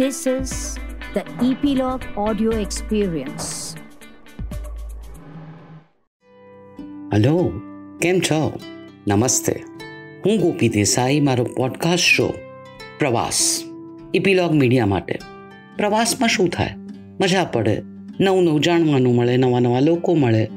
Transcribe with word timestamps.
This 0.00 0.38
is 0.38 0.48
the 1.16 1.50
Epilogue 1.50 2.28
Audio 2.28 2.50
Experience. 2.50 3.42
Hello 7.12 7.52
કેમ 8.02 8.20
છો? 8.20 8.60
નમસ્તે. 9.08 9.62
હું 10.26 10.38
ગોપી 10.40 10.68
દેસાઈ, 10.68 11.20
મારો 11.20 11.44
પોડકાસ્ટ 11.44 12.02
શો 12.02 12.34
પ્રવાસ. 12.98 13.62
ઇપીલોગ 14.14 14.54
મીડિયા 14.54 14.86
માટે. 14.86 15.18
પ્રવાસમાં 15.76 16.28
શું 16.28 16.48
થાય? 16.48 16.70
મજા 17.20 17.44
પડે, 17.44 17.82
નવું 18.20 18.44
નવું 18.44 18.60
જાણવાનું 18.60 19.14
મળે, 19.14 19.36
નવા 19.36 19.60
નવા 19.60 19.80
લોકો 19.80 20.14
મળે. 20.14 20.48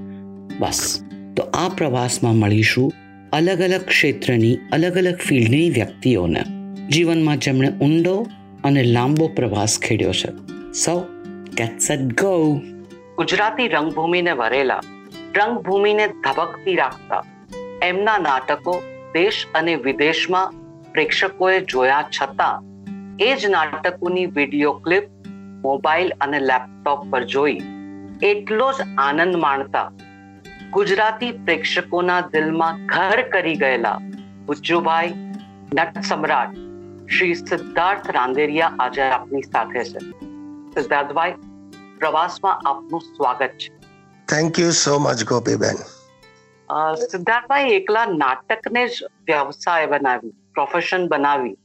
બસ. 0.59 1.03
તો 1.37 1.43
આ 1.43 1.69
પ્રવાસમાં 1.69 2.35
મળીશું 2.35 2.93
અલગ 3.33 3.61
અલગ 3.61 3.81
ક્ષેત્રની, 3.81 4.57
અલગ 4.71 4.97
અલગ 4.97 5.15
ફિલ્ડની 5.15 5.69
વ્યક્તિઓને. 5.69 6.43
જીવનમાં 6.91 7.37
જેમણે 7.37 7.69
ઊંડો 7.69 8.27
અને 8.63 8.83
લાંબો 8.83 9.27
પ્રવાસ 9.27 9.79
ખેડ્યો 9.79 10.11
છે. 10.11 10.31
So 10.73 10.93
gets 11.57 11.89
at 11.89 12.01
go 12.21 12.31
Gujarati 13.17 13.67
રંગભૂમિને 13.67 14.31
વરેલા, 14.31 14.81
રંગભૂમિને 15.35 16.05
ધબકતી 16.07 16.75
રાખતા, 16.75 17.23
એમના 17.83 18.17
નાટકો 18.17 18.73
દેશ 19.13 19.39
અને 19.53 19.75
વિદેશમાં 19.75 20.53
પ્રેક્ષકોએ 20.91 21.55
જોયા 21.61 22.03
છતાં, 22.17 22.63
એ 23.19 23.35
જ 23.35 23.51
નાટકોની 23.55 24.27
વીડિયો 24.37 24.73
ક્લિપ 24.85 25.09
મોબાઈલ 25.63 26.13
અને 26.21 26.39
લેપટોપ 26.39 27.09
પર 27.11 27.23
જોઈ, 27.23 27.57
એટલો 28.21 28.71
જ 28.71 28.87
આનંદ 28.97 29.35
માણતા, 29.45 29.87
ગુજરાતી 30.71 31.31
પ્રેક્ષકોના 31.45 32.21
દિલમાં 32.33 32.85
ઘર 32.85 33.21
કરી 33.29 33.55
ગયેલા 33.55 33.99
ગુજ્જુભાઈ 34.45 35.13
નટ 35.73 36.03
સમ્રાટ 36.03 36.57
શ્રી 37.17 37.35
સિદ્ધાર્થ 37.35 38.09
રાંદેરિયા 38.15 38.75
આજે 38.83 39.03
આપની 39.03 39.43
સાથે 39.43 39.83
છે. 39.91 40.01
સિદ્ધાર્થભાઈ 40.73 41.35
પ્રવાસમાં 42.01 42.67
આપનું 42.71 43.01
સ્વાગત 43.05 43.53
છે. 43.61 43.69
Thank 44.27 44.59
you 44.61 44.73
so 44.79 44.97
much 44.99 45.25
Gopiben. 45.31 45.79
સિદ્ધાર્થભાઈ 47.11 47.71
એકલા 47.77 48.05
નાટકને 48.23 48.83
જ 48.87 49.09
વ્યવસાય 49.29 49.87
બનાવી 49.93 50.33
પ્રોફેશન 50.57 51.07
બનાવી. 51.13 51.55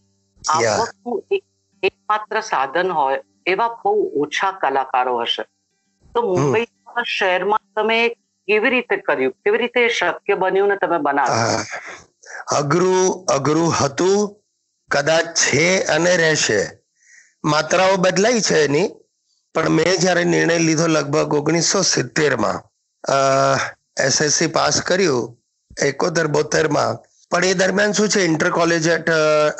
Yeah. 0.42 0.78
એકમાત્ર 1.82 2.40
સાધન 2.50 2.94
હોય 2.98 3.18
એવા 3.54 3.68
બહુ 3.82 3.92
ઓછા 4.22 4.52
કલાકારો 4.62 5.18
હશે. 5.22 5.44
તો 6.14 6.22
મુંબઈ 6.22 6.66
શહેરમાં 7.16 7.64
તમે 7.76 7.98
કેવી 8.48 8.72
રીતે 8.76 8.96
કર્યું? 8.96 9.36
કેવી 9.44 9.60
રીતે 9.64 9.82
શક્ય 9.98 10.34
બન્યું 10.46 10.68
ને 10.74 10.78
તમે 10.86 10.98
બનાવ્યું? 11.08 11.68
અઘરું 12.60 13.36
અઘરું 13.36 13.70
હતું 13.80 14.16
કદાચ 14.90 15.26
છે 15.36 15.66
અને 15.94 16.12
રહેશે. 16.16 16.60
માત્રાઓ 17.44 17.96
બદલાઈ 17.98 18.42
છે 18.42 18.64
એની, 18.64 18.92
પણ 19.54 19.72
મેં 19.76 19.96
જ્યારે 20.02 20.24
નિર્ણય 20.24 20.58
લીધો 20.58 20.86
લગભગ 20.88 21.34
ઓગણીસો 21.34 21.82
સિત્તેરમાં 21.84 22.58
એસએસસી 24.06 24.52
પાસ 24.56 24.76
કર્યું, 24.82 25.34
એકોતેર 25.88 26.28
બોતેરમાં, 26.28 26.98
પણ 27.30 27.44
એ 27.44 27.54
દરમિયાન 27.54 27.94
શું 27.94 28.08
છે 28.08 28.24
ઇન્ટર 28.24 28.50
કોલેજેટ 28.50 29.08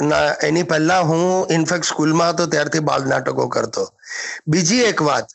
ના, 0.00 0.26
એની 0.48 0.64
પહેલા 0.64 1.02
હું 1.10 1.46
ઇનફેક્ટ 1.50 1.90
સ્કૂલમાં 1.90 2.32
હતો, 2.32 2.46
ત્યારથી 2.46 2.86
બાળ 2.88 3.08
નાટકો 3.12 3.48
કરતો. 3.48 3.84
બીજી 4.46 4.84
એક 4.90 5.00
વાત 5.02 5.28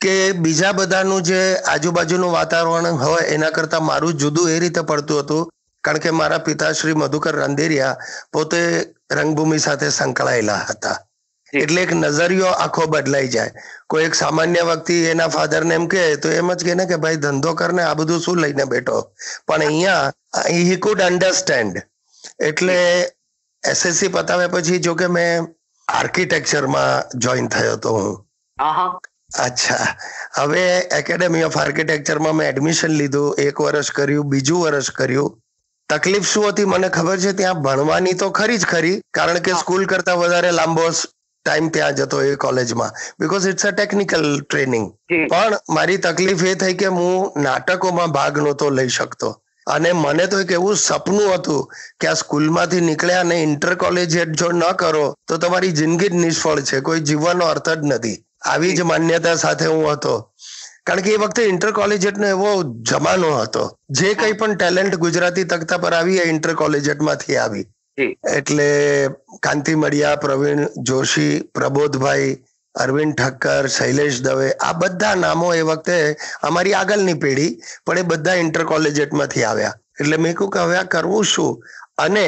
કે 0.00 0.14
બીજા 0.44 0.72
બધાનું 0.78 1.22
જે 1.24 1.40
આજુબાજુનું 1.72 2.32
વાતાવરણ 2.38 2.98
હોય, 3.04 3.28
એના 3.34 3.50
કરતા 3.50 3.80
મારું 3.80 4.18
જુદું 4.22 4.50
એ 4.50 4.58
રીતે 4.58 4.82
પડતું 4.82 5.22
હતું 5.22 5.48
કારણ 5.86 6.04
કે 6.04 6.14
મારા 6.20 6.44
પિતા 6.50 6.72
શ્રી 6.78 7.00
મધુકર 7.02 7.34
રાંદેરિયા 7.42 7.96
પોતે 8.32 8.62
રંગભૂમિ 9.18 9.58
સાથે 9.66 9.90
સંકળાયેલા 9.98 10.62
હતા. 10.70 10.96
એટલે 11.52 11.82
એક 11.82 11.92
નજરિયો 11.94 12.52
આખો 12.64 12.86
બદલાઈ 12.92 13.28
જાય. 13.28 13.50
કોઈ 13.90 14.04
એક 14.04 14.14
સામાન્ય 14.14 14.62
વ્યક્તિ 14.70 14.96
એના 15.10 15.28
ફાધરને 15.28 15.74
એમ 15.74 15.86
કહે 15.88 16.06
તો 16.22 16.32
એમ 16.38 16.54
જ 16.54 16.64
કહે 16.64 16.74
ને 16.74 16.86
કે 16.86 16.96
ભાઈ 17.04 17.20
ધંધો 17.24 17.52
કરને 17.60 17.82
આ 17.82 17.94
બધું 17.94 18.20
શું 18.20 18.40
લઈને 18.44 18.64
બેઠો? 18.72 18.98
પણ 19.46 19.66
અહીંયા 19.66 20.12
હી 20.48 20.76
કુડ 20.86 21.04
અન્ડરસ્ટેન્ડ 21.08 21.82
એટલે 22.40 22.78
એસએસસી 23.62 24.08
પતાવ્યા 24.08 24.48
પછી 24.48 24.78
જો 24.78 24.94
કે 24.94 25.06
મેં 25.18 25.46
આર્કિટેક્ચરમાં 25.88 27.18
જોઈન 27.18 27.48
થયો 27.48 27.72
હતો 27.72 27.94
હું. 27.98 28.12
હા 28.58 28.72
હા 28.72 28.98
અચ્છા. 29.46 29.86
હવે 30.36 30.62
એકેડેમી 30.98 31.44
ઓફ 31.44 31.58
આર્કિટેક્ચરમાં 31.58 32.38
મેં 32.40 32.48
એડમિશન 32.48 32.92
લીધું 33.00 33.34
એક 33.38 33.60
વર્ષ 33.60 33.90
કર્યું 33.90 34.30
બીજું 34.34 34.60
વર્ષ 34.62 34.90
કર્યું. 34.90 35.32
તકલીફ 35.88 36.26
શું 36.26 36.46
હતી 36.46 36.66
મને 36.66 36.88
ખબર 36.90 37.18
છે? 37.18 37.32
ત્યાં 37.32 37.62
ભણવાની 37.62 38.14
તો 38.14 38.30
ખરી 38.30 38.58
જ 38.58 38.66
ખરી 38.66 38.96
કારણ 39.12 39.40
કે 39.40 39.54
સ્કૂલ 39.54 39.86
કરતા 39.86 40.16
વધારે 40.16 40.50
લાંબો 40.52 40.86
ટાઈમ 41.46 41.70
ત્યાં 41.70 41.94
જતો 41.96 42.22
એ 42.22 42.36
કોલેજમાં. 42.38 42.90
Because 43.18 43.46
it's 43.46 43.64
a 43.64 43.72
technical 43.72 44.24
training 44.42 44.86
પણ 45.08 45.52
મારી 45.70 45.98
તકલીફ 46.00 46.44
એ 46.44 46.54
થઈ 46.56 46.74
કે 46.76 46.88
હું 46.90 47.14
નાટકોમાં 47.38 48.12
ભાગ 48.12 48.34
નહોતો 48.38 48.70
લઈ 48.70 48.90
શકતો. 48.90 49.30
અને 49.66 49.90
મને 49.94 50.26
તો 50.26 50.40
એક 50.40 50.50
એવું 50.50 50.76
સપનું 50.78 51.32
હતું 51.32 51.62
કે 51.98 52.08
આ 52.08 52.16
સ્કૂલમાંથી 52.16 52.80
નીકળ્યા 52.82 53.20
અને 53.20 53.36
ઇન્ટર 53.42 53.74
કોલેજિયેટ 53.76 54.34
જો 54.34 54.48
ન 54.52 54.62
કરો 54.76 55.06
તો 55.24 55.38
તમારી 55.38 55.72
જિંદગી 55.72 56.08
જ 56.08 56.16
નિષ્ફળ 56.16 56.62
છે. 56.62 56.80
કોઈ 56.82 57.00
જીવનનો 57.02 57.44
અર્થ 57.46 57.70
જ 57.72 57.82
નથી. 57.84 58.16
આવી 58.44 58.74
જ. 58.74 58.82
માન્યતા 58.84 59.36
સાથે 59.36 59.66
હું 59.66 59.84
હતો. 59.86 60.14
કારણ 60.86 61.00
કે 61.00 61.14
એ 61.14 61.16
વખતે 61.16 61.46
ઇન્ટર 61.52 61.70
કોલેજેટનો 61.72 62.26
એવો 62.26 62.50
જમાનો 62.82 63.30
હતો. 63.38 63.64
જે 63.90 64.14
કંઈ 64.14 64.32
પણ 64.32 64.56
ટેલેન્ટ 64.56 64.96
ગુજરાતી 64.96 65.44
તખતા 65.44 65.78
પર 65.78 65.94
આવી 65.94 66.18
એ 66.18 66.28
ઇન્ટર 66.28 66.54
કોલેજેટમાંથી 66.54 67.36
આવી. 67.36 67.66
એટલે 68.34 68.68
કાંતિ 69.42 69.74
મડિયા 69.74 70.16
પ્રવીણ 70.16 70.66
જોશી 70.82 71.32
પ્રબોધભાઈ 71.54 72.34
અરવિંદ 72.74 73.14
ઠક્કર 73.14 73.68
શૈલેષ 73.68 74.20
દવે 74.20 74.48
આ 74.60 74.72
બધા 74.72 75.14
નામો 75.14 75.54
એ 75.54 75.62
વખતે 75.62 75.96
અમારી 76.42 76.74
આગળની 76.74 77.14
પેઢી 77.14 77.56
પણ 77.86 77.98
એ 77.98 78.02
બધા 78.02 78.34
ઇન્ટર 78.34 78.64
કોલેજેટમાંથી 78.64 79.44
આવ્યા. 79.44 79.74
એટલે 80.00 80.16
મેં 80.16 80.34
કહ્યું 80.34 80.50
કે 80.50 80.58
હવે 80.58 80.76
આ 80.76 80.82
કરવું 80.82 81.24
શું? 81.24 81.62
અને 81.98 82.26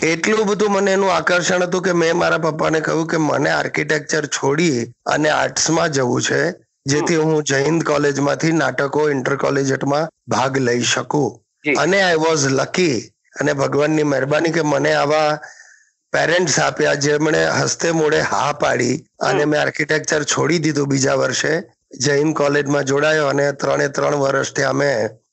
એટલું 0.00 0.46
બધું 0.46 0.72
મને 0.72 0.92
એનું 0.92 1.14
આકર્ષણ 1.14 1.62
હતું 1.62 1.82
કે 1.82 1.92
મેં 1.92 2.16
મારા 2.16 2.38
પપ્પાને 2.38 2.80
કહ્યું 2.80 3.06
કે 3.06 3.16
મને 3.16 3.50
આર્કિટેક્ચર 3.50 4.26
છોડી 4.26 4.92
અને 5.06 5.28
આર્ટ્સમાં 5.28 5.90
જવું 5.90 6.22
છે. 6.22 6.42
જેથી 6.86 7.16
હું 7.16 7.44
જૈન 7.44 7.78
કોલેજમાંથી 7.84 8.52
નાટકો 8.52 9.08
ઇન્ટર 9.10 9.36
કોલેજમાં 9.36 10.08
ભાગ 10.28 10.56
લઈ 10.58 10.82
શકું. 10.84 11.40
અને 11.78 12.02
આઈ 12.02 12.16
વોઝ 12.16 12.44
લકી 12.50 12.96
અને 13.40 13.52
ભગવાનની 13.54 14.04
મહેરબાની 14.04 14.52
કે 14.52 14.62
મને 14.64 14.92
આવા 14.94 15.38
પેરેન્ટ્સ 16.12 16.58
આપ્યા 16.58 16.94
જેમણે 16.96 17.42
હસ્તે 17.58 17.92
મોડે 17.92 18.20
હા 18.22 18.52
પાડી 18.54 18.96
અને 19.20 19.44
મેં 19.44 19.60
આર્કિટેક્ચર 19.60 20.24
છોડી 20.24 20.58
દીધું 20.58 20.88
બીજા 20.88 21.16
વર્ષે. 21.16 21.52
જૈન 22.00 22.34
કોલેજમાં 22.34 22.84
જોડાયો 22.84 23.28
અને 23.28 23.52
ત્રણે 23.52 23.88
ત્રણ 23.88 24.16
વર્ષથી 24.16 24.64
અમે 24.64 24.90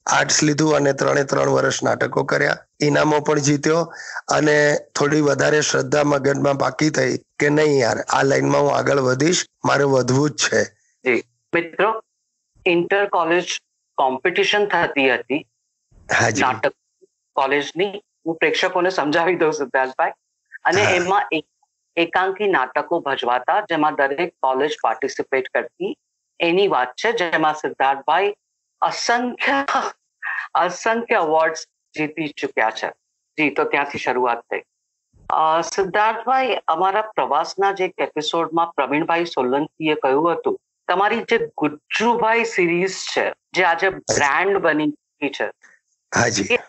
આર્ટ્સ 0.07 0.41
લીધું 0.41 0.75
અને 0.75 0.93
ત્રણે 0.93 1.23
ત્રણ 1.23 1.49
વર્ષ 1.49 1.83
નાટકો 1.83 2.23
કર્યા. 2.25 2.57
ઇનામો 2.81 3.21
પણ 3.21 3.41
જીત્યો 3.41 3.81
અને 4.29 4.57
થોડી 4.95 5.21
વધારે 5.21 5.61
શ્રદ્ધા 5.61 6.03
મગજમાં 6.03 6.57
બાકી 6.57 6.91
થઈ 6.91 7.17
કે 7.39 7.49
નહીં 7.49 7.79
યાર 7.79 8.03
આ 8.09 8.23
લાઈનમાં 8.23 8.63
હું 8.63 8.75
આગળ 8.75 9.01
વધીશ. 9.01 9.45
મારે 9.65 9.85
વધવું 9.85 10.29
જ 10.31 10.43
છે. 10.43 10.61
મિત્રો 11.55 12.03
ઇન્ટર 12.65 13.07
કોલેજ 13.09 13.59
કોમ્પિટિશન 13.97 14.65
થતી 14.65 15.13
હતી. 15.13 15.47
નાટક 16.41 16.73
કોલેજની 17.35 18.03
હું 18.25 18.35
પ્રેક્ષકોને 18.35 18.89
સમજાવી 18.89 19.35
દઉં 19.35 19.51
સિદ્ધાર્થભાઈ 19.51 20.11
અને 20.65 20.81
એમાં 20.95 21.25
એક- 21.31 21.67
એકાંકી 21.95 22.47
નાટકો 22.47 22.99
ભજવાતા 22.99 23.61
જેમાં 23.61 23.95
દરેક 23.95 24.33
કોલેજ 24.33 24.75
પાર્ટિસિપેટ 24.83 25.49
કરતી. 25.49 25.95
એની 26.39 26.67
વાત 26.67 26.91
છે 26.91 27.11
જેમાં 27.11 27.53
સિદ્ધાર્થભાઈ 27.53 28.35
અસંખ્ય 28.81 29.65
અસંખ્ય 30.53 31.15
અવોર્ડ્સ 31.15 31.67
જીતી 31.97 32.27
ચુક્યા 32.27 32.69
છે. 32.69 32.89
જી 33.37 33.49
તો 33.49 33.63
ત્યાંથી 33.63 33.97
શરૂઆત 33.97 34.39
થઈ. 34.39 34.59
સિદ્ધાર્થભાઈ 35.61 36.57
અમારા 36.67 37.01
પ્રવાસના 37.01 37.71
જે 37.71 37.85
એક 37.85 37.93
એપિસોડમાં 37.99 38.73
પ્રવીણભાઈ 38.73 39.25
સોલંકીએ 39.25 39.95
કહ્યું 39.95 40.37
હતું 40.37 40.59
તમારી 40.87 41.23
જે 41.25 41.37
ગુજ્જુભાઈ 41.57 42.45
સિરીઝ 42.45 42.97
છે 43.13 43.25
જે 43.53 43.65
આજે 43.65 43.89
બ્રાન્ડ 44.07 44.59
બની 44.59 44.91
ગઈ 45.19 45.31
છે 45.31 45.47
હાજી 46.11 46.59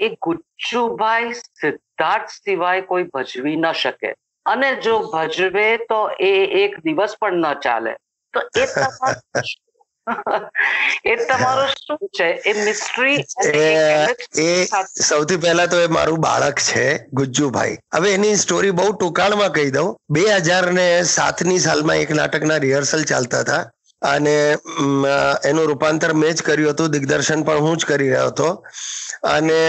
એ 0.00 0.10
ગુજ્જુભાઈ 0.22 1.34
સિદ્ધાર્થ 1.34 2.34
સિવાય 2.34 2.82
કોઈ 2.82 3.06
ભજવી 3.14 3.56
ન 3.56 3.70
શકે. 3.74 4.10
અને 4.46 4.68
જો 4.80 4.98
ભજવે 5.14 5.68
તો 5.88 6.00
એ 6.24 6.34
એક 6.64 6.76
દિવસ 6.82 7.16
પણ 7.20 7.46
ન 7.46 7.60
ચાલે. 7.60 7.96
તો 8.34 8.40
એ 8.56 8.64
એ 11.04 11.16
તમારું 11.30 11.72
શું 11.86 11.98
છે? 12.18 12.28
એ 12.50 12.52
મિસ્ટ્રી 12.64 13.24
એ 14.44 14.66
સૌથી 15.08 15.36
પહેલા 15.36 15.66
તો 15.66 15.80
એ 15.80 15.86
મારું 15.86 16.20
બાળક 16.26 16.62
છે 16.68 16.84
ગુજ્જુભાઈ. 17.12 17.78
હવે 17.94 18.14
એની 18.14 18.36
સ્ટોરી 18.36 18.70
બહુ 18.70 18.92
ટૂંકાણમાં 18.92 19.52
કહી 19.52 19.70
દઉં. 19.70 19.96
બે 20.10 20.24
હજાર 20.36 20.72
ને 20.72 20.86
સાતની 21.16 21.58
સાલમાં 21.58 22.06
એક 22.06 22.14
નાટકના 22.20 22.62
રિહર્સલ 22.66 23.04
ચાલતા 23.04 23.40
હતા. 23.40 23.62
અને 24.02 24.34
એનું 25.44 25.66
રૂપાંતર 25.66 26.10
મેં 26.22 26.34
જ 26.34 26.48
કર્યું 26.48 26.72
હતું 26.72 26.90
દિગ્દર્શન 26.96 27.42
પણ 27.42 27.68
હું 27.68 27.76
જ 27.76 27.92
કરી 27.92 28.10
રહ્યો 28.10 28.26
હતો. 28.26 28.50
અને 29.22 29.60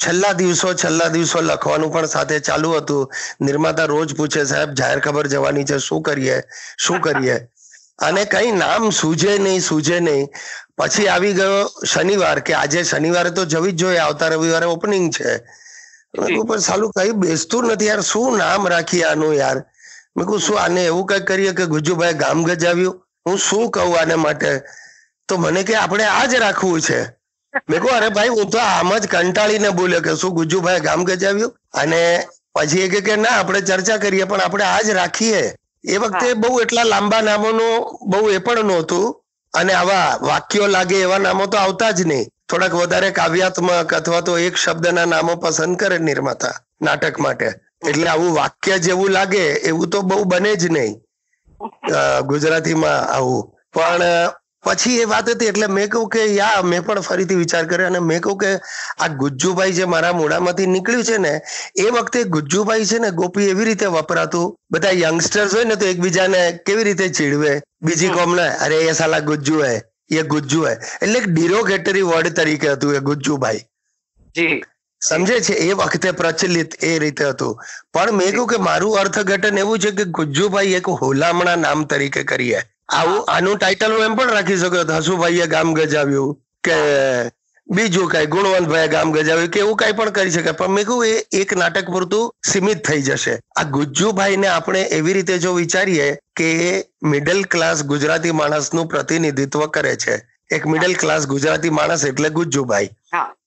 છેલ્લા 0.00 0.32
દિવસો 0.32 0.74
છેલ્લા 0.74 1.08
દિવસો 1.08 1.40
લખવાનું 1.40 1.92
પણ 1.92 2.06
સાથે 2.06 2.38
ચાલુ 2.38 2.70
હતું. 2.76 3.10
નિર્માતા 3.40 3.84
રોજ 3.84 4.14
પૂછે 4.16 4.44
સાહેબ 4.44 4.70
જાહેર 4.80 5.00
ખબર 5.00 5.26
જવાની 5.34 5.64
છે 5.64 5.78
શું 5.78 6.02
કરીએ? 6.02 6.38
શું 6.78 7.00
કરીએ? 7.00 7.36
અને 7.98 8.24
કઈ 8.24 8.52
નામ 8.52 8.90
સૂજે 8.92 9.38
નહીં 9.38 9.60
સૂજે 9.60 10.00
નહીં. 10.00 10.28
પછી 10.76 11.08
આવી 11.08 11.34
ગયો 11.34 11.70
શનિવાર, 11.86 12.40
કે 12.42 12.54
આજે 12.54 12.84
શનિવારે 12.84 13.30
તો 13.30 13.44
જવી 13.44 13.72
જ 13.72 13.76
જોઈએ, 13.76 13.98
આવતા 13.98 14.28
રવિવારે 14.28 14.66
ઓપનિંગ 14.66 15.12
છે. 15.12 15.40
પણ 16.14 16.60
સાલું 16.60 16.92
કઈ 16.92 17.12
બેસતું 17.12 17.64
નથી 17.64 17.86
યાર, 17.86 18.02
શું 18.02 18.38
નામ 18.38 18.66
રાખી 18.66 19.04
આનું 19.04 19.34
યાર? 19.34 19.64
મેં 20.16 20.26
કહું 20.26 20.40
શું 20.40 20.60
આને 20.60 20.84
એવું 20.84 21.06
કઈ 21.06 21.20
કરીએ 21.20 21.52
કે 21.52 21.66
ગુજુભાઈ 21.66 22.14
ગામ 22.14 22.44
ગજાવ્યું? 22.44 23.00
હું 23.26 23.38
શું 23.38 23.70
કહું 23.70 23.98
આને 24.00 24.14
માટે? 24.14 24.62
તો 25.28 25.38
મને 25.38 25.62
કે, 25.64 25.76
આપણે 25.76 26.04
આ 26.04 26.26
જ 26.26 26.34
રાખવું 26.34 26.80
છે. 26.80 27.00
મેં 27.68 27.80
કહું 27.80 27.96
અરે 27.96 28.10
ભાઈ, 28.10 28.28
હું 28.28 28.50
તો 28.50 28.58
આમ 28.58 28.98
જ 28.98 29.06
કંટાળીને 29.06 29.70
બોલ્યો 29.70 30.00
કે, 30.00 30.16
શું 30.16 30.34
ગુજુભાઈ 30.34 30.80
ગામ 30.80 31.04
ગજાવ્યું? 31.04 31.52
અને 31.74 32.26
પછી 32.54 32.80
એ 32.80 33.00
કે 33.00 33.16
ના, 33.16 33.28
આપણે 33.28 33.60
ચર્ચા 33.60 33.98
કરીએ, 33.98 34.24
પણ 34.24 34.40
આપણે 34.40 34.64
આ 34.64 34.82
જ 34.82 34.90
રાખીએ. 34.90 35.54
એ 35.84 35.96
વખતે 35.98 36.28
બહુ 36.34 36.60
એટલા 36.60 36.84
લાંબા 36.84 37.22
નામોનો 37.22 37.66
બહુ 38.02 38.30
એ 38.30 38.38
પણ 38.38 38.66
નહોતું. 38.66 39.06
અને 39.54 39.72
આવા 39.72 40.18
વાક્યો 40.20 40.66
લાગે 40.66 40.96
એવા 41.00 41.18
નામો 41.18 41.44
તો 41.46 41.56
આવતા 41.58 41.92
જ 41.92 42.00
નહીં. 42.04 42.28
થોડાક 42.48 42.74
વધારે 42.74 43.08
કાવ્યાત્મક 43.10 43.92
અથવા 43.92 44.22
તો 44.22 44.32
એક 44.38 44.54
શબ્દના 44.56 45.06
નામો 45.06 45.32
પસંદ 45.36 45.76
કરે 45.76 45.98
નિર્માતા 45.98 46.56
નાટક 46.80 47.16
માટે. 47.18 47.48
એટલે 47.88 48.08
આવું 48.08 48.32
વાક્ય 48.34 48.78
જેવું 48.78 49.10
લાગે 49.12 49.44
એવું 49.68 49.90
તો 49.90 49.98
બહુ 50.02 50.24
બને 50.24 50.52
જ 50.56 50.64
નહીં. 50.68 50.94
ગુજરાતીમાં 52.28 53.00
આવું. 53.08 53.42
પણ 53.74 54.04
પછી 54.64 54.98
એ 54.98 55.04
વાત 55.04 55.30
હતી 55.30 55.46
એટલે 55.46 55.66
મેં 55.66 55.88
કહ્યું 55.88 56.08
કે 56.08 56.24
યા 56.24 56.62
મેં 56.62 56.82
પણ 56.82 57.00
ફરીથી 57.00 57.34
વિચાર 57.34 57.66
કર્યો 57.66 57.86
અને 57.86 57.98
મેં 57.98 58.20
કહ્યું 58.20 58.38
કે 58.38 58.50
આ 58.98 59.08
ગુજ્જુભાઈ 59.08 59.72
જે 59.72 59.84
મારા 59.84 60.12
મોઢામાંથી 60.12 60.66
નીકળ્યું 60.66 61.04
છે 61.04 61.18
ને 61.18 61.32
એ 61.76 61.90
વખતે 61.90 62.24
ગુજ્જુભાઈ 62.24 62.84
છે 62.84 62.98
ને 62.98 63.10
ગોપી 63.10 63.48
એવી 63.48 63.64
રીતે 63.64 63.86
વપરાતું. 63.86 64.56
બધા 64.70 64.90
યંગસ્ટર્સ 64.90 65.54
હોય 65.54 65.64
ને 65.64 65.76
તો 65.76 65.86
એકબીજાને 65.86 66.60
કેવી 66.66 66.84
રીતે 66.84 67.08
ચીડવે? 67.08 67.62
બીજી 67.82 68.08
કોમને 68.08 68.46
અરે 68.56 68.82
એ 68.82 68.92
સાલા 68.92 69.20
ગુજ્જુ 69.20 69.62
હે 69.62 69.82
એ 70.10 70.22
ગુજ્જુ 70.22 70.62
હે. 70.66 70.72
એટલે 71.02 71.18
એક 71.18 71.26
ડિરોગેટરી 71.26 72.02
વર્ડ 72.02 72.32
તરીકે 72.32 72.68
હતું 72.72 72.94
એ 72.94 73.00
ગુજ્જુભાઈ. 73.00 73.64
જી. 74.34 74.62
સમજે 75.00 75.40
છે? 75.40 75.52
એ 75.52 75.72
વખતે 75.72 76.10
પ્રચલિત 76.10 76.84
એ 76.84 76.98
રીતે 76.98 77.24
હતું. 77.24 77.58
પણ 77.92 78.12
મેં 78.12 78.30
કહ્યું 78.30 78.46
કે 78.46 78.56
મારું 78.56 78.98
અર્થઘટન 78.98 79.58
એવું 79.58 79.78
છે 79.78 79.90
કે 79.90 80.04
ગુજ્જુભાઈ 80.04 80.72
એક 80.72 80.86
હોલામણા 80.86 81.56
નામ 81.56 81.84
તરીકે 81.84 82.24
કરીએ. 82.24 82.62
આવું 82.88 83.24
આનું 83.28 83.58
ટાઇટલ 83.58 83.92
હું 83.96 84.04
એમ 84.04 84.16
પણ 84.16 84.34
રાખી 84.38 84.58
શકો 84.58 84.84
હસુભાઈએ 84.98 85.46
ગામ 85.46 85.74
ગજાવ્યું 85.74 86.36
કે 86.64 86.76
બીજું 87.66 88.08
કઈ 88.12 88.26
ગુણવંતભાઈ 88.26 88.88
ગામ 88.88 89.12
ગજાવ્યું 89.12 89.50
કે 89.50 89.60
એવું 89.60 89.76
કઈ 89.76 89.92
પણ 89.92 90.12
કરી 90.12 90.30
શકે 90.30 90.52
પણ 90.52 90.74
મેં 90.78 90.84
કહું 90.84 91.06
એ 91.06 91.42
એક 91.42 91.54
નાટક 91.56 91.86
પૂરતું 91.94 92.30
સીમિત 92.50 92.82
થઈ 92.88 93.02
જશે. 93.02 93.38
આ 93.56 93.64
ગુજ્જુભાઈને 93.64 94.48
આપણે 94.48 94.82
એવી 94.98 95.12
રીતે 95.12 95.38
જો 95.38 95.54
વિચારીએ 95.54 96.08
કે 96.36 96.50
મિડલ 97.02 97.44
ક્લાસ 97.54 97.84
ગુજરાતી 97.92 98.32
માણસનું 98.32 98.88
પ્રતિનિધિત્વ 98.88 99.64
કરે 99.78 99.96
છે. 99.96 100.18
એક 100.50 100.66
મિડલ 100.66 100.94
ક્લાસ 100.94 101.26
ગુજરાતી 101.26 101.70
માણસ 101.70 102.04
એટલે 102.04 102.30
ગુજ્જુભાઈ. 102.30 102.90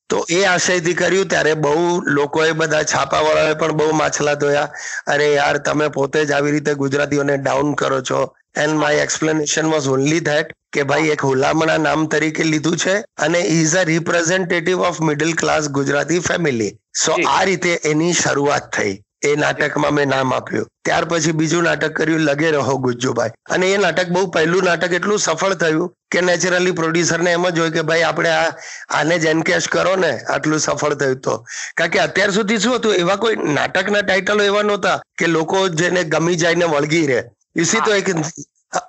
તો 0.10 0.26
એ 0.30 0.46
આશયથી 0.46 0.94
કર્યું 0.94 1.28
ત્યારે 1.28 1.54
બહુ 1.54 2.02
લોકોએ 2.18 2.52
બધા 2.54 2.84
છાપાવાળાએ 2.84 3.56
પણ 3.62 3.78
બહુ 3.78 3.94
માછલા 4.02 4.36
ધોયા. 4.36 4.70
અરે 5.08 5.30
યાર 5.34 5.58
તમે 5.58 5.90
પોતે 5.90 6.26
જ 6.26 6.32
આવી 6.32 6.52
રીતે 6.52 6.74
ગુજરાતીઓને 6.76 7.38
ડાઉન 7.38 7.76
કરો 7.76 8.02
છો. 8.02 8.22
And 8.58 8.80
my 8.82 9.08
explanation 9.08 9.74
was 9.74 9.90
only 9.96 10.22
that 10.28 10.54
કે 10.74 10.86
ભાઈ 10.92 11.12
એક 11.16 11.26
હુલામણા 11.30 11.80
નામ 11.80 12.06
તરીકે 12.08 12.44
લીધું 12.44 12.78
છે 12.78 12.96
અને 13.26 13.42
is 13.58 13.76
a 13.82 13.84
representative 13.92 14.86
of 14.90 15.02
middle 15.10 15.36
class 15.36 15.70
Gujarati 15.80 16.22
family 16.22 16.72
so 17.04 17.20
આ 17.34 17.44
રીતે 17.46 17.74
એની 17.92 18.16
શરૂઆત 18.22 18.72
થઈ 18.72 18.96
એ 19.22 19.30
નાટકમાં 19.36 19.94
મેં 19.94 20.10
નામ 20.10 20.34
આપ્યું. 20.34 20.68
ત્યાર 20.86 21.06
પછી 21.06 21.34
બીજું 21.34 21.64
નાટક 21.64 21.94
કર્યું 21.94 22.26
લગે 22.26 22.50
રહો 22.52 22.76
ગુજ્જુભાઈ 22.80 23.34
અને 23.50 23.66
એ 23.70 23.78
નાટક 23.78 24.12
બહુ 24.16 24.26
પહેલું 24.36 24.68
નાટક 24.70 24.94
એટલું 24.98 25.20
સફળ 25.20 25.56
થયું 25.56 25.90
કે 26.12 26.22
નેચરલી 26.22 26.76
પ્રોડ્યુસરને 26.80 27.32
એમ 27.32 27.48
જ 27.50 27.60
હોય 27.60 27.72
કે 27.72 27.84
ભાઈ 27.84 28.06
આપણે 28.10 28.34
આ 28.34 28.52
આને 29.00 29.16
જ 29.18 29.32
એનકેશ 29.32 29.70
કરો 29.70 29.96
ને 29.96 30.12
આટલું 30.28 30.60
સફળ 30.60 30.96
થયું 30.96 31.22
તો. 31.22 31.36
કારણ 31.78 31.92
કે 31.92 32.04
અત્યાર 32.06 32.36
સુધી 32.38 32.60
શું 32.60 32.78
હતું 32.78 33.02
એવા 33.02 33.18
કોઈ 33.18 33.40
નાટકના 33.58 34.04
ટાઇટલો 34.04 34.44
એવા 34.44 34.64
નહોતા 34.64 35.00
કે 35.18 35.28
લોકો 35.28 35.64
જેને 35.82 36.04
ગમી 36.06 36.40
જાય 36.44 36.56
ને 36.56 36.70
વળગી 36.76 37.08
રહે. 37.08 37.22
યુસી 37.58 37.82
તો 37.82 37.92
એક 37.94 38.08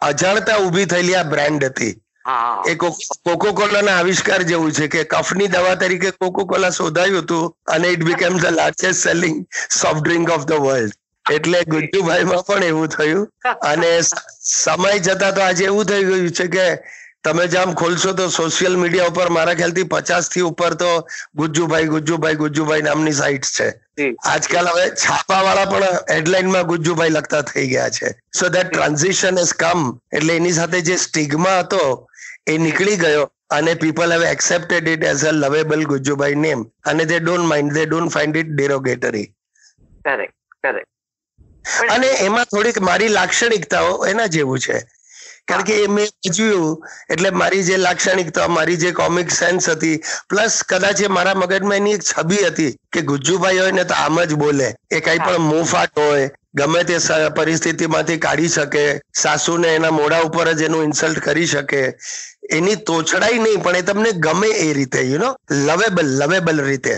અજાણતા 0.02 0.58
ઊભી 0.60 0.86
થયેલી 0.86 1.16
આ 1.16 1.24
બ્રાન્ડ 1.26 1.64
હતી. 1.64 1.94
એ 2.64 2.74
કોકો 2.76 3.52
કોલાના 3.54 3.96
આવિષ્કાર 3.96 4.44
જેવું 4.44 4.72
છે 4.72 4.88
કે 4.88 5.04
કફની 5.06 5.48
દવા 5.48 5.76
તરીકે 5.76 6.10
કોકો 6.14 6.46
કોલા 6.46 6.70
શોધાયું 6.72 7.22
હતું 7.22 7.44
અને 7.66 7.88
it 7.88 8.04
became 8.04 8.34
the 8.36 8.52
largest 8.52 9.02
selling 9.02 9.36
soft 9.72 10.02
drink 10.02 10.30
of 10.30 10.44
the 10.44 10.60
world 10.60 10.94
એટલે 11.26 11.64
ગુજ્જુભાઈમાં 11.66 12.44
પણ 12.44 12.62
એવું 12.64 12.88
થયું. 12.90 13.26
અને 13.70 13.90
સમય 14.52 14.98
જતા 15.00 15.32
તો 15.32 15.42
આજે 15.42 15.64
એવું 15.64 15.86
થઈ 15.86 16.04
ગયું 16.04 16.30
છે 16.32 16.46
કે 16.48 16.66
તમે 17.28 17.46
જામ 17.54 17.74
ખોલશો 17.78 18.12
તો 18.18 18.26
સોશિયલ 18.34 18.76
મીડિયા 18.82 19.12
ઉપર 19.12 19.28
મારા 19.36 19.54
ખ્યાલથી 19.60 19.86
પચાસથી 19.94 20.44
ઉપર 20.50 20.76
તો 20.82 20.90
ગુજ્જુભાઈ 21.40 21.90
ગુજ્જુભાઈ 21.94 22.40
ગુજ્જુભાઈ 22.42 22.86
નામની 22.88 23.16
સાઇટ્સ 23.20 23.50
છે. 23.56 23.66
આજકાલ 24.32 24.68
હવે 24.72 24.84
છાપા 25.04 25.40
વાળા 25.46 25.70
પણ 25.72 25.98
હેડલાઇનમાં 26.14 26.68
ગુજ્જુભાઈ 26.72 27.16
લખતા 27.16 27.42
થઈ 27.50 27.66
ગયા 27.72 27.90
છે. 27.98 28.12
So 28.38 28.52
that 28.56 28.70
transition 28.72 29.42
is 29.44 29.54
come 29.62 29.82
એટલે 30.18 30.36
એની 30.40 30.54
સાથે 30.60 30.80
જે 30.90 30.98
સ્ટિગ્મા 31.06 31.56
હતો 31.60 31.82
એ 32.52 32.58
નીકળી 32.66 32.98
ગયો 33.04 33.24
અને 33.56 33.72
people 33.82 34.14
have 34.16 34.24
accepted 34.32 34.92
it 34.94 35.08
as 35.12 35.24
a 35.30 35.32
lovable 35.42 35.86
Gujjubhai 35.92 36.42
name 36.44 36.66
અને 36.92 37.04
they 37.12 37.18
don't 37.20 37.50
mind 37.52 37.74
they 37.78 37.86
don't 37.86 38.14
find 38.14 38.42
it 38.42 38.54
derogatory 38.54 39.26
correct 40.04 40.36
correct 40.62 41.90
અને 41.96 42.08
એમાં 42.28 42.54
થોડીક 42.54 42.80
મારી 42.90 43.16
લાક્ષણિકતાઓ 43.18 43.92
એના 44.12 44.28
જેવું 44.36 44.60
છે. 44.66 44.78
કારણ 45.48 45.64
કે 45.64 45.74
એ 45.76 45.86
મેં 45.88 46.08
જોયું 46.30 46.76
એટલે 47.08 47.30
મારી 47.32 47.62
જે 47.64 47.76
લાક્ષણિકતા 47.78 48.48
મારી 48.50 48.76
જે 48.76 48.92
કોમિક 48.92 49.30
સેન્સ 49.32 49.68
હતી 49.68 49.96
પ્લસ 50.28 50.62
કદાચ 50.64 51.00
એ 51.00 51.08
મારા 51.10 51.34
મગજમાં 51.34 51.78
એની 51.78 51.94
એક 51.94 52.04
છબી 52.04 52.44
હતી 52.44 52.72
કે 52.92 53.02
ગુજ્જુભાઈ 53.02 53.58
હોય 53.58 53.72
ને 53.72 53.84
તો 53.84 53.94
આમ 53.96 54.20
જ 54.22 54.34
બોલે. 54.36 54.68
એ 54.88 55.00
કઈ 55.00 55.18
પણ 55.18 55.42
મોફાટ 55.44 55.96
હોય 55.96 56.30
ગમે 56.54 56.84
તે 56.84 56.96
પરિસ્થિતિમાંથી 57.36 58.18
કાઢી 58.18 58.48
શકે 58.48 58.82
સાસુને 59.14 59.68
એના 59.70 59.90
મોઢા 59.92 60.24
ઉપર 60.24 60.54
જ 60.54 60.64
એનું 60.64 60.84
ઇન્સલ્ટ 60.84 61.20
કરી 61.20 61.46
શકે 61.46 61.82
એની 62.50 62.76
તોછડાઈ 62.82 63.38
નહીં 63.38 63.62
પણ 63.62 63.76
એ 63.76 63.82
તમને 63.82 64.12
ગમે 64.20 64.50
એ 64.58 64.72
રીતે 64.72 65.00
યુ 65.02 65.18
નો 65.18 65.30
લવેબલ 65.60 66.08
લવેબલ 66.20 66.60
રીતે. 66.62 66.94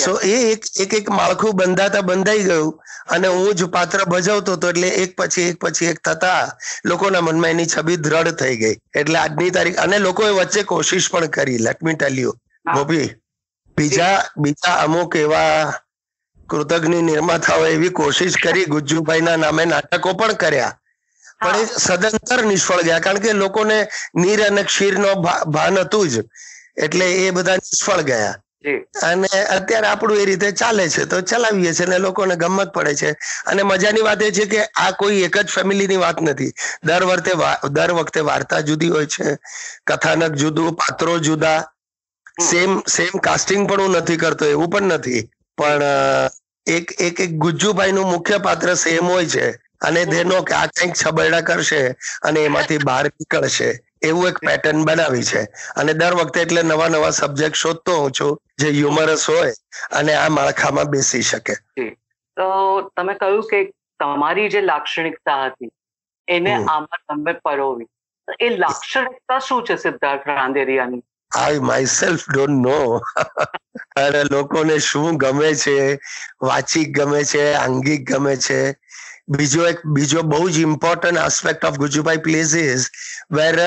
સો 0.00 0.20
એ 0.20 0.52
એક 0.52 0.64
એક 0.80 0.94
એક 0.94 1.10
માળખું 1.10 1.56
બંધાતા 1.56 2.00
બંધાઈ 2.00 2.42
ગયું 2.42 2.82
અને 3.10 3.28
હું 3.28 3.54
જ 3.54 3.64
પાત્ર 3.64 4.04
ભજવતો 4.04 4.52
હતો 4.52 4.68
એટલે 4.68 4.88
એક 4.88 5.16
પછી 5.16 5.42
એક 5.42 5.56
પછી 5.60 5.84
એક 5.86 5.98
થતા 6.00 6.56
લોકોના 6.84 7.20
મનમાં 7.20 7.50
એની 7.50 7.66
છબી 7.66 7.96
દ્રઢ 7.96 8.30
થઈ 8.30 8.56
ગઈ. 8.56 8.76
એટલે 8.96 9.18
આજની 9.18 9.50
તારીખ 9.50 9.76
અને 9.76 9.98
લોકોએ 9.98 10.30
વચ્ચે 10.30 10.62
કોશિશ 10.62 11.10
પણ 11.10 11.26
કરી 11.26 11.58
let 11.58 11.84
me 11.84 11.94
tell 11.94 12.18
you 12.18 12.34
Gopi 12.74 13.10
બીજા 13.76 14.24
બીજા 14.38 14.74
અમુક 14.74 15.16
એવા 15.16 15.72
કૃતજ્ઞ 16.48 16.94
નિર્માતાઓ 16.94 17.66
એવી 17.66 17.88
કોશિશ 17.88 18.34
કરી 18.42 18.64
ગુજ્જુભાઈના 18.64 19.36
નામે 19.36 19.64
નાટકો 19.64 20.12
પણ 20.12 20.32
કર્યા. 20.32 20.78
પણ 21.40 21.56
એ 21.56 21.66
સદંતર 21.78 22.44
નિષ્ફળ 22.44 22.82
ગયા 22.82 22.98
કારણ 22.98 23.18
કે 23.18 23.32
લોકોને 23.32 23.86
નીર 24.14 24.46
અને 24.46 24.62
ક્ષીરનો 24.62 25.14
ભા- 25.14 25.44
ભાન 25.44 25.78
હતું 25.78 26.08
જ. 26.08 26.24
એટલે 26.76 27.12
એ 27.12 27.30
બધા 27.30 27.56
નિષ્ફળ 27.56 28.00
ગયા. 28.00 28.34
અને 29.02 29.28
અત્યારે 29.48 29.86
આપણું 29.86 30.18
એ 30.18 30.24
રીતે 30.24 30.52
ચાલે 30.52 30.88
છે. 30.88 31.06
તો 31.06 31.20
ચલાવીએ 31.22 31.72
છીએ 31.72 31.86
અને 31.86 31.98
લોકોને 31.98 32.36
ગમત 32.36 32.72
પડે 32.72 32.94
છે. 32.94 33.10
અને 33.46 33.62
મજાની 33.62 34.02
વાત 34.02 34.22
એ 34.22 34.30
છે 34.32 34.46
કે 34.46 34.60
આ 34.76 34.92
કોઈ 34.92 35.22
એક 35.22 35.36
જ 35.38 35.48
ફેમિલીની 35.48 35.96
વાત 35.96 36.18
નથી. 36.20 36.52
દર 36.82 37.04
વખતે 37.04 37.32
દર 37.70 37.92
વખતે 37.92 38.20
વાર્તા 38.22 38.62
જુદી 38.62 38.88
હોય 38.88 39.06
છે. 39.08 39.36
કથાનક 39.86 40.34
જુદું 40.34 40.76
પાત્રો 40.76 41.18
જુદા. 41.20 41.60
સેમ 42.42 42.70
સેમ 42.86 43.12
કાસ્ટિંગ 43.20 43.68
પણ 43.68 43.82
હું 43.82 43.96
નથી 43.96 44.16
કરતો 44.16 44.44
એવું 44.46 44.70
પણ 44.70 44.92
નથી. 44.92 45.22
પણ 45.58 45.82
એક 46.66 46.86
એક 46.98 47.20
એક 47.20 47.32
ગુજ્જુભાઈ 47.36 47.92
નું 47.92 48.10
મુખ્ય 48.10 48.38
પાત્ર 48.40 48.76
સેમ 48.76 49.06
હોય 49.06 49.26
છે. 49.28 49.46
અને 49.80 50.02
તેનો 50.06 50.42
કે 50.42 50.54
આ 50.54 50.66
કંઈક 50.70 50.94
છબરડા 50.96 51.42
કરશે 51.42 51.80
અને 52.22 52.40
એમાંથી 52.42 52.78
બહાર 52.80 53.04
નીકળશે. 53.08 53.70
એવું 54.04 54.28
એક 54.28 54.38
પેટર્ન 54.40 54.84
બનાવી 54.84 55.24
છે. 55.24 55.42
અને 55.76 55.92
દર 55.94 56.14
વખતે 56.14 56.42
એટલે 56.42 56.62
નવા 56.62 56.88
નવા 56.88 57.12
સબ્જેક્ટ 57.12 57.56
શોધતો 57.56 57.96
હોઉં 58.00 58.12
છું 58.12 58.36
જે 58.58 58.68
હ્યુમરસ 58.70 59.28
હોય 59.28 59.54
અને 59.92 60.12
આ 60.16 60.28
માળખામાં 60.30 60.90
બેસી 60.90 61.22
શકે. 61.22 61.54
તો 62.36 62.46
તમે 62.96 63.14
કહ્યું 63.14 63.48
કે 63.50 63.64
તમારી 64.00 64.50
જે 64.50 64.60
લાક્ષણિકતા 64.62 65.40
હતી 65.46 65.72
એને 66.28 66.54
આમાં 66.54 67.02
તમે 67.08 67.34
પરોવી. 67.44 67.90
એ 68.40 68.48
લાક્ષણિકતા 68.56 69.40
શું 69.40 69.66
છે 69.66 69.76
સિદ્ધાર્થ 69.78 70.26
રાંદેરિયાની 70.28 71.02
I 71.30 71.60
my 71.60 71.86
self 71.88 72.24
don't 72.28 72.58
know 72.66 72.78
અને 73.96 74.22
લોકોને 74.24 74.76
શું 74.80 75.18
ગમે 75.18 75.50
છે 75.56 75.76
વાચિક 76.40 76.94
ગમે 76.98 77.20
છે 77.24 77.44
આંગિક 77.54 78.06
ગમે 78.10 78.36
છે. 78.38 78.60
બીજો 79.28 79.66
એક 79.66 79.78
બીજો 79.86 80.22
બહુ 80.22 80.48
જ 80.50 80.60
important 80.60 81.18
aspect 81.18 81.64
of 81.64 81.78
Gujubhai 81.82 82.24
place 82.26 82.54
is 82.54 82.88
where 83.30 83.60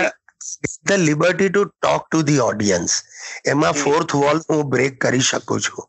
the 0.85 0.99
liberty 1.01 1.49
to 1.49 1.61
talk 1.71 2.01
to 2.05 2.19
the 2.23 2.41
audience 2.41 2.91
એમાં 3.45 3.75
ફોર્થ 3.75 4.13
વોલ 4.15 4.39
હું 4.47 4.63
બ્રેક 4.69 4.93
કરી 4.99 5.25
શકું 5.25 5.59
છું. 5.61 5.85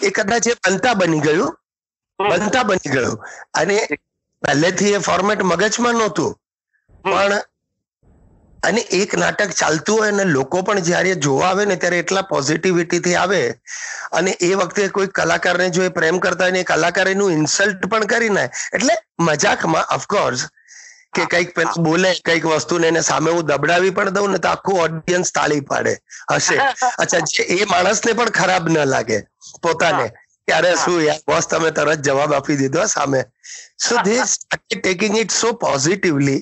એ 0.00 0.10
કદાચ 0.12 0.44
એ 0.46 0.54
બનતા 0.64 0.94
બની 0.96 1.22
ગયું. 1.22 1.52
બનતા 2.18 2.64
બની 2.64 2.90
ગયું. 2.90 3.16
અને 3.54 3.76
પહેલેથી 4.42 4.92
એ 4.92 5.02
ફોર્મેટ 5.02 5.40
મગજમાં 5.44 5.96
નહોતું. 5.96 6.32
પણ 7.04 7.34
અને 8.62 8.82
એક 8.92 9.12
નાટક 9.14 9.52
ચાલતું 9.54 9.96
હોય 9.96 10.10
અને 10.10 10.24
લોકો 10.28 10.62
પણ 10.62 10.82
જ્યારે 10.82 11.12
જોવા 11.18 11.48
આવે 11.48 11.64
ને 11.66 11.76
ત્યારે 11.76 11.98
એટલા 11.98 12.24
પોઝિટિવિટી 12.24 13.00
થી 13.00 13.16
આવે. 13.16 13.40
અને 14.12 14.32
એ 14.40 14.52
વખતે 14.56 14.88
કોઈ 14.90 15.10
કલાકારને 15.10 15.70
જો 15.70 15.82
એ 15.82 15.90
પ્રેમ 15.90 16.20
કરતા 16.20 16.46
હોય 16.46 16.52
ને 16.52 16.60
એ 16.60 16.70
કલાકાર 16.72 17.08
એનું 17.08 17.32
ઇન્સલ્ટ 17.34 17.86
પણ 17.86 18.06
કરી 18.08 18.30
નાય 18.30 18.50
એટલે 18.72 18.94
મજાકમાં 19.20 19.86
ઓફકોર્સ 19.90 20.46
કે 21.16 21.24
કંઈક 21.26 21.54
પેલું 21.54 21.86
બોલે 21.86 22.10
કંઈક 22.20 22.46
વસ્તુને 22.46 22.86
એને 22.88 23.02
સામે 23.02 23.30
હું 23.30 23.46
દબડાવી 23.46 23.94
પણ 23.98 24.14
દઉં 24.16 24.30
ને 24.32 24.38
તો 24.40 24.48
આખું 24.50 24.80
ઓડિયન્સ 24.84 25.32
તાળી 25.32 25.64
પાડે 25.70 25.94
હશે. 26.34 26.56
અચ્છા 26.98 27.22
જે 27.32 27.42
એ 27.56 27.64
માણસને 27.72 28.14
પણ 28.14 28.32
ખરાબ 28.38 28.68
ન 28.68 28.78
લાગે 28.86 29.18
પોતાને. 29.62 30.06
ત્યારે 30.48 30.72
શું 30.78 31.00
યાર 31.04 31.20
બોસ 31.26 31.48
તમે 31.48 31.70
તરત 31.72 32.00
જવાબ 32.02 32.34
આપી 32.34 32.58
દીધો 32.62 32.86
સામે. 32.88 33.20
So 33.78 33.94
they 34.04 34.16
taking 34.74 35.16
it 35.16 35.32
so 35.32 35.48
positively. 35.56 36.40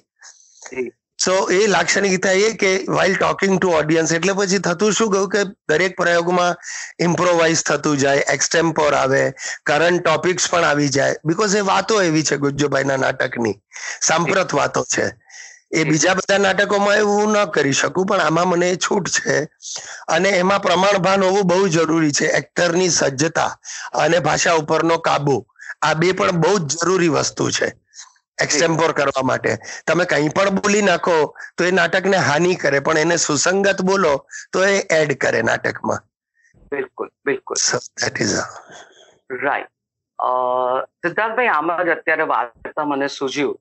So 1.18 1.48
એ 1.50 1.66
લાક્ષણિકતા 1.66 2.32
એ 2.32 2.52
કે 2.52 2.84
વાઇલ 2.88 3.16
ટોકિંગ 3.16 3.60
ટુ 3.60 3.68
ઓડિયન્સ 3.70 4.12
એટલે 4.12 4.32
પછી 4.32 4.58
થતું 4.58 4.92
શું 4.92 5.10
ગયું 5.10 5.28
કે 5.28 5.44
દરેક 5.68 5.96
પ્રયોગમાં 5.96 6.56
ઇમ્પ્રોવાઇઝ 6.98 7.62
થતું 7.62 7.98
જાય 7.98 8.24
એક્સટેમ્પોર 8.28 8.94
આવે 8.94 9.32
કરંટ 9.64 10.02
ટોપિક્સ 10.02 10.48
પણ 10.50 10.64
આવી 10.64 10.88
જાય. 10.88 11.14
બીકોઝ 11.24 11.54
એ 11.54 11.60
વાતો 11.60 12.02
એવી 12.02 12.22
છે 12.22 12.36
ગુજ્જુભાઈના 12.36 12.96
નાટકની. 12.96 13.60
સાંપ્રત 14.00 14.52
વાતો 14.52 14.84
છે. 14.84 15.12
એ 15.72 15.84
બીજા 15.84 16.14
બધા 16.14 16.38
નાટકોમાં 16.38 16.96
એવું 16.96 17.32
ન 17.32 17.44
કરી 17.44 17.72
શકું 17.72 18.06
પણ 18.06 18.20
આમાં 18.20 18.48
મને 18.48 18.76
છૂટ 18.76 19.08
છે. 19.08 19.48
અને 20.08 20.28
એમાં 20.28 20.62
પ્રમાણભાન 20.62 21.24
હોવું 21.24 21.42
બહુ 21.42 21.68
જરૂરી 21.68 22.12
છે 22.12 22.24
એક્ટરની 22.24 22.88
સજ્જતા 22.90 23.58
અને 23.92 24.18
ભાષા 24.18 24.54
ઉપરનો 24.54 24.98
કાબુ. 24.98 25.46
આ 25.82 25.94
બે 25.94 26.12
પણ 26.12 26.30
બહુ 26.30 26.58
જ 26.58 26.76
જરૂરી 26.84 27.08
વસ્તુ 27.08 27.50
છે. 27.50 27.72
એક્સટેમ્પોર 28.38 28.92
કરવા 28.92 29.22
માટે. 29.22 29.52
તમે 29.86 30.04
કંઈ 30.04 30.28
પણ 30.28 30.54
બોલી 30.56 30.82
નાખો 30.82 31.16
તો 31.56 31.64
એ 31.64 31.70
નાટકને 31.70 32.16
હાનિ 32.28 32.54
કરે 32.56 32.80
પણ 32.80 32.98
એને 32.98 33.16
સુસંગત 33.16 33.82
બોલો 33.82 34.14
તો 34.52 34.64
એ 34.64 34.78
એડ 34.98 35.16
કરે 35.18 35.42
નાટકમાં. 35.42 36.00
બિલકુલ 36.70 37.08
બિલકુલ. 37.24 37.56
ધેટ 38.00 38.20
ઇઝ 38.20 38.34
રાઈટ 39.42 39.70
સિદ્ધાર્થભાઈ 41.02 41.48
આમાં 41.48 41.84
જ 41.86 41.94
અત્યારે 41.96 42.26
વાત 42.32 42.52
કરતા 42.64 42.84
મને 42.84 43.08
સૂઝ્યું 43.08 43.56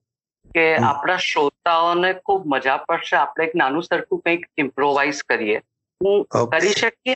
કે 0.56 0.66
આપણા 0.88 1.18
શ્રોતાઓને 1.18 2.14
ખૂબ 2.14 2.44
મજા 2.48 2.78
પડશે. 2.88 3.16
આપણે 3.16 3.46
એક 3.46 3.56
નાનું 3.56 3.84
સરખું 3.84 4.22
કંઈક 4.22 4.44
ઇમ્પ્રોવાઇઝ 4.58 5.24
કરીએ. 5.24 5.58
હું 6.02 6.26
કરી 6.52 6.74
શકીએ? 6.74 7.16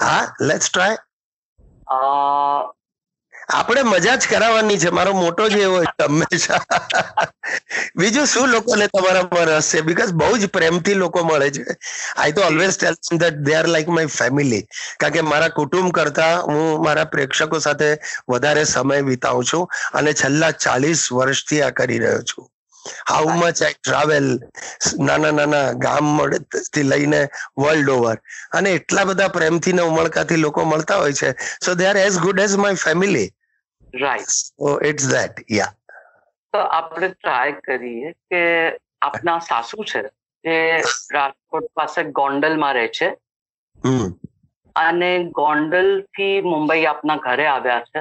હા 0.00 0.22
લેટ્સ 0.40 0.68
ટ્રાય 0.70 0.96
આપણે 3.50 3.82
મજા 3.84 4.16
જ 4.16 4.26
કરાવવાની 4.26 4.78
છે. 4.78 4.90
મારો 4.90 5.12
મોટો 5.14 5.48
જ 5.48 5.56
એવો 5.58 5.78
હંમેશા. 6.00 6.60
બીજું 7.94 8.26
શું 8.26 8.48
લોકોને 8.48 8.86
તમારામાં 8.88 9.48
રસ 9.50 9.68
છે? 9.68 9.82
બીકોઝ 9.82 10.12
બહુ 10.12 10.38
જ 10.38 10.48
પ્રેમથી 10.48 10.94
લોકો 10.96 11.24
મળે 11.24 11.48
છે. 11.50 11.64
આઈ 12.16 12.32
તો 12.32 12.42
always 12.42 12.74
tell 12.74 12.94
that 13.18 13.36
they 13.40 13.52
are 13.52 13.66
like 13.66 13.88
my 13.88 14.08
family 14.10 14.62
કારણ 14.98 15.14
કે 15.14 15.22
મારા 15.24 15.50
કુટુંબ 15.50 15.92
કરતા 15.92 16.34
હું 16.42 16.60
મારા 16.80 17.06
પ્રેક્ષકો 17.06 17.60
સાથે 17.60 17.88
વધારે 18.28 18.64
સમય 18.66 19.02
વિતાવું 19.02 19.44
છું 19.44 19.66
અને 19.92 20.14
છેલ્લા 20.14 20.52
ચાલીસ 20.58 21.04
વર્ષથી 21.10 21.62
આ 21.62 21.72
કરી 21.72 21.98
રહ્યો 21.98 22.22
છું. 22.24 22.46
હાઉ 23.06 23.26
મચ 23.32 23.58
આઈ 23.58 23.76
ટ્રાવેલ 23.76 24.28
નાના 25.00 25.32
નાના 25.32 25.66
ગામથી 25.76 26.84
લઈને 26.84 27.20
વર્લ્ડ 27.56 27.90
ઓવર 27.90 28.16
અને 28.52 28.72
એટલા 28.74 29.04
બધા 29.06 29.28
પ્રેમથી 29.30 29.72
ને 29.72 29.82
ઉમળકાથી 29.84 30.36
લોકો 30.38 30.64
મળતા 30.66 30.98
હોય 30.98 31.12
છે. 31.14 31.30
So 31.60 31.74
they 31.74 31.86
are 31.86 31.98
as 31.98 32.18
good 32.18 32.38
as 32.38 32.56
my 32.56 32.76
family 32.78 33.28
right 33.94 34.30
so 34.30 34.78
it's 34.90 35.08
that 35.12 35.44
yeah 35.58 35.72
તો 36.54 36.60
આપણે 36.78 37.08
ટ્રાય 37.12 37.52
કરીએ 37.66 38.12
કે 38.30 38.40
આપના 39.02 39.38
સાસુ 39.40 39.84
છે 39.84 40.02
જે 40.44 40.56
રાજકોટ 41.16 41.66
પાસે 41.74 42.00
ગોંડલમાં 42.18 42.74
રહે 42.74 42.88
છે. 42.98 43.08
અને 44.76 45.10
ગોંડલથી 45.38 46.36
મુંબઈ 46.42 46.86
આપના 46.86 47.18
ઘરે 47.26 47.46
આવ્યા 47.48 47.84
છે. 47.90 48.00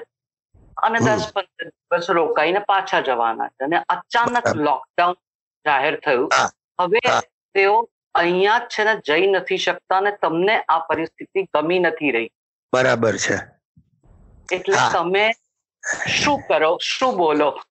અને 0.77 0.99
દસ 0.99 1.25
પંદર 1.35 1.67
દિવસ 1.69 2.09
રોકાઈને 2.19 2.61
પાછા 2.67 3.01
જવાના 3.01 3.49
છે. 3.49 3.63
અને 3.65 3.77
અચાનક 3.95 4.47
લોકડાઉન 4.67 5.15
જાહેર 5.65 5.95
થયું. 6.05 6.29
હવે 6.79 7.01
તેઓ 7.55 7.75
અહીંયા 8.15 8.67
છે 8.73 8.83
ને 8.83 8.93
જઈ 9.07 9.27
નથી 9.27 9.61
શકતા 9.65 9.97
અને 9.97 10.11
તમને 10.21 10.55
આ 10.67 10.79
પરિસ્થિતિ 10.89 11.47
ગમી 11.53 11.79
નથી 11.79 12.11
રહી. 12.11 12.29
બરાબર 12.73 13.15
છે. 13.17 13.37
એટલે 14.49 14.77
તમે 14.93 15.25
શું 16.07 16.41
કરો 16.47 16.77
શું 16.81 17.17
બોલો 17.17 17.49
બ- 17.51 17.68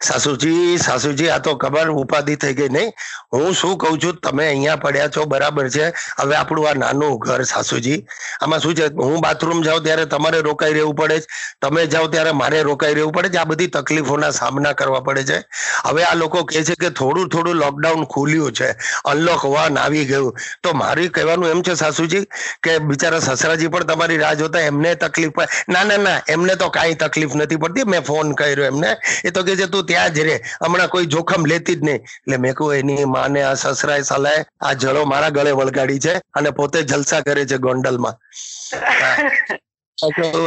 સાસુજી 0.00 0.78
સાસુજી, 0.78 1.28
આ 1.30 1.38
તો 1.38 1.56
ખબર 1.56 1.90
ઉપાધિ 1.90 2.36
થઈ 2.36 2.54
ગઈ. 2.54 2.68
નહીં, 2.68 2.92
હું 3.32 3.52
શું 3.54 3.76
કઉ 3.78 3.98
છું? 3.98 4.16
તમે 4.16 4.46
અહીંયા 4.48 4.76
પડ્યા 4.76 5.08
છો, 5.08 5.26
બરાબર 5.26 5.68
છે. 5.70 5.92
હવે 6.16 6.36
આપણું 6.36 6.68
આ 6.68 6.74
નાનું 6.74 7.18
ઘર, 7.18 7.44
સાસુજી, 7.44 8.06
આમાં 8.40 8.60
શું 8.60 8.74
છે? 8.74 8.86
હું 8.96 9.20
બાથરૂમ 9.20 9.60
જાઉં 9.62 9.84
ત્યારે 9.84 10.06
તમારે 10.06 10.40
રોકાઈ 10.40 10.72
રહેવું 10.72 10.96
પડે 10.96 11.20
છે 11.20 11.26
તમે 11.60 11.86
જાઓ 11.86 12.08
ત્યારે 12.08 12.32
મારે 12.32 12.62
રોકાઈ 12.62 12.94
રહેવું 12.94 13.12
પડે 13.12 13.28
છે 13.28 13.38
આ 13.38 13.44
બધી 13.44 13.68
તકલીફોના 13.68 14.32
સામના 14.32 14.72
કરવા 14.72 15.00
પડે 15.00 15.24
છે. 15.24 15.42
હવે 15.84 16.04
આ 16.04 16.14
લોકો 16.14 16.44
કહે 16.44 16.64
છે 16.64 16.74
કે 16.74 16.90
થોડું 16.90 17.28
થોડું 17.28 17.56
લોકડાઉન 17.56 18.06
ખુલ્યું 18.06 18.52
છે. 18.52 18.72
અનલોક 19.04 19.44
વન 19.44 19.76
આવી 19.76 20.04
ગયું. 20.04 20.32
તો 20.62 20.72
મારું 20.72 21.10
કહેવાનું 21.10 21.50
એમ 21.50 21.62
છે, 21.62 21.74
સાસુજી, 21.74 22.24
કે 22.62 22.78
બિચારા 22.80 23.20
સસરાજી 23.20 23.68
પણ 23.68 23.86
તમારી 23.86 24.16
રાહ 24.16 24.34
જોતા, 24.34 24.60
એમને 24.60 24.96
તકલીફ 24.96 25.36
ના 25.68 25.84
ના 25.84 25.96
ના, 25.96 26.22
એમને 26.28 26.56
તો 26.56 26.70
કાંઈ 26.70 26.94
તકલીફ 26.94 27.34
નથી 27.34 27.56
પડતી. 27.56 27.84
મેં 27.84 28.02
ફોન 28.02 28.34
કર્યો 28.34 28.64
એમને. 28.64 28.96
એ 29.24 29.30
તો 29.30 29.42
કે 29.42 29.56
છે, 29.56 29.66
તું 29.66 29.86
ત્યાં 29.86 30.10
જ 30.10 30.18
રે. 30.18 30.40
હમણાં 30.66 30.88
કોઈ 30.88 31.06
જોખમ 31.06 31.46
લેતી 31.46 31.74
જ 31.74 31.82
નહીં. 31.82 31.96
એટલે 31.96 32.36
મેં 32.36 32.54
કહું 32.54 32.74
એની 32.74 33.04
માને 33.04 33.42
આ 33.42 33.54
સસરાએ 33.54 34.02
સાલાએ 34.02 34.44
આ 34.60 34.72
જળો 34.72 35.04
મારા 35.04 35.28
ગળે 35.28 35.50
વળગાડી 35.50 35.98
છે 35.98 36.14
અને 36.34 36.50
પોતે 36.50 36.82
જલસા 36.82 37.20
કરે 37.20 37.46
છે 37.46 37.56
ગોંડલમાં. 37.56 38.14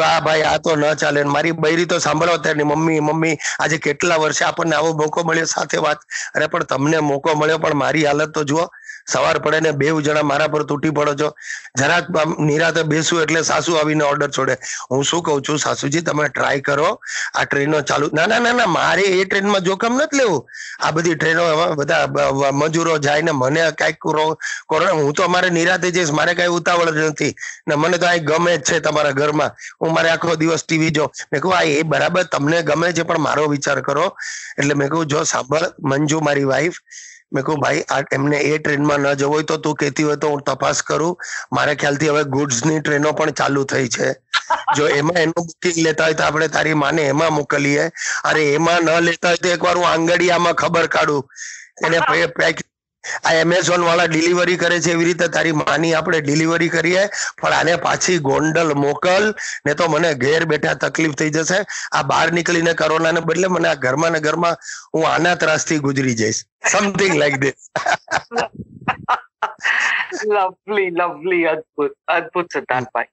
આ 0.04 0.20
ભાઈ, 0.20 0.42
આ 0.42 0.58
તો 0.58 0.76
ન 0.76 0.94
ચાલે. 0.94 1.24
મારી 1.24 1.52
બૈરી 1.52 1.86
તો 1.86 2.00
સાંભળો 2.00 2.32
અત્યારની 2.32 2.64
મમ્મી 2.64 3.00
મમ્મી, 3.00 3.38
આજે 3.60 3.78
કેટલા 3.78 4.16
વર્ષે 4.16 4.46
આપણને 4.46 4.76
આવો 4.76 4.94
મોકો 4.94 5.24
મળ્યો 5.24 5.46
સાથે 5.46 5.78
વાત. 5.78 5.98
અરે, 6.36 6.48
પણ 6.48 6.64
તમને 6.64 7.00
મોકો 7.00 7.36
મળ્યો, 7.36 7.58
પણ 7.58 7.74
મારી 7.74 8.06
હાલત 8.06 8.34
તો 8.34 8.44
જુઓ. 8.44 8.68
સવાર 9.08 9.40
પડે 9.44 9.60
ને 9.62 9.72
બે 9.72 9.88
જણા 10.04 10.24
મારા 10.24 10.48
પર 10.48 10.64
તૂટી 10.64 10.92
પડો 10.92 11.14
છો. 11.16 11.30
જરાક 11.80 12.06
નિરાતે 12.40 12.84
બેસું 12.84 13.22
એટલે 13.24 13.42
સાસુ 13.44 13.76
આવીને 13.76 14.04
ઓર્ડર 14.04 14.30
છોડે. 14.30 14.56
હું 14.92 15.04
શું 15.04 15.24
કહું 15.24 15.44
છું, 15.44 15.58
સાસુજી, 15.60 16.02
તમે 16.02 16.28
ટ્રાય 16.30 16.62
કરો. 16.62 17.00
આ 17.36 17.46
ટ્રેનો 17.46 17.82
ચાલુ, 17.82 18.10
ના 18.14 18.28
ના 18.28 18.40
ના 18.40 18.54
ના, 18.54 18.68
મારે 18.68 19.04
એ 19.04 19.26
ટ્રેનમાં 19.26 19.64
જોખમ 19.64 19.98
નથી 19.98 20.18
લેવું. 20.18 20.46
આ 20.80 20.92
બધી 20.92 21.16
ટ્રેનો 21.16 21.76
બધા 21.76 22.52
મજૂરો 22.62 22.98
જાય 23.00 23.22
ને 23.22 23.32
મને 23.32 23.72
કંઈક 23.80 23.98
કોરોના 24.00 24.94
હું 24.94 25.14
તો 25.14 25.24
અમારે 25.24 25.50
નિરાતે 25.50 25.92
જઈશ, 25.92 26.12
મારે 26.12 26.36
કઈ 26.36 26.48
ઉતાવળ 26.48 26.92
નથી. 27.10 27.34
ને 27.68 27.76
મને 27.76 27.98
તો 27.98 28.06
આ 28.08 28.18
ગમે 28.30 28.58
જ 28.58 28.64
છે 28.64 28.80
તમારા 28.80 29.18
ઘરમાં. 29.20 29.52
હું 29.82 29.94
મારે 29.94 30.10
આખો 30.10 30.36
દિવસ 30.36 30.64
ટીવી 30.66 30.92
જો 30.92 31.12
મેં 31.32 31.42
કહું, 31.42 31.54
આ 31.56 31.64
એ 31.64 31.84
બરાબર 31.84 32.24
તમને 32.34 32.64
ગમે 32.64 32.94
છે, 32.94 33.04
પણ 33.04 33.22
મારો 33.28 33.48
વિચાર 33.48 33.80
કરો. 33.82 34.14
એટલે 34.60 34.74
મેં 34.74 34.90
કહું, 34.90 35.08
જો 35.08 35.24
સાંભળ, 35.24 35.72
મંજુ 35.80 36.22
મારી 36.22 36.50
વાઈફ 36.54 36.78
મેં 37.32 37.44
કહું 37.44 37.60
ભાઈ 37.60 37.84
આ 37.88 38.02
એમને 38.10 38.38
એ 38.44 38.58
ટ્રેનમાં 38.60 39.02
ન 39.04 39.16
જવું 39.16 39.34
હોય 39.34 39.44
તો 39.46 39.58
તું 39.60 39.76
કહેતી 39.76 40.04
હોય 40.04 40.18
તો 40.18 40.30
હું 40.30 40.44
તપાસ 40.44 40.82
કરું. 40.84 41.16
મારા 41.52 41.76
ખ્યાલથી 41.76 42.10
હવે 42.10 42.24
ગુડ્સની 42.28 42.64
ની 42.66 42.82
ટ્રેનો 42.82 43.14
પણ 43.14 43.34
ચાલુ 43.34 43.66
થઈ 43.66 43.88
છે. 43.90 44.08
જો 44.76 44.88
એમાં 44.90 45.18
એનું 45.20 45.48
બુકિંગ 45.48 45.78
લેતા 45.80 46.06
હોય 46.06 46.16
તો 46.16 46.24
આપણે 46.24 46.48
તારી 46.50 46.76
માને 46.76 47.02
એમાં 47.06 47.34
મોકલીએ. 47.34 47.86
અરે 48.24 48.44
એમાં 48.52 48.84
ન 48.86 49.06
લેતા 49.06 49.30
હોય 49.30 49.38
તો 49.40 49.50
એકવાર 49.50 49.76
હું 49.76 49.88
આંગળીયામાં 49.88 50.56
ખબર 50.56 50.88
કાઢું. 50.90 51.24
એને 51.82 51.98
પેક 52.38 52.58
આ 53.28 53.34
એમેઝોન 53.44 53.84
વાળા 53.88 54.10
ડિલિવરી 54.12 54.58
કરે 54.64 54.78
છે 54.86 54.92
એવી 54.96 55.08
રીતે 55.10 55.28
તારી 55.36 55.56
માની 55.62 55.94
આપણે 56.00 56.20
ડિલિવરી 56.26 56.72
કરીએ 56.76 57.04
પણ 57.42 57.56
આને 57.60 57.74
પાછી 57.86 58.20
ગોંડલ 58.30 58.74
મોકલ 58.84 59.26
ને 59.66 59.74
તો 59.82 59.90
મને 59.94 60.12
ઘેર 60.24 60.42
બેઠા 60.54 60.76
તકલીફ 60.84 61.16
થઈ 61.22 61.32
જશે. 61.38 61.60
આ 61.98 62.04
બહાર 62.12 62.28
નીકળીને 62.38 62.74
કોરોનાને 62.82 63.22
બદલે 63.30 63.48
મને 63.56 63.70
આ 63.72 63.82
ઘરમાં 63.86 64.18
ને 64.18 64.22
ઘરમાં 64.28 64.56
હું 64.94 65.08
આના 65.14 65.36
ત્રાસથી 65.44 65.80
ગુજરી 65.88 66.16
જઈશ. 66.22 66.40
Something 66.74 67.16
like 67.24 67.38
this 67.44 67.60
lovely 70.36 70.90
lovely 71.00 71.44
અદ્ભુત 71.52 71.94
અદ્ભુત 72.16 72.48
સિદ્ધાર્થભાઈ. 72.56 73.12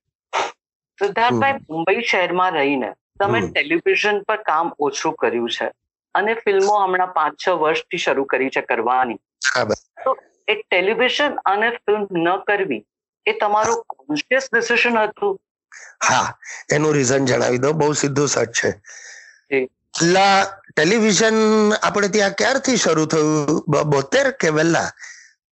સિદ્ધાર્થભાઈ 0.98 1.60
મુંબઈ 1.74 2.06
શહેરમાં 2.10 2.52
રહીને 2.60 2.90
તમે. 3.20 3.38
ટેલિવિઝન 3.50 4.16
પર 4.28 4.40
કામ 4.48 4.72
ઓછું 4.86 5.14
કર્યું 5.22 5.50
છે. 5.58 5.68
અને 6.14 6.34
ફિલ્મો 6.34 6.78
હમણાં 6.84 7.12
પાંચ 7.12 7.34
છ 7.46 7.48
વર્ષથી 7.48 7.98
શરૂ 7.98 8.24
કરી 8.24 8.50
છે 8.50 8.60
કરવાની. 8.60 9.18
તો 10.04 10.16
એ 10.48 10.54
ટેલિવિઝન 10.62 11.36
અને 11.44 11.70
ફિલ્મ 11.70 12.06
ન 12.12 12.28
કરવી 12.36 12.84
એ 13.26 13.32
તમારું 13.32 13.84
કોન્શિયસ 13.88 14.48
ડિસિઝન 14.52 14.98
હતું. 14.98 15.40
હા 16.08 16.38
એનું 16.72 16.94
રીઝન 16.94 17.26
જણાવી 17.26 17.58
દો 17.58 17.72
બહુ 17.72 17.92
સીધું 17.92 18.28
સચ 18.28 18.52
છે. 18.52 18.70
લા 20.02 20.44
ટેલિવિઝન 20.76 21.38
આપણે 21.82 22.08
ત્યાં 22.08 22.30
ક્યારથી 22.30 22.76
શરૂ 22.76 23.06
થયું? 23.06 23.64
બોતેર 23.90 24.30
કે 24.30 24.48
વહેલા? 24.48 24.90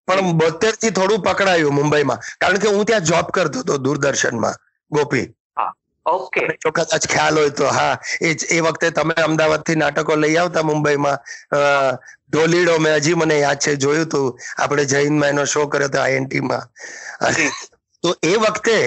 પણ 0.07 0.37
બોતેરથી 0.37 0.89
થોડું 0.89 1.23
પકડાયું 1.23 1.73
મુંબઈમાં. 1.73 2.19
કારણ 2.41 2.57
કે 2.57 2.67
હું 2.67 2.85
ત્યાં 2.85 3.01
જોબ 3.01 3.31
કરતો 3.33 3.59
હતો 3.59 3.77
દૂરદર્શનમાં 3.77 4.55
ગોપી. 4.91 5.25
ઓકે. 6.05 6.45
જો 6.59 6.71
કદાચ 6.71 7.07
ખ્યાલ 7.07 7.35
હોય 7.35 7.51
તો 7.51 7.67
હા 7.69 7.95
એ 8.21 8.29
એ 8.49 8.59
વખતે 8.61 8.91
તમે 8.91 9.15
અમદાવાદથી 9.19 9.77
નાટકો 9.77 10.13
લઈ 10.17 10.37
આવતા 10.37 10.63
મુંબઈમાં. 10.63 11.17
ઢોલીડો 12.29 12.75
મેં 12.79 12.95
હજી 12.97 13.15
મને 13.15 13.35
યાદ 13.37 13.59
છે 13.59 13.75
જોયું 13.77 14.05
હતું 14.05 14.27
આપણે 14.57 14.85
જૈનમાં 14.87 15.29
એનો 15.29 15.45
શો 15.47 15.67
કર્યો 15.67 15.89
હતો 15.89 15.99
આઈએનટી 15.99 16.43
માં. 16.43 16.65
તો 18.03 18.09
એ 18.23 18.35
વખતે 18.37 18.77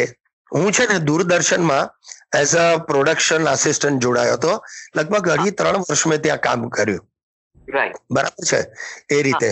હું 0.53 0.73
છે 0.73 0.87
ને 0.87 0.99
દૂરદર્શનમાં 1.01 1.87
એઝ 2.33 2.55
અ 2.57 2.67
પ્રોડક્શન 2.83 3.47
આસિસ્ટન્ટ 3.47 4.03
જોડાયો 4.03 4.37
હતો. 4.37 4.53
લગભગ 4.95 5.27
અઢી 5.31 5.55
ત્રણ 5.55 5.83
વર્ષ 5.83 6.07
મેં 6.07 6.23
ત્યાં 6.23 6.41
કામ 6.41 6.71
કર્યું. 6.71 7.05
બરાબર 8.09 8.45
છે? 8.45 8.61
એ 9.09 9.23
રીતે. 9.23 9.51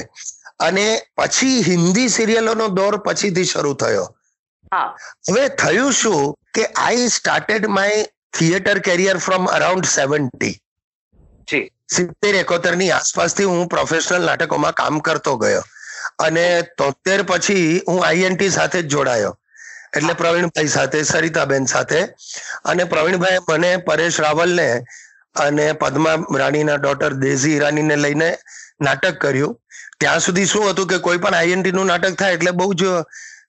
અને 0.60 0.86
પછી 1.16 1.62
હિન્દી 1.64 2.08
સિરિયલોનો 2.10 2.68
દોર 2.70 2.94
પછીથી 3.02 3.44
શરૂ 3.46 3.74
થયો. 3.76 4.06
હવે 5.26 5.44
થયું 5.56 5.92
શું? 5.94 6.34
કે 6.56 6.66
I 6.82 7.08
started 7.08 7.72
my 7.78 8.04
theatre 8.38 8.78
career 8.78 9.16
from 9.18 9.50
around 9.56 9.88
seventy 9.94 10.54
સિત્તેર 11.88 12.34
એકોતેરની 12.34 12.90
આસપાસથી 12.90 13.44
હું 13.44 13.68
પ્રોફેશનલ 13.68 14.22
નાટકોમાં 14.22 14.74
કામ 14.74 15.00
કરતો 15.00 15.36
ગયો. 15.36 15.64
અને 16.18 16.46
તોતેર 16.78 17.18
પછી 17.22 17.82
હું 17.88 18.06
આઈએનટી 18.06 18.50
સાથે 18.50 18.78
જ 18.82 18.86
જોડાયો. 18.86 19.32
એટલે 19.96 20.12
પ્રવીણભાઈ 20.12 20.68
સાથે 20.68 21.02
સરિતાબેન 21.02 21.66
સાથે. 21.66 22.00
અને 22.64 22.84
પ્રવીણભાઈ 22.84 23.44
મને 23.48 23.76
પરેશ 23.76 24.20
રાવલને 24.20 24.68
અને 25.36 25.66
પદ્મા 25.72 26.16
રાણીના 26.38 26.76
ડોટર 26.76 27.12
દેઝી 27.12 27.54
ઈરાનીને 27.56 27.96
લઈને 27.96 28.30
નાટક 28.80 29.20
કર્યું. 29.20 29.60
ત્યાં 30.00 30.20
સુધી 30.20 30.46
શું 30.46 30.70
હતું 30.70 30.86
કે 30.86 30.98
કોઈ 30.98 31.18
પણ 31.18 31.34
આઈએનટી 31.34 31.72
નું 31.72 31.86
નાટક 31.86 32.18
થાય 32.18 32.32
એટલે 32.32 32.50
બહુ 32.50 32.74
જ 32.74 32.84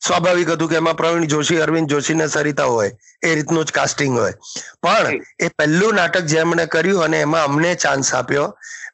સ્વાભાવિક 0.02 0.50
હતું 0.50 0.70
કે 0.70 0.76
એમાં 0.76 0.96
પ્રવીણ 0.96 1.26
જોશી 1.26 1.58
અરવિંદ 1.58 1.90
જોશી 1.90 2.14
ને 2.14 2.28
સરિતા 2.28 2.64
હોય 2.64 2.92
એ 3.24 3.36
રીતનું 3.36 3.66
જ 3.66 3.72
કાસ્ટિંગ 3.72 4.18
હોય. 4.18 4.34
પણ 4.82 5.22
એ 5.40 5.48
પહેલું 5.48 5.96
નાટક 5.96 6.26
જેમણે 6.26 6.66
કર્યું 6.66 7.04
અને 7.04 7.22
એમાં 7.22 7.44
અમને 7.44 7.76
ચાન્સ 7.76 8.14
આપ્યો 8.14 8.48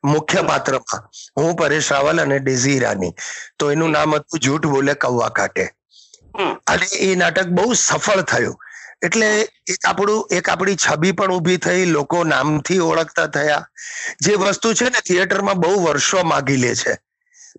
મુખ્ય 0.05 0.41
પાત્રમાં 0.41 1.09
હું 1.37 1.55
પરેશ 1.55 1.91
રાવલ 1.91 2.21
અને 2.21 2.39
ડેઝી 2.39 2.75
ઈરાની. 2.77 3.13
તો 3.59 3.71
એનું 3.71 3.91
નામ 3.91 4.15
હતું 4.15 4.39
જૂઠ 4.39 4.65
બોલે 4.65 4.93
કૌવા 4.93 5.29
કાટે. 5.29 5.65
અને 6.67 6.85
એ 6.99 7.15
નાટક 7.15 7.47
બહુ 7.47 7.73
સફળ 7.73 8.21
થયું. 8.21 8.55
એટલે 9.05 9.41
એક 9.67 9.87
આપણું 9.87 10.27
એક 10.31 10.49
આપણી 10.49 10.75
છબી 10.75 11.11
પણ 11.11 11.31
ઊભી 11.31 11.57
થઈ 11.57 11.85
લોકો 11.85 12.23
નામથી 12.23 12.79
ઓળખતા 12.79 13.27
થયા. 13.27 13.67
જે 14.21 14.35
વસ્તુ 14.35 14.73
છે 14.73 14.85
ને 14.85 14.99
થિયેટરમાં 15.07 15.55
બહુ 15.55 15.83
વર્ષો 15.83 16.23
માગી 16.23 16.57
લે 16.57 16.75
છે. 16.75 16.93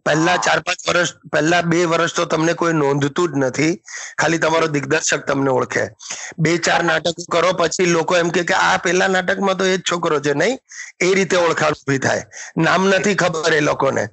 પહેલા 0.05 0.37
ચાર 0.37 0.61
પાંચ 0.61 0.89
વર્ષ, 0.89 1.15
પહેલા 1.33 1.61
બે 1.61 1.85
વર્ષ 1.85 2.15
તો 2.15 2.25
તમને 2.25 2.53
કોઈ 2.53 2.73
નોંધતું 2.73 3.29
જ 3.29 3.33
નથી. 3.37 3.83
ખાલી 4.19 4.39
તમારો 4.39 4.67
દિગ્દર્શક 4.67 5.27
તમને 5.27 5.51
ઓળખે. 5.51 5.89
બે 6.39 6.57
ચાર 6.57 6.85
નાટકો 6.85 7.25
કરો, 7.33 7.53
પછી 7.53 7.87
લોકો 7.87 8.17
એમ 8.17 8.29
કે 8.29 8.55
આ 8.55 8.77
પેલા 8.77 9.09
નાટકમાં 9.09 9.57
તો 9.57 9.65
એ 9.65 9.77
જ 9.77 9.83
છોકરો 9.93 10.21
છે, 10.21 10.35
નહીં? 10.35 10.59
એ 11.01 11.15
રીતે 11.15 11.37
ઓળખાણ 11.37 11.71
ઊભી 11.71 11.99
થાય. 11.99 12.25
નામ 12.57 12.89
નથી 12.89 13.15
ખબર 13.15 13.55
એ 13.55 13.61
લોકોને. 13.61 14.09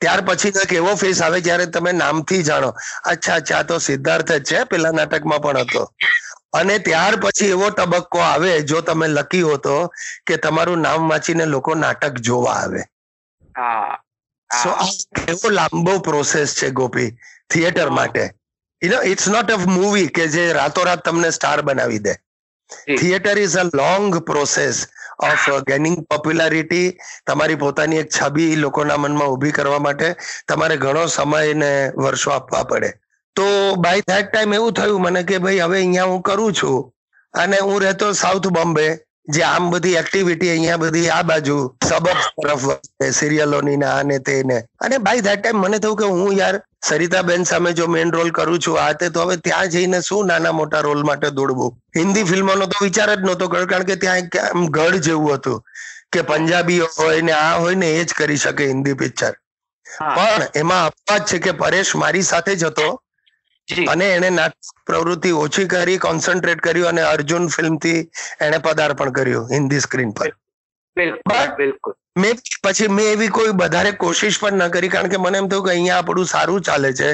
ત્યાર 0.00 0.20
પછી 0.20 0.48
એક 0.48 0.72
એવો 0.72 0.94
ફેસ 0.94 1.22
આવે 1.22 1.40
જ્યારે 1.40 1.66
તમે 1.66 1.92
નામથી 1.92 2.42
જાણો. 2.42 2.74
અચ્છા 3.04 3.34
અચ્છા 3.34 3.62
તો 3.62 3.78
સિદ્ધાર્થ 3.78 4.32
જ 4.32 4.44
છે, 4.44 4.64
પેલા 4.64 4.90
નાટકમાં 4.90 5.40
પણ 5.40 5.56
હતો. 5.56 5.92
અને 6.52 6.78
ત્યાર 6.78 7.16
પછી 7.16 7.46
એવો 7.46 7.70
તબક્કો 7.70 8.18
આવે, 8.18 8.60
જો 8.60 8.80
તમે 8.80 9.08
લકી 9.08 9.42
હો 9.42 9.56
તો, 9.56 9.92
કે 10.26 10.36
તમારું 10.36 10.78
નામ 10.78 11.08
વાંચીને 11.08 11.44
લોકો 11.44 11.74
નાટક 11.74 12.14
જોવા 12.14 12.52
આવે. 12.52 12.80
હા. 13.56 13.98
સો 14.50 14.70
એવો 15.26 15.48
લાંબો 15.50 15.94
પ્રોસેસ 16.00 16.54
છે 16.54 16.70
ગોપી 16.72 17.10
થિયેટર 17.50 17.90
માટે. 17.90 18.24
You 18.82 18.90
know 18.92 18.98
it's 19.04 19.26
not 19.28 19.50
a 19.50 19.56
movie 19.68 20.08
કે 20.10 20.24
જે 20.28 20.44
રાતોરાત 20.52 21.02
તમને 21.02 21.30
સ્ટાર 21.32 21.62
બનાવી 21.62 21.98
દે. 22.00 22.14
Theatre 22.96 23.38
is 23.38 23.56
a 23.56 23.64
long 23.72 24.10
process 24.22 24.76
of 25.20 25.46
gaining 25.64 25.96
popularity 26.06 26.88
તમારી 27.26 27.56
પોતાની 27.56 27.98
એક 27.98 28.10
છબી 28.10 28.56
લોકોના 28.56 28.98
મનમાં 28.98 29.30
ઊભી 29.30 29.52
કરવા 29.52 29.78
માટે 29.80 30.08
તમારે 30.48 30.76
ઘણો 30.78 31.04
સમય 31.08 31.54
ને 31.54 31.70
વર્ષો 31.96 32.30
આપવા 32.32 32.64
પડે. 32.64 32.90
તો 33.36 33.46
બાય 33.76 34.02
ધેટ 34.04 34.28
ટાઈમ 34.28 34.52
એવું 34.52 34.74
થયું 34.74 35.02
મને 35.02 35.20
કે 35.24 35.38
ભાઈ 35.38 35.60
હવે 35.60 35.76
અહીંયા 35.78 36.08
હું 36.08 36.22
કરું 36.22 36.52
છું. 36.54 36.78
અને 37.34 37.56
હું 37.58 37.78
રહેતો 37.80 38.06
સાઉથ 38.14 38.48
બોમ્બે 38.50 38.86
જે 39.28 39.42
આમ 39.44 39.70
બધી 39.70 39.96
એક્ટિવિટી 39.96 40.50
અહીંયા 40.50 40.78
બધી 40.78 41.08
આ 41.10 41.22
બાજુ 41.24 41.56
સબબ 41.84 42.06
તરફ 42.38 42.66
સિરિયલોની 43.12 43.76
ને 43.76 43.86
આ 43.86 44.02
ને 44.04 44.18
તે 44.20 44.42
ને. 44.44 44.58
અને 44.80 44.98
બાય 44.98 45.22
ધેટ 45.22 45.40
ટાઈમ 45.40 45.60
મને 45.60 45.78
થયું 45.78 45.96
કે 45.96 46.10
હું 46.10 46.36
યાર 46.38 46.54
સરિતાબેન 46.82 47.44
સામે 47.44 47.70
જો 47.74 47.86
મેઇન 47.88 48.12
રોલ 48.12 48.30
કરું 48.32 48.60
છું 48.60 48.78
આ 48.78 48.92
તે 48.94 49.10
તો 49.10 49.24
હવે 49.24 49.36
ત્યાં 49.38 49.70
જઈને 49.70 49.98
શું 50.02 50.26
નાના 50.26 50.52
મોટા 50.52 50.82
રોલ 50.82 51.02
માટે 51.04 51.30
દોડવું? 51.30 51.72
હિન્દી 51.94 52.24
ફિલ્મોનો 52.24 52.66
તો 52.66 52.84
વિચાર 52.84 53.08
જ 53.10 53.22
નહોતો 53.22 53.48
કારણ 53.48 53.86
કે 53.86 53.96
ત્યાં 53.96 54.18
એક 54.20 54.38
આમ 54.42 54.68
ગઢ 54.70 55.00
જેવું 55.00 55.34
હતું 55.34 55.60
કે 56.12 56.22
પંજાબી 56.24 56.80
હોય 56.92 57.22
ને 57.22 57.32
આ 57.34 57.58
હોય 57.58 57.76
ને 57.76 57.90
એ 57.94 58.04
જ 58.04 58.14
કરી 58.14 58.38
શકે 58.38 58.64
હિન્દી 58.64 58.94
પિક્ચર 58.96 59.32
પણ 59.86 60.46
એમાં 60.54 60.86
અપવાદ 60.86 61.26
છે 61.26 61.38
કે 61.40 61.52
પરેશ 61.54 61.94
મારી 61.96 62.22
સાથે 62.24 62.52
જ 62.54 62.64
હતો. 62.66 62.88
અને 63.86 64.06
એને 64.10 64.30
નાટક 64.30 64.56
પ્રવૃત્તિ 64.84 65.32
ઓછી 65.36 65.66
કરી 65.68 65.98
કોન્સન્ટ્રેટ 66.00 66.60
કર્યું 66.60 66.90
અને 66.92 67.02
અર્જુન 67.04 67.48
ફિલ્મથી 67.50 68.00
એને 68.40 68.58
પદાર્પણ 68.60 69.12
કર્યું 69.12 69.46
હિન્દી 69.50 69.80
સ્ક્રીન 69.80 70.12
પર. 70.14 70.30
બિલકુલ 70.96 71.22
બિલકુલ. 71.56 71.94
મેં 72.14 72.36
પછી 72.62 72.88
મેં 72.90 73.06
એવી 73.08 73.30
કોઈ 73.30 73.52
વધારે 73.54 73.92
કોશિશ 73.96 74.38
પણ 74.38 74.62
ન 74.62 74.72
કરી 74.72 74.90
કારણ 74.90 75.10
કે 75.10 75.18
મને 75.18 75.38
એમ 75.38 75.48
થયું 75.48 75.64
કે 75.64 75.72
અહીંયા 75.72 76.00
આપણું 76.00 76.28
સારું 76.28 76.62
ચાલે 76.62 76.90
છે. 76.94 77.10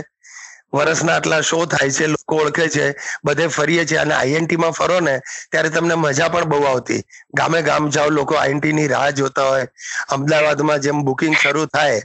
વર્ષના 0.73 1.15
આટલા 1.15 1.41
શો 1.43 1.59
થાય 1.67 1.93
છે 1.93 2.07
લોકો 2.09 2.37
ઓળખે 2.37 2.67
છે 2.71 2.85
બધે 3.23 3.49
ફરીએ 3.51 3.85
છીએ 3.85 4.01
અને 4.01 4.15
આઈએનટી 4.15 4.59
માં 4.59 4.73
ફરો 4.73 4.99
ને 5.01 5.15
ત્યારે 5.49 5.71
તમને 5.71 5.97
મજા 5.97 6.31
પણ 6.31 6.49
બહુ 6.49 6.61
આવતી. 6.65 7.01
ગામે 7.33 7.59
ગામ 7.63 7.91
જાઓ 7.91 8.11
લોકો 8.11 8.35
આઈએનટી 8.37 8.73
ની 8.73 8.89
રાહ 8.89 9.11
જોતા 9.13 9.49
હોય. 9.49 9.67
અમદાવાદમાં 10.09 10.81
જેમ 10.81 11.05
બુકિંગ 11.05 11.37
શરૂ 11.37 11.67
થાય 11.69 12.01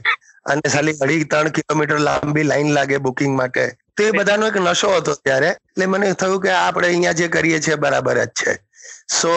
અને 0.46 0.66
ખાલી 0.68 0.96
અઢી 0.98 1.24
ત્રણ 1.26 1.52
કિલોમીટર 1.52 1.98
લાંબી 2.00 2.44
લાઈન 2.44 2.72
લાગે 2.72 2.98
બુકિંગ 3.00 3.34
માટે 3.36 3.64
તો 3.98 4.06
એ 4.08 4.12
બધાનો 4.16 4.50
એક 4.50 4.58
નશો 4.64 4.90
હતો 4.96 5.14
ત્યારે. 5.28 5.50
એટલે 5.70 5.86
મને 5.94 6.12
થયું 6.22 6.40
કે 6.44 6.50
આપણે 6.56 6.86
અહીંયા 6.90 7.18
જે 7.20 7.28
કરીએ 7.36 7.58
છીએ 7.66 7.76
બરાબર 7.84 8.20
જ 8.20 8.28
છે. 8.40 8.52
સો 9.18 9.32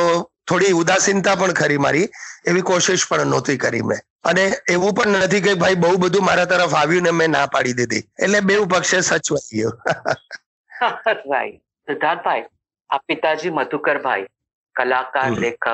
થોડી 0.47 0.73
ઉદાસીનતા 0.81 1.35
પણ 1.41 1.53
ખરી 1.61 1.81
મારી. 1.85 2.07
એવી 2.49 2.65
કોશિશ 2.69 3.05
પણ 3.09 3.31
નહોતી 3.33 3.57
કરી 3.65 3.83
મેં. 3.89 4.01
અને 4.29 4.43
એવું 4.75 4.93
પણ 4.97 5.25
નથી 5.25 5.43
કે 5.47 5.57
ભાઈ 5.65 5.81
બહુ 5.83 5.97
બધું 6.05 6.25
મારા 6.29 6.49
તરફ 6.53 6.75
આવ્યું 6.79 7.07
ને 7.09 7.13
મેં 7.19 7.31
ના 7.37 7.47
પાડી 7.55 7.75
દીધી. 7.79 8.03
એટલે 8.23 8.41
બેઉ 8.49 8.67
પક્ષે 8.73 9.01
સચવાઈ 9.09 9.61
ગયું 9.61 9.75
રાઈટ 10.81 11.61
સિદ્ધાર્થભાઈ 11.87 12.45
આ 12.89 12.99
પિતાજી 13.11 13.53
મધુકરભાઈ 13.59 14.27
કલાકાર 14.75 15.29
લેખક 15.45 15.65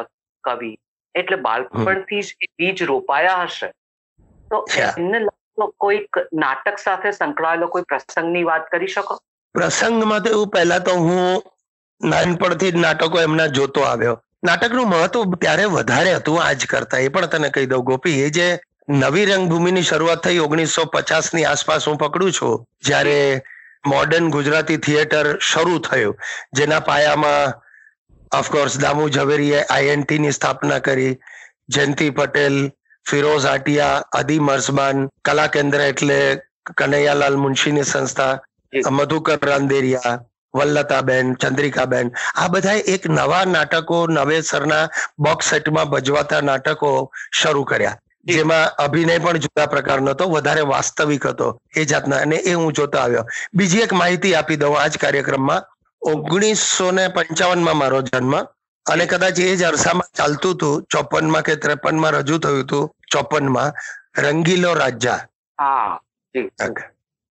કવિ 0.44 0.72
એટલે 1.16 1.38
બાળપણથી 1.48 2.22
જ 2.28 2.48
એ 2.48 2.50
બીજ 2.58 2.86
રોપાયા 2.92 3.46
હશે. 3.48 3.70
તો 4.52 4.58
એમને 4.84 5.20
લાગતો 5.58 5.74
કોઈક 5.78 6.10
નાટક 6.34 6.80
સાથે 6.80 7.12
સંકળાયેલો 7.12 7.68
કોઈ 7.68 7.84
પ્રસંગની 7.84 8.46
વાત 8.46 8.70
કરી 8.72 8.88
શકો? 8.88 9.20
પ્રસંગમાં 9.56 10.24
તો 10.24 10.30
એવું 10.30 10.50
પહેલા 10.50 10.80
તો 10.80 10.94
હું 10.94 11.42
નાનપણથી 12.02 12.72
જ 12.72 12.78
નાટકો 12.78 13.20
એમના 13.20 13.48
જોતો 13.48 13.82
આવ્યો. 13.82 14.18
નાટકનું 14.44 14.90
મહત્વ 14.90 15.38
ત્યારે 15.42 15.66
વધારે 15.66 16.16
હતું 16.16 16.42
આજ 16.42 16.66
કરતા, 16.66 17.00
એ 17.00 17.10
પણ 17.10 17.30
તને 17.30 17.50
કહી 17.50 17.68
દઉં. 17.68 17.84
ગોપી, 17.84 18.22
એ 18.22 18.30
જે 18.30 18.60
નવી 18.90 19.26
રંગભૂમિની 19.26 19.84
શરૂઆત 19.84 20.24
થઈ 20.24 20.40
ઓગણીસો 20.40 20.86
પચાસની 20.86 21.46
આસપાસ 21.46 21.88
હું 21.88 21.98
પકડું 21.98 22.32
છું, 22.32 22.66
જ્યારે 22.82 23.42
મોડર્ન 23.88 24.30
ગુજરાતી 24.30 24.78
થિયેટર 24.78 25.38
શરૂ 25.40 25.80
થયું, 25.80 26.16
જેના 26.54 26.82
પાયામાં 26.82 27.54
ઓફકોર્સ 28.32 28.80
દામુ 28.80 29.10
ઝવેરીએ 29.10 29.66
આઈએનટી 29.70 30.20
ની 30.20 30.32
સ્થાપના 30.32 30.80
કરી, 30.80 31.14
જયંતિ 31.70 32.12
પટેલ 32.12 32.72
ફિરોઝ 33.10 33.46
આટિયા 33.46 34.04
અદી 34.12 34.40
મર્સબાન 34.40 35.10
કલા 35.26 35.48
કેન્દ્ર 35.48 35.82
એટલે 35.82 36.42
કનૈયાલાલ 36.76 37.36
મુનશીની 37.36 37.84
સંસ્થા. 37.84 38.40
મધુકર 38.92 39.40
રાંદેરિયા 39.44 40.20
વલ્લતાબેન 40.56 41.34
ચંદ્રિકાબેન. 41.34 42.12
આ 42.36 42.48
બધા 42.48 42.74
એક 42.74 43.08
નવા 43.10 43.46
નાટકો 43.46 44.08
નવેસરના 44.08 44.90
બોક્સ 45.20 45.50
સેટમાં 45.50 45.86
ભજવાતા 45.86 46.42
નાટકો 46.42 47.12
શરૂ 47.32 47.64
કર્યા. 47.64 47.98
જેમાં 48.26 48.76
અભિનય 48.76 49.20
પણ 49.20 49.38
જુદા 49.38 49.66
પ્રકારનો 49.66 50.12
હતો 50.12 50.26
વધારે 50.26 50.62
વાસ્તવિક 50.62 51.28
હતો 51.28 51.62
એ 51.76 51.86
જાતના. 51.86 52.18
અને 52.18 52.36
એ 52.36 52.54
હું 52.54 52.74
જોતો 52.74 52.98
આવ્યો. 52.98 53.26
બીજી 53.54 53.80
એક 53.80 53.94
માહિતી 53.94 54.36
આપી 54.36 54.56
દઉં 54.56 54.80
આ 54.82 54.88
જ 54.88 54.98
કાર્યક્રમમાં. 54.98 55.64
ઓગણીસો 56.02 56.92
ને 56.92 57.08
પંચાવનમાં 57.08 57.76
મારો 57.76 58.02
જન્મ. 58.02 58.36
અને 58.88 59.06
કદાચ 59.06 59.40
એ 59.40 59.56
જ 59.56 59.64
અરસામાં 59.64 60.10
ચાલતું 60.14 60.54
હતું 60.56 60.86
ચોપનમાં 60.92 61.44
કે 61.44 61.56
ત્રેપનમાં 61.56 62.14
રજૂ 62.14 62.40
થયું 62.40 62.64
હતું 62.64 62.86
ચોપનમાં 63.12 63.72
રંગીલો 64.18 64.74
રાજા. 64.74 65.20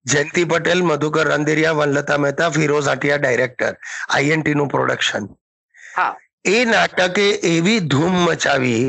જયંતિ 0.05 0.43
પટેલ 0.45 0.83
મધુકર 0.83 1.27
રાંદેરિયા 1.27 1.71
વનલતા 1.71 2.17
મહેતા 2.17 2.49
ફિરોઝ 2.49 2.87
આટિયા 2.87 3.17
ડાયરેક્ટર 3.17 3.73
આઈએનટી 4.09 4.53
નું 4.53 4.67
પ્રોડક્શન 4.67 5.25
એ 6.45 6.65
નાટકે 6.65 7.25
એવી 7.53 7.79
ધૂમ 7.93 8.15
મચાવી 8.25 8.83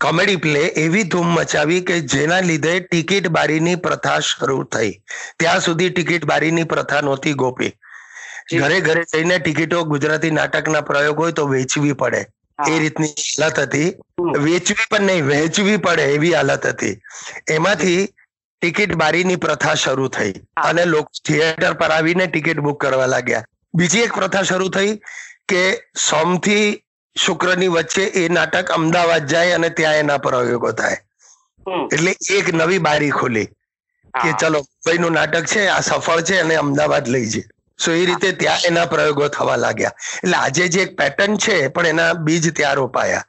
કોમેડી 0.00 0.36
પ્લે 0.36 0.62
એવી 0.84 1.04
ધૂમ 1.04 1.28
મચાવી 1.34 1.80
કે 1.80 2.00
જેના 2.12 2.40
લીધે 2.40 2.74
ટિકિટ 2.80 3.28
બારીની 3.28 3.76
પ્રથા 3.76 4.18
શરૂ 4.20 4.64
થઈ. 4.64 4.92
ત્યાં 5.38 5.60
સુધી 5.60 5.90
ટિકિટ 5.90 6.24
બારીની 6.24 6.64
પ્રથા 6.64 7.00
નહોતી 7.00 7.34
ગોપી. 7.34 7.72
ઘરે 8.48 8.80
ઘરે 8.80 9.04
જઈને 9.12 9.38
ટિકિટો 9.38 9.84
ગુજરાતી 9.84 10.30
નાટકના 10.30 10.82
પ્રયોગ 10.82 11.18
હોય 11.18 11.32
તો 11.32 11.46
વેચવી 11.46 11.94
પડે. 11.94 12.20
એ 12.66 12.78
રીતની 12.78 13.14
હાલત 13.38 13.58
હતી. 13.60 13.88
વેચવી 14.46 14.86
પણ 14.90 15.06
નહીં 15.06 15.26
વહેંચવી 15.26 15.78
પડે 15.78 16.04
એવી 16.14 16.32
હાલત 16.32 16.66
હતી. 16.66 16.94
એમાંથી 17.48 18.00
ટિકિટ 18.62 18.94
બારીની 18.94 19.36
પ્રથા 19.36 19.76
શરૂ 19.76 20.08
થઈ 20.08 20.32
અને 20.62 20.84
લોકો 20.86 21.10
થિયેટર 21.24 21.74
પર 21.74 21.92
આવીને 21.92 22.26
ટિકિટ 22.26 22.60
બુક 22.60 22.80
કરવા 22.80 23.06
લાગ્યા. 23.06 23.44
બીજી 23.74 24.02
એક 24.02 24.12
પ્રથા 24.12 24.44
શરૂ 24.44 24.70
થઈ 24.70 24.92
કે 25.48 25.62
સોમથી 25.98 26.66
શુક્રની 27.16 27.68
વચ્ચે 27.68 28.04
એ 28.14 28.24
નાટક 28.28 28.70
અમદાવાદ 28.70 29.26
જાય 29.26 29.54
અને 29.54 29.70
ત્યાં 29.70 30.00
એના 30.02 30.18
પ્રયોગો 30.18 30.72
થાય. 30.72 30.98
એટલે 31.92 32.12
એક 32.30 32.46
નવી 32.54 32.78
બારી 32.78 33.10
ખોલી 33.10 33.46
કે. 34.14 34.30
ચલો 34.40 34.58
મુંબઈનું 34.60 35.12
નાટક 35.12 35.46
છે 35.46 35.68
આ 35.68 35.80
સફળ 35.82 36.22
છે 36.22 36.40
અને 36.40 36.54
અમદાવાદ 36.56 37.08
લઈ 37.08 37.26
જાય 37.26 37.48
સો 37.78 37.92
એ 37.92 38.06
રીતે 38.06 38.32
ત્યાં 38.32 38.58
એના 38.66 38.86
પ્રયોગો 38.86 39.28
થવા 39.28 39.56
લાગ્યા. 39.56 39.92
એટલે 40.24 40.36
આજે 40.36 40.68
જે 40.68 40.82
એક 40.82 40.96
પેટર્ન 40.96 41.36
છે 41.36 41.68
પણ 41.68 41.86
એના 41.86 42.12
બીજ 42.12 42.56
ત્યાં 42.56 42.74
રોપાયા. 42.74 43.24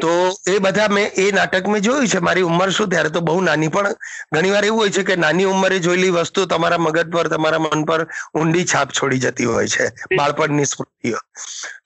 તો 0.00 0.12
એ 0.46 0.58
બધા 0.58 0.88
મેં 0.88 1.10
એ 1.16 1.30
નાટક 1.30 1.66
મેં 1.66 1.82
જોયું 1.82 2.08
છે 2.08 2.18
મારી 2.18 2.42
ઉંમર 2.42 2.70
શું? 2.70 2.88
ત્યારે 2.88 3.08
તો 3.08 3.20
બહુ 3.20 3.40
નાની 3.40 3.68
પણ 3.68 3.94
ઘણી 4.34 4.50
વાર 4.50 4.64
એવું 4.64 4.80
હોય 4.80 4.90
છે 4.90 5.02
કે 5.02 5.16
નાની 5.16 5.44
ઉંમરે 5.44 5.78
જોયેલી 5.78 6.10
વસ્તુ 6.10 6.46
તમારા 6.46 6.78
મગજ 6.78 7.12
પર 7.12 7.28
તમારા 7.28 7.58
મન 7.58 7.84
પર 7.84 8.06
ઊંડી 8.34 8.64
છાપ 8.64 8.92
છોડી 8.92 9.18
જતી 9.18 9.44
હોય 9.44 9.66
છે 9.66 9.90
બાળપણની 10.16 10.64
સ્મૃતિઓ. 10.64 11.18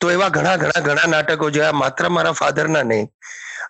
તો 0.00 0.10
એવા 0.10 0.28
ઘણા 0.28 0.56
ઘણા 0.56 0.80
ઘણા 0.80 1.06
નાટકો 1.06 1.50
જોયા 1.50 1.72
માત્ર 1.72 2.08
મારા 2.08 2.32
ફાધરના 2.32 2.82
નહીં. 2.82 3.10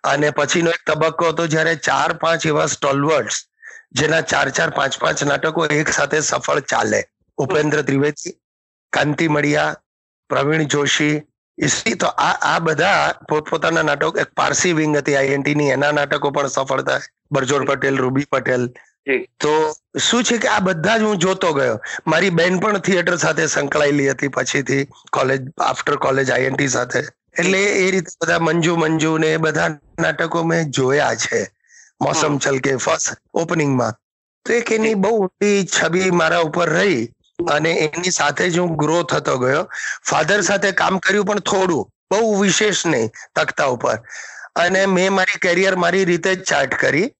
અને 0.05 0.31
પછીનો 0.31 0.71
એક 0.71 0.83
તબક્કો 0.87 1.29
હતો 1.29 1.47
જ્યારે 1.47 1.75
ચાર 1.77 2.13
પાંચ 2.13 2.47
એવા 2.47 2.67
સ્ટોલવર્ડ્સ 2.67 3.47
જેના 3.93 4.21
ચાર 4.21 4.49
ચાર 4.51 4.71
પાંચ 4.71 4.99
પાંચ 4.99 5.23
નાટકો 5.23 5.67
એક 5.67 5.89
સાથે 5.89 6.21
સફળ 6.21 6.61
ચાલે. 6.61 7.05
ઉપેન્દ્ર 7.39 7.83
ત્રિવેદી 7.83 8.39
કાંતિ 8.93 9.29
મડિયા 9.29 9.77
પ્રવીણ 10.31 10.65
જોશી 10.67 11.23
ઈસી 11.59 11.95
તો 11.95 12.07
આ 12.07 12.37
આ 12.43 12.61
બધા 12.61 13.13
પોતપોતાના 13.29 13.83
નાટકો 13.83 14.19
એક 14.19 14.31
પારસી 14.35 14.73
વિંગ 14.73 14.97
હતી 14.97 15.17
આઈએનટી 15.17 15.55
ની 15.55 15.71
એના 15.71 15.93
નાટકો 15.93 16.31
પણ 16.31 16.49
સફળ 16.49 16.83
થાય. 16.83 17.01
બરજોડ 17.31 17.67
પટેલ 17.67 17.97
રૂબી 17.97 18.27
પટેલ. 18.31 18.69
તો 19.39 19.53
શું 19.99 20.25
છે 20.25 20.39
કે 20.39 20.49
આ 20.49 20.61
બધા 20.61 20.99
જ 20.99 21.03
હું 21.03 21.19
જોતો 21.19 21.53
ગયો. 21.53 21.79
મારી 22.07 22.31
બેન 22.31 22.61
પણ 22.61 22.81
થિયેટર 22.81 23.17
સાથે 23.19 23.49
સંકળાયેલી 23.49 24.09
હતી 24.09 24.29
પછીથી 24.29 24.85
કોલેજ 25.13 25.43
આફ્ટર 25.61 25.97
કોલેજ 25.97 26.31
આઈએનટી 26.31 26.69
સાથે. 26.69 27.01
એટલે 27.39 27.59
એ 27.59 27.91
રીતે 27.91 28.13
બધા 28.21 28.39
મંજુ 28.39 28.77
મંજુ 28.77 29.19
ને 29.19 29.33
એ 29.33 29.39
બધા 29.39 29.69
નાટકો 29.99 30.45
મેં 30.45 30.71
જોયા 30.71 31.17
છે. 31.17 31.41
મોસમ 32.01 32.39
ચલકે 32.39 32.77
ફર્સ્ટ 32.77 33.19
ઓપનિંગમાં. 33.35 33.95
તો 34.47 34.53
એક 34.53 34.73
એની 34.73 34.95
બહુ 34.95 35.11
ઊંડી 35.17 35.67
છબી 35.67 36.11
મારા 36.11 36.41
ઉપર 36.41 36.69
રહી. 36.69 37.13
અને 37.51 37.71
એની 37.71 38.11
સાથે 38.11 38.51
જ 38.51 38.59
હું 38.59 38.77
ગ્રો 38.77 39.03
થતો 39.03 39.39
ગયો. 39.39 39.69
ફાધર 40.05 40.41
સાથે 40.41 40.73
કામ 40.73 40.99
કર્યું 40.99 41.25
પણ 41.25 41.39
થોડું 41.39 41.91
બહુ 42.11 42.41
વિશેષ 42.41 42.87
નહીં 42.87 43.11
તખતા 43.35 43.65
ઉપર. 43.65 43.99
અને 44.57 44.87
મેં 44.87 45.13
મારી 45.13 45.39
કેરિયર 45.39 45.77
મારી 45.77 46.05
રીતે 46.05 46.35
જ 46.35 46.45
ચાર્ટ 46.45 46.75
કરી. 46.75 47.13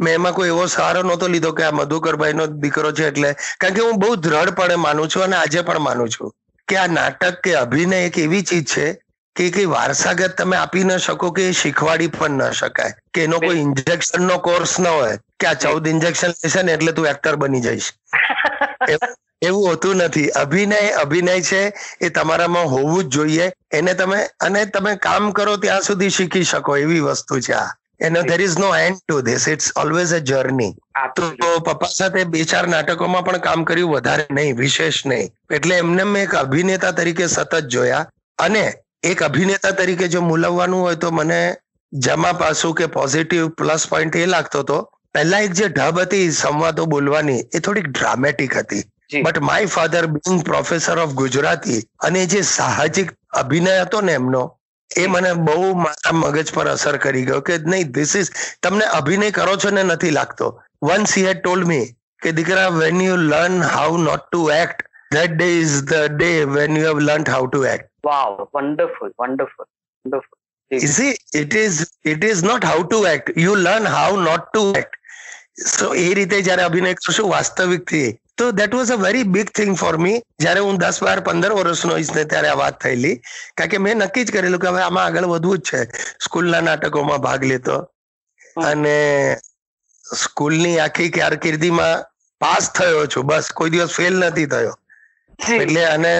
મેં 0.00 0.14
એમાં 0.14 0.32
કોઈ 0.32 0.48
એવો 0.48 0.66
સહારો 0.66 1.02
નહોતો 1.02 1.28
લીધો 1.28 1.52
કે 1.52 1.62
આ 1.62 1.70
મધુકરભાઈ 1.70 2.32
નો 2.32 2.46
દીકરો 2.46 2.92
છે 2.92 3.08
એટલે 3.08 3.32
કારણ 3.32 3.74
કે 3.74 3.80
હું 3.80 3.98
બહુ 3.98 4.16
દ્રઢપણે 4.16 4.74
માનું 4.74 5.08
છું 5.08 5.22
અને 5.22 5.36
આજે 5.36 5.60
પણ 5.60 5.78
માનું 5.78 6.08
છું 6.08 6.32
કે 6.68 6.76
આ 6.76 6.86
નાટક 6.86 7.40
કે 7.40 7.54
અભિનય 7.54 7.96
એક 7.96 8.18
એવી 8.18 8.42
ચીજ 8.42 8.64
છે 8.64 8.92
કે 9.36 9.50
કઈ 9.50 9.64
વારસાગત 9.64 10.36
તમે 10.38 10.56
આપી 10.56 10.84
ન 10.84 10.96
શકો 10.96 11.30
કે 11.30 11.48
એ 11.48 11.52
શીખવાડી 11.52 12.06
પણ 12.06 12.30
ન 12.30 12.50
શકાય. 12.50 12.94
કે 13.14 13.24
એનો 13.24 13.40
કોઈ 13.40 13.56
ઇન્જેક્શન 13.56 14.22
નો 14.22 14.38
કોર્સ 14.38 14.80
ન 14.80 14.86
હોય 14.86 15.18
કે 15.40 15.46
આ 15.46 15.54
ચૌદ 15.54 15.88
ઇન્જેક્શન 15.88 16.28
લેશે 16.28 16.62
ને 16.62 16.72
એટલે 16.72 16.92
તું 16.92 17.06
એક્ટર 17.06 17.36
બની 17.36 17.60
જઈશ. 17.60 17.92
એવું- 19.42 19.66
હોતું 19.66 19.96
નથી. 19.96 20.28
અભિનય 20.36 20.90
અભિનય 20.96 21.40
છે 21.42 21.62
એ 22.00 22.08
તમારામાં 22.08 22.66
હોવું 22.66 23.04
જ 23.04 23.08
જોઈએ. 23.08 23.46
એને 23.72 23.94
તમે 23.94 24.18
અને 24.40 24.64
તમે 24.66 24.96
કામ 24.98 25.30
કરો 25.32 25.56
ત્યાં 25.56 25.82
સુધી 25.82 26.10
શીખી 26.10 26.44
શકો 26.44 26.76
એવી 26.76 27.00
વસ્તુ 27.00 27.40
છે 27.40 27.52
આ. 27.54 27.68
એનો 28.00 28.22
there 28.22 28.40
is 28.40 28.58
no 28.58 28.76
end 28.76 28.98
to 28.98 29.20
this 29.20 29.48
it's 29.48 29.72
always 29.76 30.14
a 30.14 30.18
journey 30.20 30.72
તો 31.16 31.58
પપ્પા 31.58 31.88
સાથે 31.88 32.24
બે 32.24 32.44
ચાર 32.44 32.68
નાટકોમાં 32.68 33.24
પણ 33.24 33.38
કામ 33.38 33.64
કર્યું 33.64 33.90
વધારે 33.90 34.26
નહીં 34.30 34.56
વિશેષ 34.56 35.06
નહીં. 35.06 35.26
એટલે 35.50 35.76
એમને 35.76 36.04
મેં 36.04 36.22
એક 36.22 36.34
અભિનેતા 36.34 36.90
તરીકે 36.90 37.26
સતત 37.26 37.54
જોયા. 37.66 38.06
અને 38.38 38.64
એક 39.02 39.22
અભિનેતા 39.22 39.70
તરીકે 39.70 40.08
જો 40.08 40.20
મૂલવવાનું 40.20 40.80
હોય 40.80 40.94
તો 40.96 41.10
મને 41.10 41.40
જમા 41.92 42.32
પાસું 42.32 42.74
કે 42.74 42.86
પોઝિટિવ 42.86 43.48
પ્લસ 43.50 43.86
પોઈન્ટ 43.88 44.16
એ 44.16 44.26
લાગતો 44.26 44.58
હતો 44.58 44.78
પહેલા 45.14 45.40
એક 45.40 45.52
જે 45.52 45.68
ઢબ 45.68 46.00
હતી 46.00 46.30
સંવાદો 46.32 46.84
બોલવાની 46.84 47.40
એ 47.54 47.58
થોડીક 47.58 47.86
ડ્રામેટિક 47.88 48.56
હતી. 48.56 48.82
But 49.10 49.42
my 49.42 49.70
father 49.74 50.02
being 50.16 50.40
professor 50.44 50.96
of 51.04 51.14
Gujarati 51.14 51.78
અને 52.00 52.20
જે 52.26 52.42
સાહજિક 52.50 53.12
અભિનય 53.34 53.76
હતો 53.78 54.02
ને 54.08 54.16
એમનો 54.20 54.42
એ 54.90 55.06
મને 55.06 55.32
બહુ 55.48 55.70
મારા 55.76 56.14
મગજ 56.14 56.52
પર 56.56 56.68
અસર 56.74 56.98
કરી 56.98 57.24
ગયો 57.30 57.40
કે 57.48 57.58
નહીં 57.66 57.94
ધીસ 57.96 58.14
ઇઝ 58.20 58.30
તમને 58.62 58.90
અભિનય 59.00 59.32
કરો 59.32 59.56
છો 59.64 59.74
ને 59.78 59.84
નથી 59.84 60.14
લાગતો 60.18 60.50
વન્સ 60.82 61.16
હી 61.18 61.26
હેડ 61.28 61.42
ટોલ્ડ 61.42 61.70
મી 61.72 61.86
કે 62.22 62.34
દીકરા 62.38 62.68
when 62.78 63.00
you 63.00 63.16
learn 63.24 63.60
how 63.74 63.98
not 64.06 64.26
to 64.26 64.42
act 64.58 64.86
that 65.10 65.36
day 65.36 65.50
is 65.56 65.76
the 65.92 66.06
day 66.14 66.30
when 66.56 66.80
you 66.80 66.86
have 66.88 67.02
learn 67.06 67.26
how 67.34 67.48
to 67.48 67.66
act 67.74 67.90
wow 68.10 68.38
wonderful 68.52 69.12
wonderful 69.18 69.68
wonderful. 70.04 70.36
You 70.70 70.88
see, 70.88 71.12
it 71.34 71.54
is 71.54 71.78
it 72.04 72.22
is 72.24 72.42
not 72.44 72.62
how 72.62 72.82
to 72.90 72.98
act. 73.06 73.30
You 73.36 73.54
learn 73.58 73.86
how 73.86 74.10
not 74.16 74.52
to 74.54 74.60
act. 74.74 74.92
So 75.70 75.94
એ 76.02 76.04
રીતે 76.18 76.36
જ્યારે 76.48 76.62
અભિનય 76.66 76.92
કરશું 76.98 77.30
વાસ્તવિકથી 77.32 78.08
તો 78.40 78.48
that 78.52 78.74
was 78.74 78.90
a 78.90 78.98
very 78.98 79.28
big 79.28 79.52
thing 79.52 79.72
for 79.76 79.92
me 79.98 80.18
જ્યારે 80.38 80.60
હું 80.66 80.78
દસ 80.78 80.98
બાર 81.06 81.16
પંદર 81.20 81.52
વર્ષનો 81.52 81.96
હોઈશ 81.96 82.12
ને 82.18 82.24
ત્યારે 82.24 82.50
આ 82.50 82.58
વાત 82.62 82.80
થયેલી. 82.80 83.16
કારણ 83.56 83.72
કે 83.72 83.80
મેં 83.86 84.04
નક્કી 84.04 84.26
જ 84.26 84.36
કરેલું 84.36 84.62
કે 84.64 84.72
હવે 84.72 84.82
આમાં 84.82 85.06
આગળ 85.06 85.30
વધવું 85.32 85.58
જ 85.60 85.70
છે. 85.70 85.80
સ્કૂલના 86.26 86.62
નાટકોમાં 86.62 87.20
ભાગ 87.20 87.44
લેતો. 87.44 87.76
અને 88.64 88.96
સ્કૂલની 90.04 90.76
આખી 90.80 91.10
કારકિર્દીમાં 91.10 92.04
પાસ 92.40 92.70
થયો 92.72 93.06
છું. 93.06 93.26
બસ 93.26 93.52
કોઈ 93.52 93.70
દિવસ 93.70 93.94
ફેલ 93.94 94.14
નથી 94.20 94.46
થયો. 94.46 94.74
એટલે 95.56 95.84
અને 95.86 96.12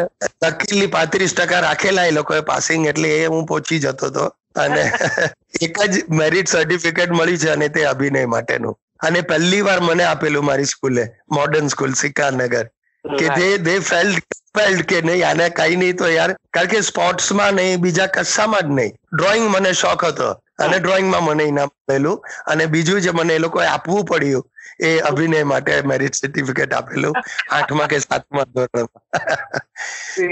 લકીલી 0.44 0.88
પાંત્રીસ 0.88 1.34
ટકા 1.34 1.60
રાખેલા 1.60 2.06
એ 2.06 2.10
લોકોએ 2.10 2.42
પાસિંગ 2.42 2.86
એટલે 2.86 3.08
એ 3.16 3.26
હું 3.26 3.46
પહોંચી 3.46 3.80
જતો 3.80 4.06
હતો 4.06 4.24
અને 4.56 4.84
એક 5.66 5.74
જ 5.86 6.04
મેરિટ 6.20 6.48
સર્ટિફિકેટ 6.48 7.10
મળી 7.12 7.38
છે 7.38 7.50
અને 7.50 7.68
તે 7.70 7.86
અભિનય 7.86 8.26
માટેનું. 8.26 8.76
અને 9.00 9.20
પહેલી 9.22 9.62
વાર 9.62 9.78
મને 9.80 10.04
આપેલું 10.04 10.44
મારી 10.44 10.66
સ્કૂલે 10.66 11.02
મોડર્ન 11.30 11.68
સ્કૂલ 11.68 11.94
સિકારનગર 11.94 12.66
કે 13.04 13.26
જે 13.30 13.48
દે 13.58 13.58
દે 13.66 13.74
ફેલ્ડ 13.82 14.20
ફેલ્ડ 14.54 14.84
કે 14.84 15.00
નહીં 15.02 15.24
આને 15.24 15.46
કઈ 15.52 15.76
નહીં 15.76 15.96
તો 15.96 16.10
યાર 16.10 16.30
કારણ 16.50 16.70
કે 16.70 16.82
સ્પોર્ટ્સમાં 16.82 17.54
નહીં 17.54 17.80
બીજા 17.80 18.08
કશામાં 18.08 18.64
જ 18.64 18.78
નહીં. 18.78 18.92
ડ્રોઈંગ 19.12 19.46
મને 19.50 19.72
શોખ 19.74 20.04
હતો 20.04 20.28
અને 20.58 20.76
ડ્રોઈંગમાં 20.78 21.24
મને 21.24 21.44
ઇનામ 21.44 21.70
મળેલું. 21.82 22.18
અને 22.46 22.64
બીજું 22.66 23.00
જે 23.00 23.12
મને 23.12 23.34
એ 23.34 23.38
લોકોએ 23.38 23.66
આપવું 23.66 24.04
પડ્યું 24.04 24.44
એ 24.80 25.00
અભિનય 25.02 25.44
માટે 25.44 25.72
મેરિટ 25.84 26.14
સર્ટિફિકેટ 26.14 26.72
આપેલું 26.72 27.14
આઠમા 27.50 27.88
કે 27.88 28.00
સાતમા 28.00 28.46
ધોરણમાં. 28.48 29.04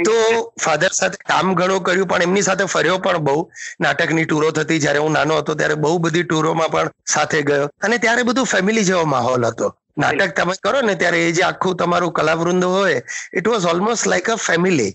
તો 0.04 0.16
ફાધર 0.58 0.92
સાથે 0.92 1.18
કામ 1.24 1.54
ઘણું 1.54 1.82
કર્યું 1.82 2.08
પણ 2.08 2.22
એમની 2.22 2.42
સાથે 2.42 2.64
ફર્યો 2.66 2.98
પણ 3.00 3.24
બહુ. 3.24 3.36
નાટકની 3.78 4.26
ટૂરો 4.26 4.50
થતી 4.52 4.78
જ્યારે 4.78 5.00
હું 5.00 5.12
નાનો 5.12 5.38
હતો 5.38 5.54
ત્યારે 5.54 5.76
બહુ 5.78 5.98
બધી 6.00 6.24
ટૂરોમાં 6.24 6.70
પણ 6.70 6.88
સાથે 7.06 7.42
ગયો. 7.42 7.68
અને 7.80 7.98
ત્યારે 7.98 8.24
બધું 8.24 8.46
ફેમિલી 8.46 8.84
જેવો 8.84 9.04
માહોલ 9.06 9.44
હતો. 9.44 9.68
નાટક 9.96 10.34
તમે 10.34 10.54
કરો 10.60 10.80
ને 10.82 10.94
ત્યારે 10.96 11.20
એ 11.22 11.32
જે 11.32 11.44
આખું 11.44 11.76
તમારું 11.76 12.12
કલાવૃંદ 12.12 12.64
હોય 12.66 13.00
it 13.32 13.46
was 13.46 13.66
almost 13.66 14.06
like 14.06 14.28
a 14.28 14.36
family 14.38 14.92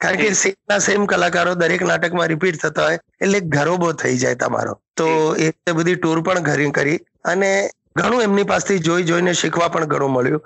કારણ 0.00 0.20
કે 0.20 0.34
સેમ 0.34 0.54
ના 0.64 0.80
સેમ 0.80 1.06
કલાકારો 1.06 1.54
દરેક 1.56 1.82
નાટકમાં 1.82 2.28
રિપીટ 2.28 2.60
થતા 2.60 2.86
હોય 2.86 2.98
એટલે 3.20 3.40
ઘરોબો 3.48 3.92
થઈ 3.94 4.16
જાય 4.18 4.36
તમારો. 4.36 4.74
તો 4.94 5.06
એ 5.36 5.46
રીતે 5.46 5.72
બધી 5.74 5.96
ટૂર 5.96 6.22
પણ 6.22 6.42
ઘરી 6.42 6.70
કરી 6.72 6.98
અને 7.24 7.50
ઘણું 7.96 8.22
એમની 8.22 8.44
પાસેથી 8.44 8.84
જોઈ 8.86 9.08
જોઈને 9.10 9.34
શીખવા 9.40 9.68
પણ 9.68 9.90
ઘણું 9.92 10.12
મળ્યું. 10.16 10.42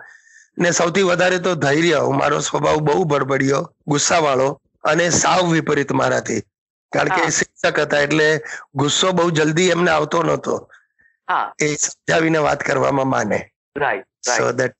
ને 0.58 0.70
સૌથી 0.72 1.06
વધારે 1.10 1.38
તો 1.46 1.50
ધૈર્ય 1.64 1.98
મારો 2.20 2.38
સ્વભાવ 2.48 2.78
બહુ 2.88 3.04
બળબડિયો 3.12 3.62
ગુસ્સાવાળો 3.86 4.48
અને 4.84 5.06
સાવ 5.22 5.42
વિપરીત 5.52 5.92
મારાથી. 6.00 6.42
કારણ 6.92 7.14
કે 7.16 7.30
શિક્ષક 7.38 7.78
હતા 7.84 8.02
એટલે 8.06 8.28
ગુસ્સો 8.74 9.12
બહુ 9.12 9.30
જલ્દી 9.38 9.70
એમને 9.74 9.90
આવતો 9.90 10.22
નતો 10.22 10.54
એ 11.58 11.68
સમજાવીને 11.76 12.40
વાત 12.46 12.60
કરવામાં 12.68 13.08
માને. 13.14 13.40
સો 14.28 14.52
દેટ 14.52 14.76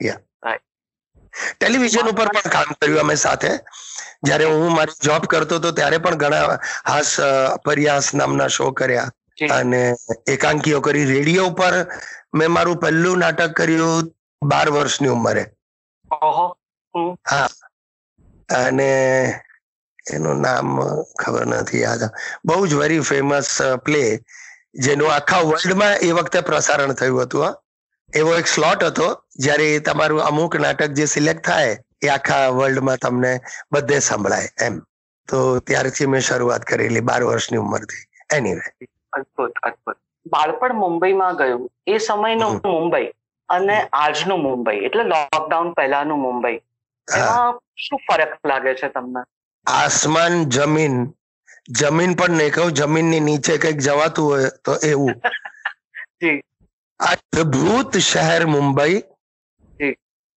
યા 0.00 0.20
ટેલિવિઝન 1.52 2.08
ઉપર 2.12 2.28
પણ 2.34 2.50
કામ 2.54 2.70
કર્યું 2.80 3.00
અમે 3.00 3.16
સાથે. 3.16 3.50
જ્યારે 4.26 4.44
હું 4.52 4.72
મારી 4.76 5.02
જોબ 5.06 5.26
કરતો 5.32 5.58
હતો 5.60 5.70
ત્યારે 5.78 5.98
પણ 5.98 6.20
ઘણા 6.22 6.58
હાસ 6.90 7.10
પરિહાસ 7.64 8.14
નામના 8.20 8.48
શો 8.56 8.72
કર્યા. 8.80 9.10
અને 9.50 9.94
એકાંકીઓ 10.26 10.80
કરી. 10.80 11.04
રેડિયો 11.04 11.50
પર 11.50 11.86
મેં 12.34 12.50
મારું 12.50 12.76
પહેલું 12.76 13.18
નાટક 13.18 13.52
કર્યું 13.52 14.14
બાર 14.42 14.70
વર્ષની 14.70 15.08
ઉંમરે. 15.08 15.44
હા. 17.28 17.48
અને 18.48 18.90
એનું 20.12 20.40
નામ 20.40 20.80
ખબર 21.18 21.46
નથી 21.46 21.80
યાદ. 21.80 22.02
બહુ 22.44 22.66
જ 22.66 22.74
વેરી 22.74 23.00
ફેમસ 23.00 23.62
પ્લે 23.84 24.20
જેનું 24.74 25.14
આખા 25.14 25.38
વર્લ્ડમાં 25.40 25.96
એ 25.96 26.12
વખતે 26.12 26.40
પ્રસારણ 26.40 26.92
થયું 26.92 27.22
હતું 27.22 27.44
હા. 27.44 27.54
એવો 28.14 28.36
એક 28.36 28.46
સ્લોટ 28.46 28.84
હતો 28.84 29.06
જ્યારે 29.38 29.78
તમારું 29.78 30.22
અમુક 30.22 30.56
નાટક 30.56 30.90
જે 30.90 31.06
સિલેક્ટ 31.06 31.46
થાય 31.46 31.78
એ 32.02 32.08
આખા 32.08 32.48
વર્લ્ડમાં 32.48 32.98
તમને 32.98 33.40
બધે 33.72 33.98
સંભળાય 33.98 34.48
એમ. 34.60 34.82
તો 35.28 35.58
ત્યારથી 35.58 36.06
મેં 36.06 36.20
શરૂઆત 36.20 36.64
કરેલી 36.64 37.00
બાર 37.00 37.22
વર્ષની 37.22 37.58
ઉંમરથી. 37.58 38.04
એનીવે 38.36 38.66
અદભુત 39.14 39.52
અદભુત. 39.62 39.96
બાળપણ 40.26 40.74
મુંબઈમાં 40.74 41.36
ગયું. 41.36 41.70
એ 41.86 41.98
સમયનું 41.98 42.54
મુંબઈ 42.54 43.06
અને 43.48 43.88
આજનું 43.92 44.42
મુંબઈ. 44.42 44.76
એટલે 44.76 45.04
લોકડાઉન 45.04 45.72
પહેલાનું 45.72 46.18
મુંબઈ. 46.18 46.54
એમાં 47.16 47.60
શું 47.76 48.00
ફરક 48.08 48.38
લાગે 48.46 48.74
છે 48.74 48.88
તમને? 48.88 49.24
આસમાન 49.66 50.44
જમીન. 50.44 51.06
જમીન 51.68 52.14
પણ 52.14 52.30
નહીં 52.30 52.52
કહું 52.52 52.72
જમીનની 52.72 53.20
નીચે 53.20 53.58
કંઈક 53.58 53.76
જવાતું 53.76 54.26
હોય 54.26 54.44
તો 54.64 54.76
એવું. 54.76 55.10
જી. 56.22 56.42
આ 57.00 57.14
શહેર 57.98 58.46
મુંબઈ. 58.46 59.02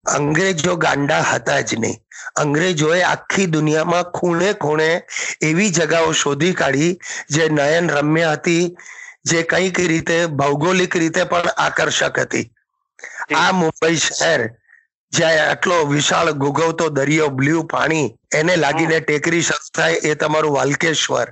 અંગ્રેજો 0.06 0.76
ગાંડા 0.78 1.22
હતા 1.22 1.62
જ 1.62 1.76
નહીં. 1.76 2.02
અંગ્રેજોએ 2.36 3.04
આખી 3.04 3.46
દુનિયામાં 3.48 4.04
ખૂણે 4.04 4.54
ખૂણે 4.54 4.90
એવી 5.42 5.70
જગાઓ 5.70 6.12
શોધી 6.14 6.54
કાઢી 6.54 7.00
જે 7.30 7.50
નયન 7.50 7.90
રમ્ય 7.90 8.34
હતી 8.34 8.78
જે 9.26 9.44
કંઈક 9.44 9.80
રીતે 9.80 10.28
ભૌગોલિક 10.28 10.96
રીતે 10.96 11.24
પણ 11.24 11.50
આકર્ષક 11.58 12.20
હતી. 12.20 12.52
આ 13.36 13.52
મુંબઈ 13.52 13.98
શહેર 13.98 14.50
જ્યાં 15.12 15.50
આટલો 15.50 15.86
વિશાળ 15.86 16.34
ગુગવતો 16.34 16.90
દરિયો 16.90 17.30
બ્લુ 17.30 17.64
પાણી 17.64 18.16
એને 18.34 18.56
લાગીને 18.56 19.00
ટેકરી 19.00 19.42
શરૂ 19.42 19.72
થાય 19.74 19.96
એ 19.96 20.16
તમારું 20.16 20.54
વાલકેશ્વર. 20.54 21.28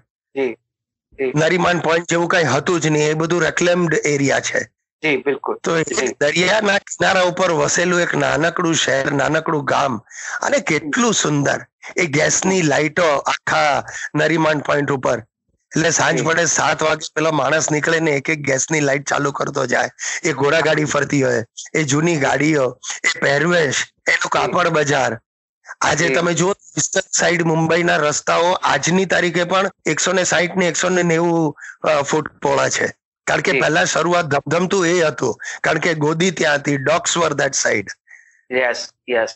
નરીમાન 1.36 1.80
પોઈન્ટ 1.80 2.10
જેવું 2.10 2.30
કઈ 2.30 2.44
હતું 2.44 2.82
જ 2.82 2.88
નહીં. 2.88 3.10
એ 3.10 3.14
બધું 3.14 3.42
રેક્લેમ્ડ 3.42 3.94
એરિયા 4.04 4.40
છે. 4.40 4.68
જી 5.04 5.18
બિલકુલ. 5.20 5.58
તો. 5.62 5.72
દરિયાના 6.22 6.80
કિનારા 6.88 7.26
ઉપર 7.26 7.52
વસેલું 7.56 8.02
એક 8.02 8.14
નાનકડું 8.18 8.78
શહેર 8.78 9.12
નાનકડું 9.14 9.66
ગામ 9.66 9.94
અને 10.42 10.58
કેટલું 10.64 11.14
સુંદર. 11.16 11.60
એ 11.96 12.06
ગેસની 12.10 12.62
લાઈટો 12.64 13.08
આખા 13.26 13.76
નરીમાન 14.16 14.64
પોઈન્ટ 14.64 14.92
ઉપર. 14.92 15.18
એટલે 15.72 15.90
સાંજ 15.92 16.22
પડે 16.22 16.46
સાત 16.50 16.80
વાગે 16.82 17.10
પેલો 17.12 17.32
માણસ 17.34 17.68
નીકળે 17.70 18.00
ને 18.02 18.16
એક 18.20 18.30
એક 18.30 18.42
ગેસની 18.44 18.82
લાઈટ 18.82 19.06
ચાલુ 19.06 19.32
કરતો 19.34 19.66
જાય. 19.68 19.90
એ 20.24 20.34
ઘોડાગાડી 20.34 20.88
ફરતી 20.88 21.22
હોય 21.24 21.44
એ 21.74 21.84
જૂની 21.86 22.18
ગાડીઓ 22.20 22.66
એ 23.04 23.14
પહેરવેશ 23.20 23.82
એનું 24.08 24.32
કાપડ 24.32 24.74
બજાર. 24.78 25.12
આજે 25.82 26.10
તમે 26.12 26.34
જુઓ 26.36 26.52
ઈસ્ટર્ન 26.74 27.08
સાઈડ 27.12 27.44
મુંબઈના 27.46 28.00
રસ્તાઓ 28.00 28.50
આજની 28.72 29.06
તારીખે 29.08 29.46
પણ 29.48 29.72
એકસો 29.88 30.14
ને 30.14 30.26
સાહીઠ 30.26 30.58
ને 30.58 30.68
એકસો 30.68 30.90
ને 30.92 31.04
નેવું 31.06 31.54
ફૂટ 32.06 32.28
પહોળા 32.42 32.70
છે. 32.72 32.88
કારણ 33.28 33.46
કે 33.48 33.52
પહેલા 33.60 33.86
શરૂઆત 33.86 34.28
ધમધમતું 34.28 34.88
એ 34.88 34.96
હતું. 35.02 35.36
કારણ 35.62 35.80
કે 35.80 35.96
ગોદી 35.96 36.32
ત્યાં 36.34 36.60
હતી 36.60 36.78
docks 36.80 37.18
were 37.18 37.36
that 37.36 37.56
side 37.56 37.90
yes 38.50 38.80
yes 39.08 39.36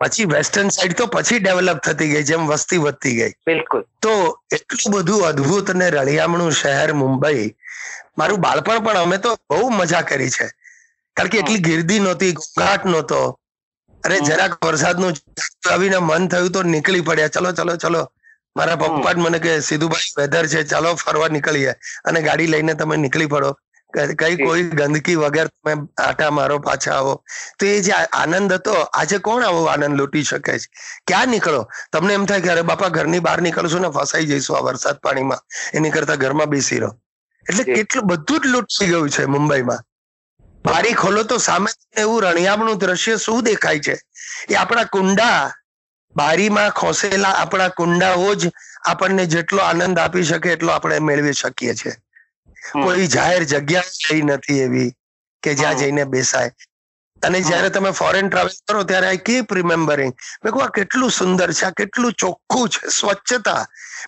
પછી 0.00 0.26
વેસ્ટર્ન 0.26 0.70
સાઈડ 0.70 0.96
તો 0.96 1.06
પછી 1.06 1.40
ડેવલપ 1.40 1.80
થતી 1.82 2.10
ગઈ 2.12 2.24
જેમ 2.24 2.46
વસ્તી 2.48 2.78
વધતી 2.78 3.14
ગઈ. 3.14 3.32
બિલકુલ. 3.46 3.82
તો 4.00 4.12
એટલું 4.50 4.92
બધું 4.94 5.26
અદ્ભુત 5.30 5.70
અને 5.70 5.90
રળિયામણું 5.90 6.52
શહેર 6.52 6.94
મુંબઈ 6.94 7.44
મારું 8.16 8.40
બાળપણ 8.40 8.84
પણ 8.84 8.96
અમે 8.98 9.18
તો 9.18 9.36
બહુ 9.48 9.70
મજા 9.70 10.02
કરી 10.02 10.30
છે. 10.30 10.48
કારણ 11.16 11.30
કે 11.30 11.38
એટલી 11.38 11.62
ગીર્દી 11.68 12.00
નહોતી 12.00 12.32
ઘોઘાટ 12.32 12.84
નહોતો. 12.84 13.20
અરે 14.04 14.16
જરાક 14.20 14.56
વરસાદનું 14.64 15.14
આવીને 15.70 15.98
મન 16.00 16.28
થયું 16.28 16.52
તો 16.52 16.62
નીકળી 16.64 17.02
પડ્યા. 17.02 17.28
ચલો 17.28 17.52
ચલો 17.52 17.76
ચલો. 17.76 18.02
મારા 18.56 18.76
પપ્પા 18.76 19.12
જ 19.12 19.16
મને 19.16 19.38
કે 19.38 19.60
સીધુભાઈ 19.60 20.14
વેધર 20.18 20.46
છે 20.46 20.62
ચાલો 20.62 20.94
ફરવા 20.94 21.28
નીકળીએ 21.28 21.74
અને 22.04 22.22
ગાડી 22.22 22.46
લઈને 22.46 22.74
તમે 22.74 22.96
નીકળી 22.96 23.26
પડો. 23.26 23.58
કઈ 24.18 24.36
કઈ 24.36 24.62
ગંદકી 24.62 25.14
વગર 25.14 25.46
તમે 25.46 25.74
આટા 26.02 26.30
મારો 26.30 26.58
પાછા 26.58 26.92
આવો. 26.92 27.24
તો 27.58 27.66
એ 27.66 27.80
જે 27.80 27.92
આનંદ 27.92 28.52
હતો 28.52 28.72
આજે 28.72 29.18
કોણ 29.18 29.44
આવો 29.44 29.64
આનંદ 29.64 29.98
લૂંટી 29.98 30.22
શકે 30.22 30.58
છે? 30.58 30.68
ક્યાં 31.06 31.28
નીકળો? 31.28 31.68
તમને 31.92 32.14
એમ 32.14 32.26
થાય 32.26 32.40
કે 32.40 32.48
અરે 32.48 32.62
બાપા 32.62 32.88
ઘરની 32.88 33.18
બહાર 33.18 33.42
નીકળશું 33.42 33.80
ને 33.80 33.88
ફસાઈ 33.88 34.26
જઈશું 34.26 34.56
આ 34.56 34.60
વરસાદ 34.60 34.96
પાણીમાં. 34.96 35.38
એની 35.74 35.90
કરતા 35.90 36.14
ઘરમાં 36.14 36.46
બેસી 36.46 36.78
રહો. 36.78 37.00
એટલે 37.50 37.74
કેટલું 37.74 38.06
બધું 38.06 38.40
જ 38.40 38.46
લૂંટાઈ 38.46 38.88
ગયું 38.88 39.10
છે 39.10 39.24
મુંબઈમાં. 39.24 39.78
બારી 40.64 40.92
ખોલો 40.92 41.22
તો 41.22 41.38
સામે 41.38 42.00
એવું 42.00 42.22
રણિયામણું 42.22 42.78
દ્રશ્ય 42.78 43.16
શું 43.16 43.44
દેખાય 43.44 43.78
છે? 43.78 44.00
એ 44.50 44.54
આપણા 44.54 44.84
કુંડા 44.84 45.52
બારીમાં 46.16 46.72
ખોસેલા 46.72 47.34
આપણા 47.36 47.70
કુંડાઓ 47.72 48.30
જ 48.36 48.50
આપણને 48.84 49.26
જેટલો 49.28 49.62
આનંદ 49.62 49.98
આપી 49.98 50.24
શકે 50.24 50.52
એટલો 50.52 50.72
આપણે 50.72 51.00
મેળવી 51.02 51.34
શકીએ 51.34 51.74
છીએ. 51.74 51.94
કોઈ 52.76 53.06
જાહેર 53.08 53.44
જગ્યા 53.46 53.92
કઈ 54.00 54.22
નથી 54.24 54.60
એવી 54.60 54.90
કે 55.42 55.54
જ્યાં 55.54 55.78
જઈને 55.78 56.04
બેસાય. 56.06 56.52
અને 57.22 57.38
જ્યારે 57.40 57.70
તમે 57.70 57.92
ફોરેન 57.92 58.28
ટ્રાવેલ 58.28 58.56
કરો 58.64 58.82
ત્યારે 58.84 59.08
આઈ 59.08 59.22
કીપ 59.22 59.52
રિમેમ્બરિંગ 59.52 60.12
મેં 60.42 60.52
કહું 60.52 60.64
આ 60.64 60.70
કેટલું 60.70 61.10
સુંદર 61.10 61.48
છે 61.52 61.66
આ 61.66 61.72
કેટલું 61.72 62.14
ચોખ્ખું 62.14 62.68
છે 62.70 62.90
સ્વચ્છતા. 62.90 63.62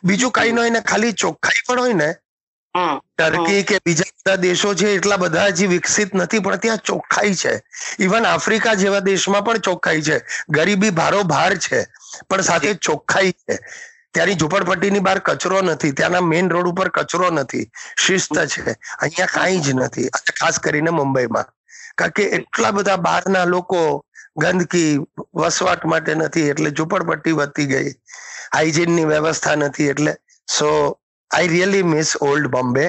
બીજું 0.04 0.32
કઈ 0.32 0.52
ન 0.52 0.58
હોય 0.58 0.70
ને 0.70 0.80
ખાલી 0.82 1.14
ચોખ્ખાઈ 1.14 1.64
પણ 1.66 1.80
હોય 1.80 1.94
ને. 1.94 2.10
ટર્કી 3.24 3.62
કે 3.64 3.78
બીજા 3.86 4.10
બધા 4.16 4.36
દેશો 4.38 4.74
છે 4.74 4.90
એટલા 4.94 5.18
બધા 5.18 5.46
હજી 5.50 5.66
વિકસિત 5.66 6.14
નથી 6.14 6.40
પણ 6.40 6.60
ત્યાં 6.60 6.82
ચોખ્ખાઈ 6.82 7.34
છે. 7.34 7.54
ઇવન 7.98 8.26
આફ્રિકા 8.26 8.74
જેવા 8.74 9.00
દેશમાં 9.02 9.44
પણ 9.44 9.60
ચોખ્ખાઈ 9.60 10.02
છે. 10.02 10.18
ગરીબી 10.48 10.90
ભારો 10.92 11.24
ભાર 11.24 11.58
છે 11.58 11.80
પણ 12.28 12.42
સાથે 12.42 12.74
ચોખ્ખાઈ 12.80 13.32
છે. 13.32 13.58
ત્યાંની 14.12 14.36
ઝુંપડપટ્ટીની 14.36 15.00
બહાર 15.00 15.20
કચરો 15.20 15.62
નથી 15.62 15.92
ત્યાંના 15.92 16.20
મેઇન 16.22 16.50
રોડ 16.50 16.66
ઉપર 16.66 16.90
કચરો 16.90 17.30
નથી 17.30 17.66
શિસ્ત 17.96 18.38
છે. 18.46 18.76
અહીંયા 18.98 19.34
કાંઈ 19.34 19.60
જ 19.60 19.74
નથી 19.74 20.08
ખાસ 20.40 20.58
કરીને 20.60 20.90
મુંબઈમાં. 20.90 21.46
કારણ 21.96 22.12
કે 22.12 22.24
એટલા 22.38 22.72
બધા 22.72 22.96
બહારના 22.98 23.44
લોકો 23.46 24.04
ગંદકી 24.36 24.90
વસવાટ 25.36 25.84
માટે 25.84 26.14
નથી 26.14 26.48
એટલે 26.48 26.70
ઝુંપડપટ્ટી 26.70 27.32
વધતી 27.32 27.66
ગઈ. 27.66 27.94
હાઇજીનની 28.54 29.06
વ્યવસ્થા 29.06 29.56
નથી 29.56 29.88
એટલે. 29.88 30.16
So 30.48 30.68
I 31.30 31.48
really 31.48 31.82
miss 31.84 32.16
old 32.20 32.50
Bombay. 32.50 32.84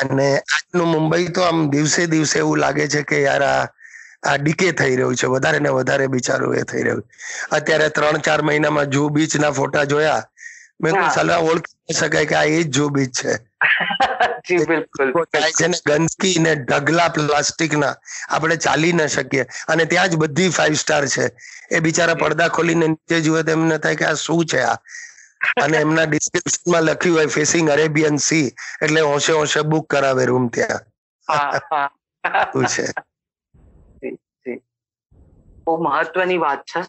અને 0.00 0.36
આજનું 0.36 0.88
મુંબઈ 0.88 1.30
તો 1.30 1.42
આમ 1.42 1.70
દિવસે 1.70 2.08
દિવસે 2.08 2.36
એવું 2.36 2.58
લાગે 2.58 2.88
છે 2.88 3.04
કે 3.04 3.20
યાર 3.20 3.44
આ 3.44 3.68
આ 4.22 4.38
ડીકે 4.38 4.72
થઈ 4.72 4.96
રહ્યું 4.96 5.14
છે. 5.14 5.28
વધારે 5.28 5.60
ને 5.60 5.70
વધારે 5.70 6.08
બિચારું 6.08 6.54
એ 6.54 6.64
થઈ 6.64 6.82
રહ્યું. 6.82 7.04
અત્યારે 7.52 7.90
ત્રણ 7.90 8.22
ચાર 8.22 8.42
મહિનામાં 8.42 8.88
જુ 8.88 9.10
બીચ 9.10 9.36
ના 9.36 9.52
ફોટા 9.52 9.86
જોયા. 9.86 10.24
મેં 10.80 10.94
કહ્યું 10.94 11.12
સલાહ 11.12 11.42
ઓળખી 11.42 11.94
શકાય 11.94 12.26
કે 12.26 12.34
આ 12.34 12.50
એ 12.50 12.64
જ 12.64 12.70
જુ 12.70 12.90
બીચ 12.90 13.14
છે. 13.14 13.38
ગંદકી 15.82 16.38
ને 16.38 16.54
ઢગલા 16.60 17.10
પ્લાસ્ટિક 17.10 17.74
ના 17.74 17.94
આપણે 18.28 18.58
ચાલી 18.58 18.94
ન 18.94 19.08
શકીએ. 19.08 19.46
અને 19.68 19.86
ત્યાં 19.86 20.10
જ 20.10 20.16
બધી 20.16 20.50
ફાઈવ 20.50 20.76
સ્ટાર 20.76 21.08
છે. 21.08 21.30
એ 21.70 21.80
બિચારા 21.80 22.16
પડદા 22.16 22.50
ખોલીને 22.50 22.88
નીચે 22.88 23.22
જુએ 23.22 23.42
તો 23.42 23.52
એમને 23.52 23.78
થાય 23.78 23.96
કે 23.96 24.04
આ 24.04 24.16
શું 24.16 24.46
છે 24.46 24.62
આ? 24.62 24.76
અને 25.62 25.78
એમના 25.78 26.04
ડિસ્ક્રિપ્શનમાં 26.04 26.82
લખ્યું 26.82 27.16
હોય 27.16 27.26
ફેસિંગ 27.26 27.70
અરેબિયન 27.70 28.16
સી 28.16 28.46
એટલે 28.82 29.00
હોંશે 29.00 29.32
હોંશે 29.32 29.60
બુક 29.60 29.90
કરાવે 29.90 30.24
રૂમ 30.24 30.48
ત્યાં. 30.48 30.80
છે? 32.66 32.86
બહુ 35.66 35.82
મહત્વની 35.82 36.38
વાત 36.38 36.62
છે. 36.62 36.80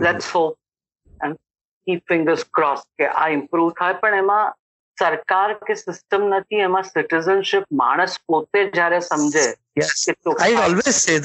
Let's 0.00 0.26
hope 0.26 0.58
and 1.24 1.36
keep 1.86 2.02
fingers 2.08 2.44
cross 2.54 2.78
કે 2.78 3.06
આ 3.06 3.28
ઇમ્પ્રુવ 3.28 3.70
થાય. 3.70 3.92
પણ 3.92 4.14
એમાં 4.14 4.54
સરકાર 4.98 5.54
કે 5.54 5.74
સિસ્ટમ 5.74 6.22
નથી 6.22 6.56
એમાં 6.56 6.82
સિટીઝનશિપ 6.82 7.64
માણસ 7.72 8.16
પોતે 8.26 8.70
જ્યારે 8.70 9.00
સમજે 9.00 9.54
આઈ 10.40 10.54
ઓલવેઝ 10.54 10.94
સે 10.94 11.20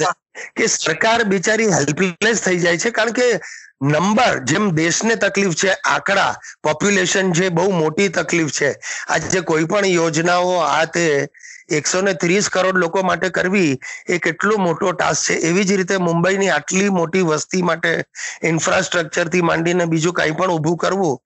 કે 0.56 0.66
સરકાર 0.66 1.22
બિચારી 1.22 1.68
હેલ્પલેસ 1.68 2.44
થઈ 2.44 2.58
જાય 2.58 2.78
છે. 2.78 2.90
કારણ 2.90 3.10
કે 3.10 3.40
નંબર, 3.80 4.44
જેમ 4.44 4.70
દેશને 4.74 5.16
તકલીફ 5.16 5.54
છે, 5.54 5.72
આંકડા 5.84 6.36
પોપ્યુલેશન 6.62 7.32
જે 7.32 7.50
બહુ 7.50 7.72
મોટી 7.72 8.08
તકલીફ 8.08 8.52
છે. 8.52 8.74
આજે 9.08 9.40
કોઈ 9.40 9.64
પણ 9.64 9.86
યોજનાઓ 9.86 10.60
આ 10.60 10.84
તે 10.84 11.28
એકસો 11.68 12.00
ને 12.02 12.14
ત્રીસ 12.14 12.48
કરોડ 12.48 12.76
લોકો 12.76 13.02
માટે 13.02 13.30
કરવી 13.30 13.78
એ 14.08 14.18
કેટલો 14.18 14.56
મોટો 14.58 14.92
ટાસ્ક 14.92 15.26
છે. 15.26 15.34
એવી 15.34 15.64
જ 15.64 15.72
રીતે 15.72 15.98
મુંબઈની 15.98 16.48
આટલી 16.48 16.90
મોટી 16.90 17.22
વસ્તી 17.22 17.62
માટે 17.62 18.04
ઇન્ફ્રાસ્ટ્રક્ચરથી 18.42 19.42
માંડીને 19.42 19.86
બીજું 19.86 20.12
કંઈ 20.12 20.30
પણ 20.30 20.50
ઊભું 20.50 20.76
કરવું. 20.76 21.18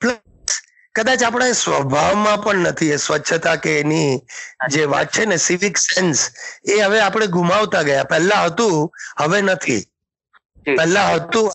પ્લસ 0.00 0.18
કદાચ 0.94 1.22
આપણા 1.22 1.52
સ્વભાવમાં 1.52 2.42
પણ 2.44 2.56
નથી, 2.56 2.90
એ 2.90 2.96
સ્વચ્છતા 2.96 3.56
કે 3.56 3.80
એની 3.80 4.20
જે 4.68 4.84
વાત 4.84 5.12
છે 5.12 5.24
ને 5.26 5.36
સિવિક 5.36 5.78
સેન્સ 5.78 6.30
એ 6.64 6.80
હવે 6.80 7.00
આપણે 7.00 7.26
ગુમાવતા 7.26 7.82
ગયા. 7.82 8.04
પહેલા 8.04 8.44
હતું, 8.44 8.90
હવે 9.20 9.40
નથી. 9.42 9.91
પહેલા 10.66 11.08
હતું 11.14 11.48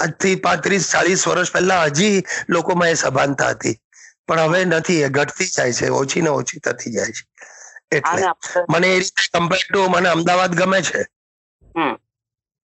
આજથી 0.00 0.36
પાંત્રીસ 0.36 0.90
ચાલીસ 0.90 1.26
વર્ષ 1.26 1.52
પહેલા 1.52 1.84
હજી 1.86 2.16
લોકોમાં 2.48 2.90
એ 2.90 2.96
સભાનતા 2.96 3.50
હતી. 3.50 3.76
પણ 4.26 4.40
હવે 4.40 4.64
નથી 4.64 5.02
એ 5.02 5.08
ઘટતી 5.10 5.50
જાય 5.56 5.72
છે 5.72 5.90
ઓછી 5.90 6.22
ને 6.22 6.30
ઓછી 6.30 6.60
થતી 6.60 6.92
જાય 6.92 7.12
છે. 7.12 7.24
એટલે 7.90 8.22
મને 8.68 8.86
એ 8.88 8.98
રીતે 8.98 9.28
કમ્પેર 9.32 9.62
ટુ 9.64 9.88
મને 9.88 10.08
અમદાવાદ 10.08 10.52
ગમે 10.54 10.82
છે. 10.82 11.02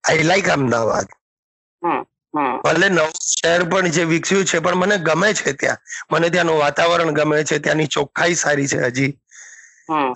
I 0.04 0.22
like 0.22 0.48
Ahmedabad. 0.48 1.08
ભલે 2.64 2.88
નવું 2.88 3.12
શહેર 3.28 3.64
પણ 3.64 3.90
જે 3.90 4.04
વિકસ્યું 4.04 4.44
છે 4.44 4.60
પણ 4.60 4.76
મને 4.76 4.98
ગમે 4.98 5.34
છે 5.34 5.52
ત્યાં. 5.54 5.80
મને 6.10 6.30
ત્યાંનું 6.30 6.58
વાતાવરણ 6.58 7.12
ગમે 7.14 7.44
છે 7.44 7.58
ત્યાંની 7.58 7.88
ચોખ્ખાઈ 7.88 8.34
સારી 8.34 8.68
છે 8.68 8.80
હજી. 8.88 9.12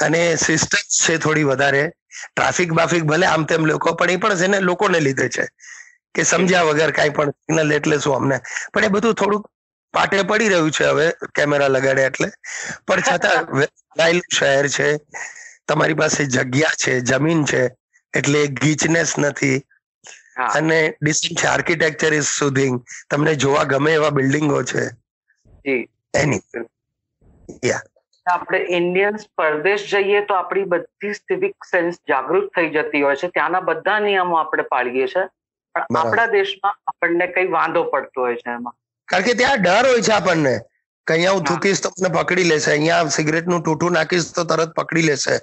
અને 0.00 0.22
સિસ્ટમ 0.36 0.82
છે 0.98 1.18
થોડી 1.18 1.44
વધારે. 1.44 1.84
ટ્રાફિક 2.28 2.72
બાફિક 2.72 3.04
ભલે 3.04 3.26
આમ 3.26 3.46
તેમ 3.46 3.66
લોકો 3.66 3.94
પણ 3.94 4.10
એ 4.10 4.18
પણ 4.18 4.38
છે 4.38 4.48
ને 4.48 4.60
લોકોને 4.62 5.00
લીધે 5.00 5.28
છે 5.30 5.44
કે 6.14 6.24
સમજ્યા 6.24 6.66
વગર 6.66 6.92
કાંઈ 6.92 7.12
પણ 7.12 7.32
સિગ્નલ 7.38 7.72
એટલે 7.72 7.98
શું 7.98 8.16
અમને? 8.16 8.38
પણ 8.72 8.84
એ 8.84 8.90
બધું 8.90 9.14
થોડુંક 9.14 9.44
પાટે 9.94 10.18
પડી 10.24 10.48
રહ્યું 10.48 10.72
છે 10.72 10.86
હવે 10.86 11.06
કેમેરા 11.34 11.68
લગાડે 11.70 12.02
એટલે. 12.04 12.28
પણ 12.86 13.02
છતાં 13.02 13.44
શહેર 14.30 14.64
છે 14.68 14.88
તમારી 15.66 15.96
પાસે 15.96 16.22
જગ્યા 16.28 16.76
છે 16.76 16.92
જમીન 17.02 17.44
છે 17.44 17.62
એટલે 18.14 18.40
ગીચનેસ 18.56 19.10
નથી. 19.18 19.58
અને 20.54 20.78
ડિસ્ટન્સ 20.98 21.40
છે 21.40 21.46
આર્કિટેક્ચર 21.48 22.12
ઇઝ 22.12 22.30
સુધિંગ 22.30 22.76
તમને 23.08 23.32
જોવા 23.36 23.64
ગમે 23.66 23.90
એવા 23.92 24.10
બિલ્ડિંગો 24.12 24.60
છે. 24.64 24.84
એની 26.14 26.42
આપણે 28.26 28.58
ઇન્ડિયન્સ 28.76 29.24
પરદેશ 29.38 29.86
જઈએ 29.92 30.20
તો 30.20 30.34
આપણી 30.34 30.64
બધી 30.64 31.14
સિવિક 31.14 31.54
સેન્સ 31.70 31.94
જાગૃત 32.08 32.50
થઈ 32.56 32.68
જતી 32.70 33.02
હોય 33.02 33.16
છે. 33.16 33.28
ત્યાંના 33.28 33.60
બધા 33.60 33.98
નિયમો 34.00 34.36
આપણે 34.36 34.62
પાળીએ 34.62 35.06
છીએ. 35.06 35.24
પણ 35.74 35.98
આપણા 35.98 36.26
દેશમાં 36.26 36.78
આપણને 36.86 37.26
કઈ 37.26 37.48
વાંધો 37.56 37.82
પડતો 37.82 38.20
હોય 38.20 38.36
છે 38.36 38.54
એમાં. 38.54 38.74
કારણ 39.08 39.24
કે 39.24 39.34
ત્યાં 39.34 39.62
ડર 39.62 39.90
હોય 39.90 40.00
છે 40.00 40.12
આપણને. 40.12 40.54
કે 41.06 41.14
અહીંયા 41.14 41.32
હું. 41.32 41.42
થૂકીશ 41.44 41.82
તો 41.82 41.90
મને 42.02 42.12
પકડી 42.14 42.44
લેશે. 42.44 42.70
અહીંયા 42.70 43.08
સિગરેટનું 43.16 43.64
ટૂટું 43.64 43.92
નાખીશ 43.92 44.30
તો 44.36 44.44
તરત 44.52 44.72
પકડી 44.78 45.02
લેશે. 45.02 45.36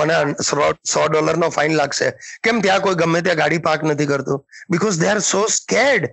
મને 0.00 0.14
સો 0.92 1.06
ડોલર 1.06 1.36
નો 1.36 1.48
ફાઇન 1.56 1.74
લાગશે. 1.80 2.10
કેમ 2.44 2.60
ત્યાં 2.60 2.80
કોઈ 2.86 2.94
ગમે 3.02 3.20
ત્યાં 3.22 3.36
ગાડી 3.42 3.58
પાર્ક 3.58 3.84
નથી 3.90 4.06
કરતું? 4.06 4.46
Because 4.70 5.00
they 5.00 5.08
are 5.08 5.18
so 5.32 5.42
scared 5.56 6.08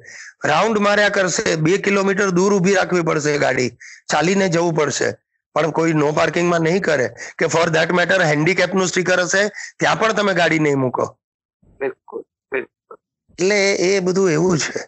round 0.45 0.83
માર્યા 0.87 1.09
કરશે. 1.19 1.55
બે 1.55 1.77
કિલોમીટર 1.77 2.29
દૂર 2.39 2.57
ઊભી 2.59 2.75
રાખવી 2.81 3.07
પડશે 3.11 3.37
ગાડી. 3.45 3.69
ચાલીને 4.11 4.49
જવું 4.57 4.73
પડશે. 4.81 5.13
પણ 5.57 5.75
કોઈ 5.79 5.99
નો 6.01 6.13
પાર્કિંગમાં 6.21 6.67
નહીં 6.69 6.81
કરે 6.81 7.11
કે 7.37 7.51
ફોર 7.55 7.67
ધેટ 7.69 7.93
મેટર 7.99 8.25
હેન્ડીકેપનું 8.31 8.91
સ્ટીકર 8.93 9.21
હશે 9.25 9.43
ત્યાં 9.79 9.99
પણ 9.99 10.17
તમે 10.21 10.39
ગાડી 10.41 10.59
નહીં 10.59 10.83
મૂકો. 10.85 11.11
બિલકુલ 11.79 12.25
એટલે 13.39 13.59
એ 13.87 13.99
બધું 13.99 14.31
એવું 14.31 14.57
છે. 14.57 14.79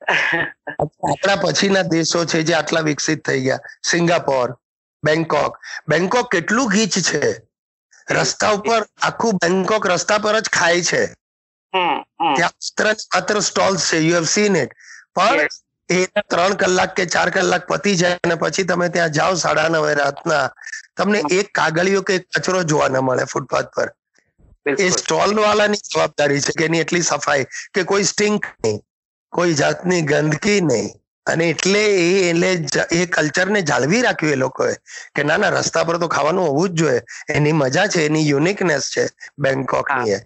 આપણા 1.10 1.36
પછીના 1.36 1.82
દેશો 1.82 2.24
છે 2.24 2.42
જે 2.42 2.54
આટલા 2.54 2.80
વિકસિત 2.80 3.24
થઈ 3.24 3.42
ગયા. 3.42 3.58
સિંગાપોર 3.90 4.56
બેંકોક 5.02 5.58
બેંકોક 5.88 6.30
કેટલું 6.30 6.68
ગીચ 6.68 6.98
છે. 7.02 7.22
રસ્તા 8.10 8.50
ઉપર 8.50 8.86
આખું 9.02 9.38
બેંકોક 9.42 9.86
રસ્તા 9.86 10.18
પર 10.18 10.40
જ 10.40 10.50
ખાય 10.50 10.82
છે. 10.82 11.02
ત્યાં 12.36 12.52
માત્ર 13.14 13.40
સ્ટોલ્સ 13.40 13.90
છે. 13.92 13.98
યુ 13.98 14.14
હેવ 14.14 14.24
સીન 14.24 14.56
ઇટ 14.56 14.72
પણ. 15.14 15.48
એ 15.88 15.98
ત્રણ 16.24 16.56
કલાક 16.56 16.94
કે 16.94 17.04
ચાર 17.08 17.28
કલાક 17.30 17.66
પતી 17.66 17.96
જાય 17.96 18.18
અને 18.20 18.36
પછી 18.36 18.64
તમે 18.64 18.88
ત્યાં 18.90 19.12
જાઓ 19.12 19.34
સાડા 19.36 19.68
નવે 19.70 19.92
રાતના. 19.96 20.44
તમને 20.96 21.20
એક 21.30 21.52
કાગળિયો 21.52 22.02
કે 22.04 22.14
કચરો 22.30 22.60
જોવા 22.64 22.90
ન 22.90 22.98
મળે 23.00 23.24
ફૂટપાથ 23.26 23.70
પર. 23.72 23.88
એ 24.66 24.90
સ્ટોલ 24.92 25.32
વાળાની 25.36 25.82
જવાબદારી 25.86 26.42
છે 26.42 26.52
કે 26.54 26.64
એની 26.64 26.80
એટલી 26.80 27.04
સફાઈ 27.04 27.44
કે 27.72 27.84
કોઈ 27.84 28.06
સ્ટિંક 28.06 28.42
નહીં 28.58 28.78
કોઈ 29.32 29.54
જાતની 29.54 30.02
ગંદકી 30.04 30.60
નહીં. 30.62 30.90
અને 31.26 31.44
એટલે 31.46 31.80
એ 31.98 32.06
એટલે 32.24 32.50
એ 32.92 33.06
કલ્ચરને 33.08 33.60
જાળવી 33.64 34.02
રાખ્યું 34.02 34.32
એ 34.32 34.38
લોકોએ 34.38 34.74
કે 35.14 35.24
ના 35.24 35.38
ના 35.38 35.54
રસ્તા 35.56 35.84
પર 35.84 35.98
તો 35.98 36.08
ખાવાનું 36.08 36.48
હોવું 36.48 36.70
જ 36.70 36.80
જોઈએ. 36.80 37.00
એની 37.28 37.54
મજા 37.54 37.88
છે 37.88 38.06
એની 38.06 38.28
યુનિકનેસ 38.28 38.84
છે 38.90 39.04
બેંકોકની 39.38 40.12
એ. 40.12 40.18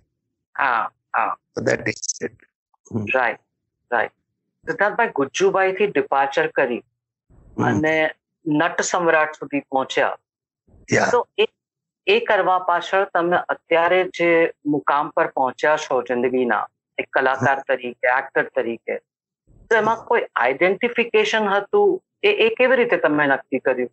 હા 0.57 0.83
હા 1.13 1.33
that 1.61 1.87
is 1.89 2.03
it 2.21 2.39
right 3.11 3.43
right 3.91 4.15
સિદ્ધાર્થભાઈ 4.67 5.15
ગુજ્જુભાઈ 5.17 5.73
થી 5.73 5.87
ડિપાર્ચર 5.87 6.47
કરી 6.47 6.83
અને 7.65 7.95
નટ 8.47 8.81
સમ્રાટ 8.81 9.39
સુધી 9.39 9.61
પહોંચ્યા. 9.61 10.17
તો 11.11 11.29
એ 11.39 11.47
એ 12.07 12.19
કરવા 12.21 12.59
પાછળ 12.59 13.07
તમે 13.15 13.37
અત્યારે 13.49 14.01
જે 14.19 14.31
મુકામ 14.67 15.09
પર 15.09 15.27
પહોંચ્યા 15.27 15.77
છો 15.77 16.03
જિંદગીના 16.03 16.67
એક 16.99 17.09
કલાકાર 17.13 17.59
તરીકે 17.69 18.13
એક્ટર 18.19 18.47
તરીકે 18.57 18.99
તો 19.71 19.77
એમાં 19.77 20.05
કોઈ 20.05 20.27
આઈડેન્ટિફિકેશન 20.37 21.49
હતું? 21.49 22.03
એ 22.23 22.31
એ 22.47 22.49
કેવી 22.55 22.77
રીતે 22.77 22.97
તમે 22.97 23.27
નક્કી 23.27 23.59
કર્યું? 23.59 23.93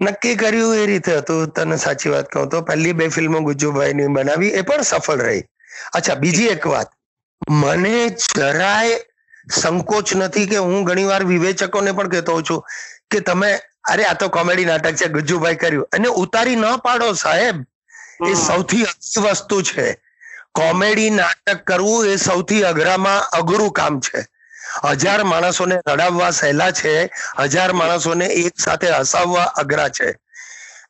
નક્કી 0.00 0.36
કર્યું 0.36 0.76
એ 0.76 0.86
રીતે 0.86 1.16
હતું 1.16 1.48
તને 1.48 1.76
સાચી 1.76 2.10
વાત 2.10 2.28
કહું 2.28 2.48
તો. 2.48 2.62
પહેલી 2.62 2.92
બે 2.92 3.08
ફિલ્મો 3.08 3.40
ગુજ્જુભાઈની 3.40 4.06
બનાવી 4.06 4.48
એ 4.48 4.62
પણ 4.62 4.82
સફળ 4.82 5.26
રહી. 5.28 5.42
અચ્છા 5.94 6.14
બીજી 6.14 6.46
એક 6.46 6.66
વાત. 6.66 6.88
મને 7.50 8.08
જરાય 8.08 9.00
સંકોચ 9.52 10.14
નથી 10.14 10.46
કે 10.46 10.56
હું 10.56 10.84
ઘણીવાર 10.84 11.24
વિવેચકોને 11.24 11.92
પણ 11.92 12.08
કહેતો 12.08 12.42
છું 12.42 12.62
કે 13.10 13.20
તમે 13.20 13.60
અરે 13.84 14.04
આ 14.04 14.14
તો 14.14 14.28
કોમેડી 14.28 14.64
નાટક 14.64 14.94
છે 14.94 15.08
ગુજ્જુભાઈ 15.08 15.56
કર્યું. 15.56 15.86
અને 15.92 16.08
ઉતારી 16.08 16.56
ન 16.56 16.76
પાડો 16.76 17.12
સાહેબ 17.12 17.56
એ 18.28 18.34
સૌથી 18.34 18.82
અઘરી 18.82 19.30
વસ્તુ 19.30 19.62
છે. 19.62 20.00
કોમેડી 20.54 21.10
નાટક 21.10 21.64
કરવું 21.64 22.06
એ 22.06 22.16
સૌથી 22.16 22.64
અઘરામાં 22.64 23.22
અઘરું 23.22 23.72
કામ 23.72 24.00
છે. 24.00 24.26
હજાર 24.84 25.24
માણસોને 25.24 25.80
રડાવવા 25.88 26.30
સહેલા 26.30 26.70
છે 26.70 27.10
હજાર 27.38 27.72
માણસોને 27.72 28.26
એક 28.26 28.60
સાથે 28.60 28.90
હસાવવા 28.90 29.42
અઘરા 29.42 29.88
છે. 29.88 30.14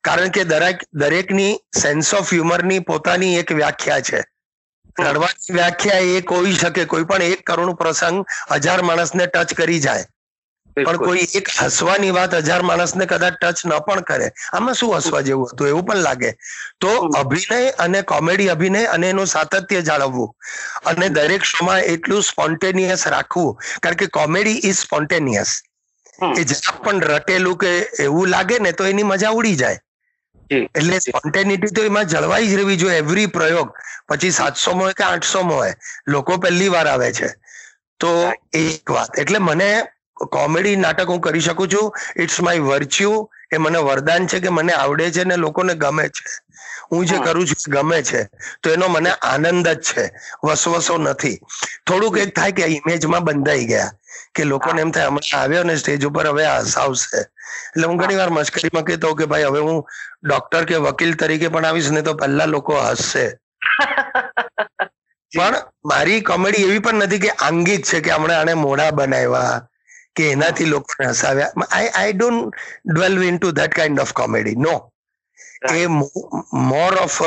કારણ 0.02 0.28
કે 0.28 0.44
દરેક 0.44 0.76
દરેકની 0.92 1.58
સેન્સ 1.80 2.14
ઓફ 2.14 2.32
હ્યુમરની 2.32 2.78
પોતાની 2.78 3.36
એક 3.36 3.52
વ્યાખ્યા 3.52 4.00
છે. 4.00 4.24
રડવાની 4.96 5.54
વ્યાખ્યા 5.54 6.16
એ 6.16 6.22
કોઈ 6.24 6.54
શકે 6.54 6.86
કોઈ 6.86 7.04
પણ 7.04 7.22
એક 7.28 7.44
કરુણ 7.44 7.76
પ્રસંગ 7.76 8.18
હજાર 8.56 8.82
માણસને 8.82 9.26
ટચ 9.28 9.54
કરી 9.54 9.80
જાય. 9.80 10.04
પણ 10.76 10.98
કોઈ 10.98 11.26
એક 11.32 11.48
હસવાની 11.56 12.10
વાત 12.10 12.34
હજાર 12.40 12.62
માણસને 12.62 13.06
કદાચ 13.06 13.34
ટચ 13.36 13.64
ન 13.64 13.74
પણ 13.80 14.04
કરે. 14.04 14.28
આમાં 14.52 14.74
શું 14.74 14.94
હસવા 14.96 15.22
જેવું 15.22 15.50
હતું 15.50 15.68
એવું 15.68 15.84
પણ 15.84 16.02
લાગે. 16.02 16.30
તો 16.80 16.90
અભિનય 17.14 17.58
અને 17.78 18.02
કોમેડી 18.04 18.48
અભિનય 18.48 18.82
અને 18.88 19.08
એનું 19.08 19.26
સાતત્ય 19.26 19.82
જાળવવું. 19.82 20.30
અને 20.84 21.08
દરેક 21.10 21.44
શોમાં 21.44 21.82
એટલું 21.84 22.22
સ્પોન્ટેનિયસ 22.22 23.06
રાખવું. 23.08 23.54
કારણ 23.82 23.96
કે 23.96 24.06
કોમેડી 24.10 24.58
ઇઝ 24.62 24.78
સ્પોન્ટેનિયસ. 24.80 25.50
એ 26.32 26.44
જ્યાં 26.44 26.82
પણ 26.82 27.02
રટેલું 27.08 27.58
કે 27.58 27.72
એવું 28.00 28.30
લાગે 28.30 28.58
ને 28.60 28.72
તો 28.74 28.86
એની 28.86 29.04
મજા 29.04 29.32
ઉડી 29.32 29.56
જાય. 29.56 29.83
એટલે 30.50 31.00
સ્પોન્ટેનિટી 31.00 31.72
તો 31.72 31.84
એમાં 31.84 32.08
જળવાઈ 32.08 32.48
જ 32.48 32.56
રહેવી 32.56 32.76
જોઈએ 32.76 32.98
એવરી 32.98 33.26
પ્રયોગ. 33.28 33.70
પછી 34.08 34.32
સાતસો 34.32 34.74
હોય 34.74 34.94
કે 34.94 35.04
આઠસો 35.06 35.42
હોય 35.44 35.74
લોકો 36.08 36.38
પહેલી 36.38 36.70
વાર 36.70 36.86
આવે 36.86 37.10
છે. 37.12 37.28
તો 38.00 38.10
એક 38.54 38.88
વાત. 38.88 39.10
એટલે 39.16 39.38
મને 39.40 39.68
કોમેડી 40.30 40.76
નાટક 40.78 41.08
હું 41.08 41.20
કરી 41.20 41.40
શકું 41.42 41.68
છું. 41.68 41.90
ઇટ્સ 42.16 42.40
માય 42.40 42.62
વર્ચ્યુ 42.62 43.14
એ 43.54 43.58
મને 43.58 43.78
વરદાન 43.78 44.26
છે 44.26 44.40
કે 44.40 44.50
મને 44.50 44.72
આવડે 44.72 45.10
છે 45.10 45.24
ને 45.24 45.36
લોકોને 45.36 45.74
ગમે 45.74 46.06
છે. 46.08 46.24
હું 46.90 47.06
જે 47.06 47.18
કરું 47.18 47.46
છું 47.46 47.72
ગમે 47.72 48.02
છે. 48.02 48.28
તો 48.62 48.70
એનો 48.70 48.88
મને 48.88 49.10
આનંદ 49.22 49.68
જ 49.68 49.80
છે. 49.80 50.04
વસવસો 50.42 50.98
નથી. 50.98 51.38
થોડુંક 51.86 52.18
એક 52.18 52.34
થાય 52.34 52.52
કે 52.52 52.64
ઇમેજમાં 52.68 53.24
બંધાઈ 53.24 53.66
ગયા 53.66 53.92
કે 54.34 54.44
લોકોને 54.44 54.80
એમ 54.80 54.92
થાય 54.92 55.08
હમણાં 55.08 55.42
આવ્યો 55.42 55.64
ને 55.64 55.76
સ્ટેજ 55.76 56.06
ઉપર 56.06 56.26
હવે 56.26 56.44
હસાવશે 56.46 57.20
એટલે 57.20 57.86
હું 57.86 57.96
ઘણી 57.96 58.16
વાર 58.16 58.30
મશ્કરીમાં 58.30 58.84
કહેતો 58.84 59.14
કે 59.14 59.26
ભાઈ 59.26 59.44
હવે 59.44 59.60
હું 59.60 59.78
ડોક્ટર 60.24 60.64
કે 60.64 60.76
વકીલ 60.78 61.12
તરીકે 61.14 61.48
પણ 61.48 61.64
આવીશ 61.64 61.90
ને 61.90 62.02
તો 62.02 62.14
પહેલા 62.14 62.46
લોકો 62.46 62.74
હસશે. 62.80 63.26
પણ 65.32 65.54
મારી 65.84 66.20
કોમેડી 66.22 66.64
એવી 66.64 66.78
પણ 66.78 67.04
નથી 67.04 67.18
કે 67.18 67.30
આંગિક 67.38 67.82
છે 67.82 68.00
કે 68.00 68.10
હમણાં 68.10 68.40
આને 68.40 68.54
મોઢા 68.54 68.90
બનાવ્યા. 68.90 69.56
કે 70.16 70.30
એનાથી 70.30 70.66
લોકોને 70.66 71.08
હસાવ્યા 71.10 71.52
I 71.68 71.90
I 71.92 72.12
don't 72.14 72.56
dwelve 72.86 73.22
in 73.24 73.38
to 73.38 73.52
that 73.52 73.72
kind 73.72 73.98
of 73.98 74.12
comedy 74.14 74.56
no 74.58 74.74
a 75.74 75.86
more 76.64 76.92
of 76.98 77.20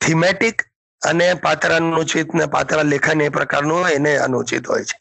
thematic 0.00 0.64
અને 1.02 1.28
પાત્ર 1.38 1.70
અનુચિત 1.72 2.34
ને 2.34 2.46
પાત્ર 2.48 2.82
લેખન 2.84 3.20
એ 3.20 3.30
પ્રકારનું 3.30 3.78
હોય 3.78 3.94
એને 3.94 4.12
અનુચિત 4.18 4.66
હોય 4.66 4.84
છે. 4.84 4.96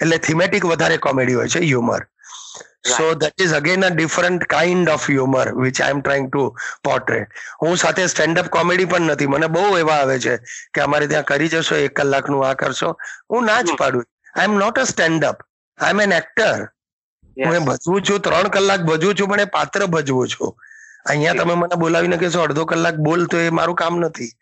એટલે 0.00 0.18
થીમેટિક 0.20 0.64
વધારે 0.64 0.98
કોમેડી 0.98 1.34
હોય 1.34 1.48
છે 1.48 1.60
humour 1.62 2.02
so 2.86 3.14
that 3.14 3.36
is 3.36 3.54
again 3.54 3.82
a 3.82 3.90
different 3.90 4.46
kind 4.46 4.88
of 4.88 5.06
humour 5.06 5.46
which 5.56 5.80
I 5.80 5.90
am 5.90 6.00
trying 6.00 6.28
to 6.28 6.44
portrait 6.82 7.28
હું 7.60 7.76
સાથે 7.76 8.06
સ્ટેન્ડઅપ 8.08 8.48
કોમેડી 8.50 8.86
પણ 8.86 9.10
નથી. 9.10 9.28
મને 9.28 9.48
બહુ 9.48 9.78
એવા 9.78 9.98
આવે 9.98 10.16
છે 10.18 10.34
કે 10.72 10.80
અમારે 10.80 11.06
ત્યાં 11.06 11.24
કરી 11.24 11.48
જશો 11.50 11.76
એક 11.78 11.94
કલાકનું 11.94 12.44
આ 12.44 12.54
કરશો. 12.56 12.90
હું 13.28 13.44
ના 13.44 13.62
જ 13.62 13.74
પાડું. 13.74 14.04
I 14.34 14.44
am 14.44 14.56
not 14.56 14.78
a 14.78 14.86
standup 14.86 15.36
I 15.80 15.90
am 15.90 16.00
an 16.00 16.12
actor 16.12 16.58
હું 17.36 17.56
એ 17.56 17.58
ભજવું 17.58 18.02
છું 18.02 18.20
ત્રણ 18.20 18.48
કલાક 18.48 18.80
ભજવું 18.80 19.14
છું 19.14 19.28
પણ 19.28 19.40
એ 19.40 19.44
પાત્ર 19.44 19.86
ભજવું 19.86 20.28
છું. 20.28 20.56
અહીંયા 21.06 21.34
તમે 21.34 21.54
મને 21.54 21.76
બોલાવીને 21.76 22.16
કહેશો 22.16 22.42
અડધો 22.42 22.64
કલાક 22.64 22.96
બોલ 23.06 23.26
તો 23.26 23.38
એ 23.38 23.50
મારું 23.50 23.74
કામ 23.74 24.00
નથી. 24.00 24.32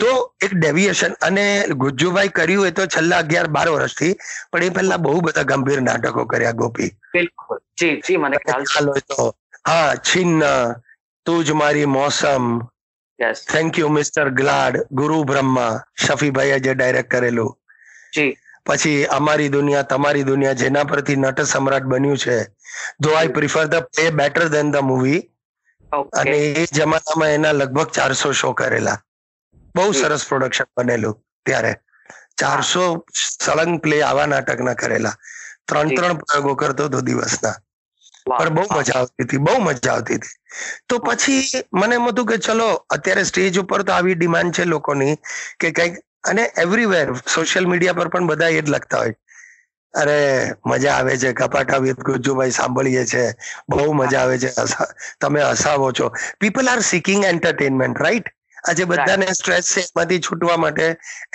તો 0.00 0.10
એક 0.40 0.54
ડેવિએશન 0.54 1.12
અને 1.20 1.44
ગુજ્જુભાઈ 1.82 2.28
કર્યું 2.28 2.66
એ 2.66 2.70
તો 2.70 2.86
છેલ્લા 2.86 3.18
અગિયાર 3.18 3.48
બાર 3.48 3.68
વર્ષથી 3.68 4.12
પણ 4.52 4.62
એ 4.62 4.70
પહેલા 4.70 4.96
બહુ 4.96 5.20
બધા 5.20 5.42
ગંભીર 5.42 5.80
નાટકો 5.82 6.26
કર્યા 6.26 6.52
ગોપી. 6.52 6.90
બિલકુલ. 7.12 7.58
જી 7.78 8.00
જી 8.06 8.16
મને 8.16 8.36
ખ્યાલ 8.36 8.64
છે. 8.64 8.72
ખ્યાલ 8.72 8.88
હોય 8.88 9.00
તો. 9.00 9.34
હા 9.68 9.94
છિન્ન 9.94 10.42
તું 11.26 11.44
જ 11.44 11.50
મારી 11.52 11.86
મોસમ. 11.86 12.44
થેન્ક 13.52 13.78
યુ 13.78 13.88
મિસ્ટર 13.88 14.30
ગ્લાડ 14.30 14.78
ગુરુ 14.92 15.24
બ્રહ્મા 15.24 15.72
શફીભાઈએ 16.06 16.58
જે 16.60 16.74
ડાયરેક્ટ 16.74 17.10
કરેલું. 17.10 17.52
જી. 18.12 18.36
પછી 18.66 19.04
અમારી 19.18 19.48
દુનિયા 19.48 19.88
તમારી 19.92 20.26
દુનિયા 20.30 20.60
જેના 20.62 20.84
પરથી 20.84 21.16
નટ 21.16 21.46
સમ્રાટ 21.52 21.86
બન્યું 21.92 22.18
છે. 22.18 22.36
Though 23.00 23.14
I 23.14 23.34
prefer 23.36 23.66
the 23.66 23.86
play 23.92 24.10
better 24.10 24.48
than 24.48 24.72
the 24.72 24.84
movie 24.90 25.20
અને 26.20 26.36
એ 26.36 26.66
જમાનામાં 26.72 27.34
એના 27.36 27.52
લગભગ 27.52 27.88
ચારસો 27.90 28.32
શો 28.32 28.52
કરેલા. 28.52 28.98
બહુ 29.74 29.92
સરસ 29.92 30.28
પ્રોડક્શન 30.28 30.68
બનેલું 30.76 31.18
ત્યારે. 31.46 31.72
ચારસો 32.36 32.84
સળંગ 33.14 33.80
પ્લે 33.80 34.02
આવા 34.02 34.26
નાટકના 34.26 34.74
કરેલા. 34.74 35.16
ત્રણ 35.66 35.94
ત્રણ 35.96 36.22
પ્રયોગો 36.22 36.54
કરતો 36.56 36.84
હતો 36.84 37.00
દિવસના. 37.00 37.56
પણ 38.26 38.54
બહુ 38.54 38.64
મજા 38.70 38.98
આવતી 39.00 39.24
હતી 39.24 39.38
બહુ 39.38 39.54
મજા 39.60 39.92
આવતી 39.92 40.14
હતી. 40.14 40.36
તો 40.88 40.98
પછી 40.98 41.62
મને 41.72 41.94
એમ 41.94 42.08
હતું 42.08 42.26
કે 42.26 42.38
ચલો 42.38 42.68
અત્યારે 42.90 43.24
સ્ટેજ 43.24 43.58
ઉપર 43.58 43.82
તો 43.82 43.92
આવી 43.92 44.14
ડિમાન્ડ 44.14 44.54
છે 44.54 44.64
લોકોની 44.64 45.14
કે 45.60 45.72
કંઈક 45.72 45.94
અને 46.24 46.42
એવરીવેર 46.58 47.14
સોશિયલ 47.14 47.66
મીડિયા 47.66 47.92
પર 47.92 48.08
પણ 48.08 48.26
બધા 48.26 48.48
એ 48.48 48.60
જ 48.60 48.70
લખતા 48.70 48.98
હોય. 48.98 49.14
અરે, 49.94 50.50
મજા 50.66 50.92
આવે 50.92 51.16
છે, 51.18 51.32
કપાટા 51.32 51.76
વિથ 51.76 52.00
ગુજ્જુભાઈ 52.00 52.50
સાંભળીએ 52.50 53.04
છે, 53.04 53.32
બહુ 53.68 53.92
મજા 53.92 54.20
આવે 54.20 54.38
છે 54.38 54.48
તમે 55.20 55.42
હસાવો 55.42 55.92
છો. 55.92 56.12
People 56.40 56.68
are 56.68 56.80
seeking 56.80 57.24
entertainment 57.24 58.02
right 58.02 58.24
આજે 58.64 58.84
બધાને 58.84 59.26
સ્ટ્રેસ 59.38 59.70
છે 59.74 59.82
એમાંથી 59.82 60.20
છૂટવા 60.20 60.56
માટે 60.56 60.86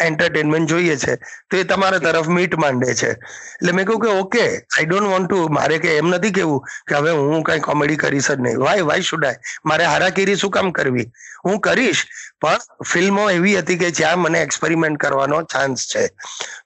એન્ટરટેનમેન્ટ 0.08 0.70
જોઈએ 0.70 0.96
છે. 0.98 1.14
તો 1.50 1.58
એ 1.58 1.64
તમારા 1.64 2.00
તરફ 2.00 2.30
મીટ 2.30 2.56
માંડે 2.58 2.94
છે. 2.96 3.10
એટલે 3.12 3.72
મેં 3.72 3.86
કહ્યું 3.86 4.02
કે 4.04 4.10
okay 4.22 4.46
I 4.48 4.86
don't 4.86 5.12
want 5.14 5.30
to 5.30 5.50
મારે 5.58 5.80
કે 5.80 5.98
એમ 5.98 6.08
નથી 6.10 6.34
કેવું 6.34 6.62
કે 6.88 6.96
હવે 6.96 7.12
હું 7.22 7.44
કઈ 7.44 7.60
કોમેડી 7.60 8.02
કરીશ 8.04 8.30
જ 8.30 8.38
નહીં. 8.40 8.60
વાય 8.60 8.88
વાય 8.92 9.08
શુડ 9.10 9.26
આઈ 9.26 9.40
મારે 9.64 9.84
હારાકીરી 9.86 10.38
શું 10.38 10.52
કામ 10.52 10.72
કરવી? 10.72 11.08
હું 11.46 11.60
કરીશ 11.62 12.04
પણ 12.42 12.86
ફિલ્મો 12.86 13.30
એવી 13.32 13.58
હતી 13.60 13.80
કે 13.84 13.92
જ્યાં 14.00 14.24
મને 14.26 14.44
એક્સપેરિમેન્ટ 14.48 15.00
કરવાનો 15.00 15.42
ચાન્સ 15.54 15.88
છે. 15.92 16.04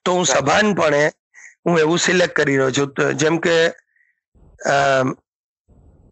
તો 0.04 0.14
હું 0.14 0.26
સભાનપણે 0.26 1.02
હું 1.64 1.78
એવું 1.78 1.98
સિલેક્ટ 1.98 2.36
કરી 2.36 2.58
રહ્યો 2.58 2.72
છું 2.72 3.16
જેમ 3.16 3.38
કે 3.40 3.56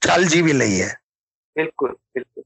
ચાલ 0.03 0.23
જીવી 0.27 0.59
લઈએ. 0.61 0.89
બિલકુલ 1.57 1.93
બિલકુલ. 2.15 2.45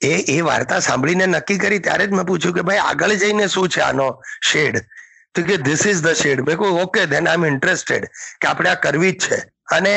એ 0.00 0.14
એ 0.36 0.40
વાર્તા 0.40 0.78
સાંભળીને 0.78 1.26
નક્કી 1.26 1.58
કરી 1.58 1.78
ત્યારે 1.78 2.06
જ 2.06 2.10
મેં 2.10 2.26
પૂછ્યું 2.26 2.54
કે 2.54 2.62
ભાઈ 2.62 2.78
આગળ 2.78 3.14
જઈને 3.14 3.46
શું 3.46 3.68
છે 3.68 3.80
આનો 3.80 4.08
શેડ? 4.52 4.78
તો 5.34 5.42
કે 5.42 5.56
ધીસ 5.56 5.86
ઇઝ 5.86 6.02
ધ 6.02 6.06
શેડ 6.06 6.40
મેં 6.40 6.58
કહ્યું 6.58 6.82
okay 6.82 7.06
then 7.06 7.28
I 7.28 7.34
am 7.34 7.46
interested 7.46 8.08
કે 8.40 8.48
આપણે 8.48 8.70
આ 8.70 8.74
કરવી 8.74 9.12
જ 9.12 9.18
છે. 9.18 9.40
અને 9.76 9.94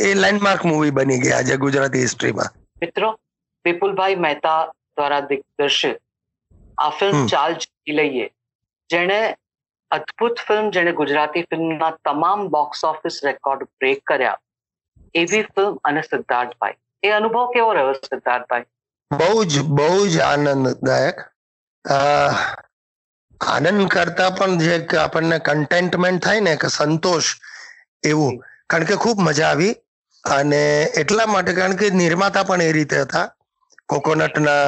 એ 0.00 0.14
લેન્ડમાર્ક 0.14 0.64
મૂવી 0.64 0.90
બની 0.90 1.20
ગઈ 1.20 1.32
આજે 1.32 1.56
ગુજરાતી 1.56 2.00
હિસ્ટ્રીમાં 2.00 2.54
મિત્રો 2.82 3.10
વિપુલભાઈ 3.64 4.14
મહેતા 4.14 4.72
દ્વારા 4.96 5.20
દિગ્દર્શિત 5.20 5.98
આ 6.78 6.90
ફિલ્મ. 6.90 7.26
ચાલ 7.26 7.54
જીતી 7.54 7.92
લઈએ. 7.92 8.30
જેણે 8.90 9.36
અદ્ભુત 9.90 10.40
ફિલ્મ 10.48 10.70
જેણે 10.70 10.92
ગુજરાતી 10.92 11.42
ફિલ્મના 11.42 11.90
તમામ 12.04 12.48
બોક્સ 12.48 12.84
ઓફિસ 12.84 13.20
રેકોર્ડ 13.24 13.64
બ્રેક 13.64 14.02
કર્યા. 14.06 14.38
એવી 15.14 15.42
ફિલ્મ 15.42 15.78
અને 15.84 16.02
સિદ્ધાર્થભાઈ. 16.02 16.72
એ 17.02 17.10
અનુભવ 17.10 17.50
કેવો 17.54 17.72
રહ્યો 17.72 17.92
સિદ્ધાર્થભાઈ? 17.92 18.64
બહુ 19.10 19.44
જ 19.44 19.62
બહુ 19.70 20.06
જ 20.08 20.20
આનંદદાયક 20.22 21.16
આનંદ 23.40 23.82
કરતા 23.88 24.30
પણ 24.32 24.58
જે 24.60 24.74
આપણને 24.98 25.38
કન્ટેન્ટમેન્ટ 25.40 26.22
થાય 26.22 26.40
ને 26.40 26.56
કે 26.56 26.68
સંતોષ 26.70 27.26
એવું. 28.04 28.34
કારણ 28.70 28.86
કે 28.86 28.96
ખૂબ 28.96 29.18
મજા 29.20 29.48
આવી. 29.48 29.74
અને 30.24 30.62
એટલા 30.94 31.26
માટે 31.26 31.52
કારણ 31.54 31.76
કે 31.76 31.90
નિર્માતા 31.92 32.44
પણ 32.44 32.62
એ 32.62 32.72
રીતે 32.72 32.96
હતા. 32.98 33.26
કોકોનટના 33.88 34.64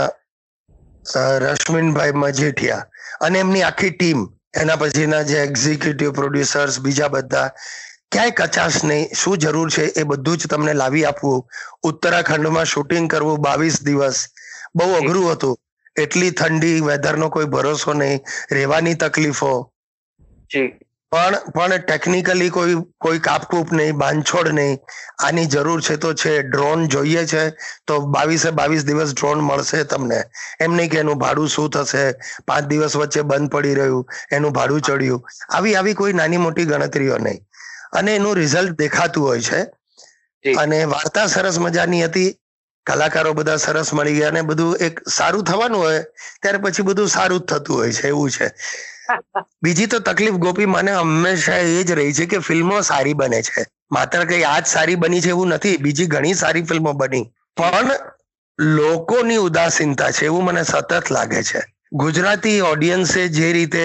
રશ્મિનભાઈ 1.44 2.12
મજીઠિયા. 2.16 2.84
અને 3.20 3.38
એમની 3.38 3.62
આખી 3.62 3.92
ટીમ 3.92 4.20
એના 4.60 4.76
પછીના 4.76 5.22
જે 5.24 5.36
એક્ઝિક્યુટિવ 5.42 6.10
પ્રોડ્યુસર્સ 6.12 6.80
બીજા 6.80 7.08
બધા 7.08 7.48
ક્યાંય 8.12 8.30
કચાશ 8.30 8.84
નહીં. 8.84 9.08
શું 9.14 9.38
જરૂર 9.38 9.70
છે 9.70 9.82
એ 9.82 10.02
બધું 10.02 10.38
જ 10.38 10.46
તમને 10.46 10.72
લાવી 10.74 11.04
આપવું 11.04 11.48
ઉત્તરાખંડમાં 11.82 12.64
શૂટિંગ 12.64 13.10
કરવું 13.10 13.38
બાવીસ 13.38 13.82
દિવસ. 13.82 14.26
બહુ 14.74 14.92
અઘરું 14.92 15.32
હતું. 15.32 15.58
એટલી 15.96 16.30
ઠંડી 16.30 16.80
વેધરનો 16.80 17.28
કોઈ 17.28 17.44
ભરોસો 17.44 17.92
નહીં. 17.92 18.20
રહેવાની 18.52 18.94
તકલીફો. 18.94 19.52
પણ 21.12 21.34
પણ 21.54 21.76
ટેકનિકલી 21.76 22.50
કોઈ 22.50 22.74
કોઈ 23.00 23.18
કાપકૂપ 23.18 23.72
નહીં 23.72 23.98
બાંધછોડ 23.98 24.48
નહીં. 24.48 24.78
આની 25.18 25.46
જરૂર 25.46 25.80
છે 25.82 25.96
તો 25.96 26.14
છે. 26.14 26.42
ડ્રોન 26.42 26.86
જોઈએ 26.88 27.26
છે 27.26 27.50
તો 27.86 28.00
બાવીસે 28.00 28.50
બાવીસ 28.50 28.84
દિવસ 28.84 29.14
ડ્રોન 29.14 29.38
મળશે 29.38 29.84
તમને. 29.84 30.24
એમ 30.60 30.72
નહીં 30.74 30.90
કે 30.90 30.98
એનું 30.98 31.18
ભાડું 31.18 31.48
શું 31.48 31.70
થશે. 31.70 32.12
પાંચ 32.46 32.64
દિવસ 32.64 32.96
વચ્ચે 32.96 33.22
બંધ 33.22 33.50
પડી 33.50 33.74
રહ્યું. 33.74 34.06
એનું 34.32 34.52
ભાડું 34.52 34.80
ચડ્યું. 34.80 35.24
આવી 35.50 35.74
આવી 35.74 35.94
કોઈ 35.94 36.12
નાની 36.12 36.36
મોટી 36.36 36.64
ગણતરીઓ 36.64 37.18
નહીં. 37.18 37.40
અને 37.92 38.14
એનું 38.14 38.36
રિઝલ્ટ 38.36 38.76
દેખાતું 38.78 39.22
હોય 39.24 39.40
છે. 39.42 39.60
અને 40.44 40.78
વાર્તા 40.86 41.28
સરસ 41.28 41.56
મજાની 41.58 42.04
હતી. 42.04 42.30
કલાકારો 42.86 43.32
બધા 43.34 43.58
સરસ 43.58 43.92
મળી 43.92 44.14
ગયા 44.14 44.30
અને 44.30 44.42
બધું 44.44 44.80
એક 44.80 44.94
સારું 45.08 45.44
થવાનું 45.44 45.80
હોય 45.80 46.00
ત્યારે 46.38 46.58
પછી 46.60 46.84
બધું 46.84 47.08
સારું 47.10 47.40
જ 47.40 47.50
થતું 47.50 47.76
હોય 47.76 47.92
છે 47.94 48.08
એવું 48.08 48.30
છે. 48.30 48.46
બીજી 49.62 49.86
તો 49.88 50.00
તકલીફ 50.00 50.38
ગોપી 50.38 50.66
મને 50.68 50.92
હંમેશા 50.94 51.60
એ 51.70 51.84
જ 51.84 51.92
રહી 51.92 52.14
છે 52.14 52.26
કે 52.26 52.40
ફિલ્મો 52.40 52.82
સારી 52.84 53.14
બને 53.16 53.40
છે. 53.44 53.62
માત્ર 53.90 54.26
કઈ 54.26 54.44
આજ 54.46 54.64
સારી 54.66 54.96
બની 54.98 55.20
છે 55.20 55.30
એવું 55.30 55.50
નથી 55.50 55.78
બીજી 55.78 56.08
ઘણી 56.08 56.34
સારી 56.36 56.64
ફિલ્મો 56.64 56.92
બની. 56.94 57.24
પણ 57.56 57.90
લોકોની 58.58 59.38
ઉદાસીનતા 59.40 60.12
છે 60.12 60.26
એવું 60.26 60.44
મને 60.44 60.62
સતત 60.64 61.10
લાગે 61.10 61.42
છે. 61.44 61.60
ગુજરાતી 61.94 62.60
ઓડિયન્સે 62.62 63.28
જે 63.30 63.52
રીતે 63.52 63.84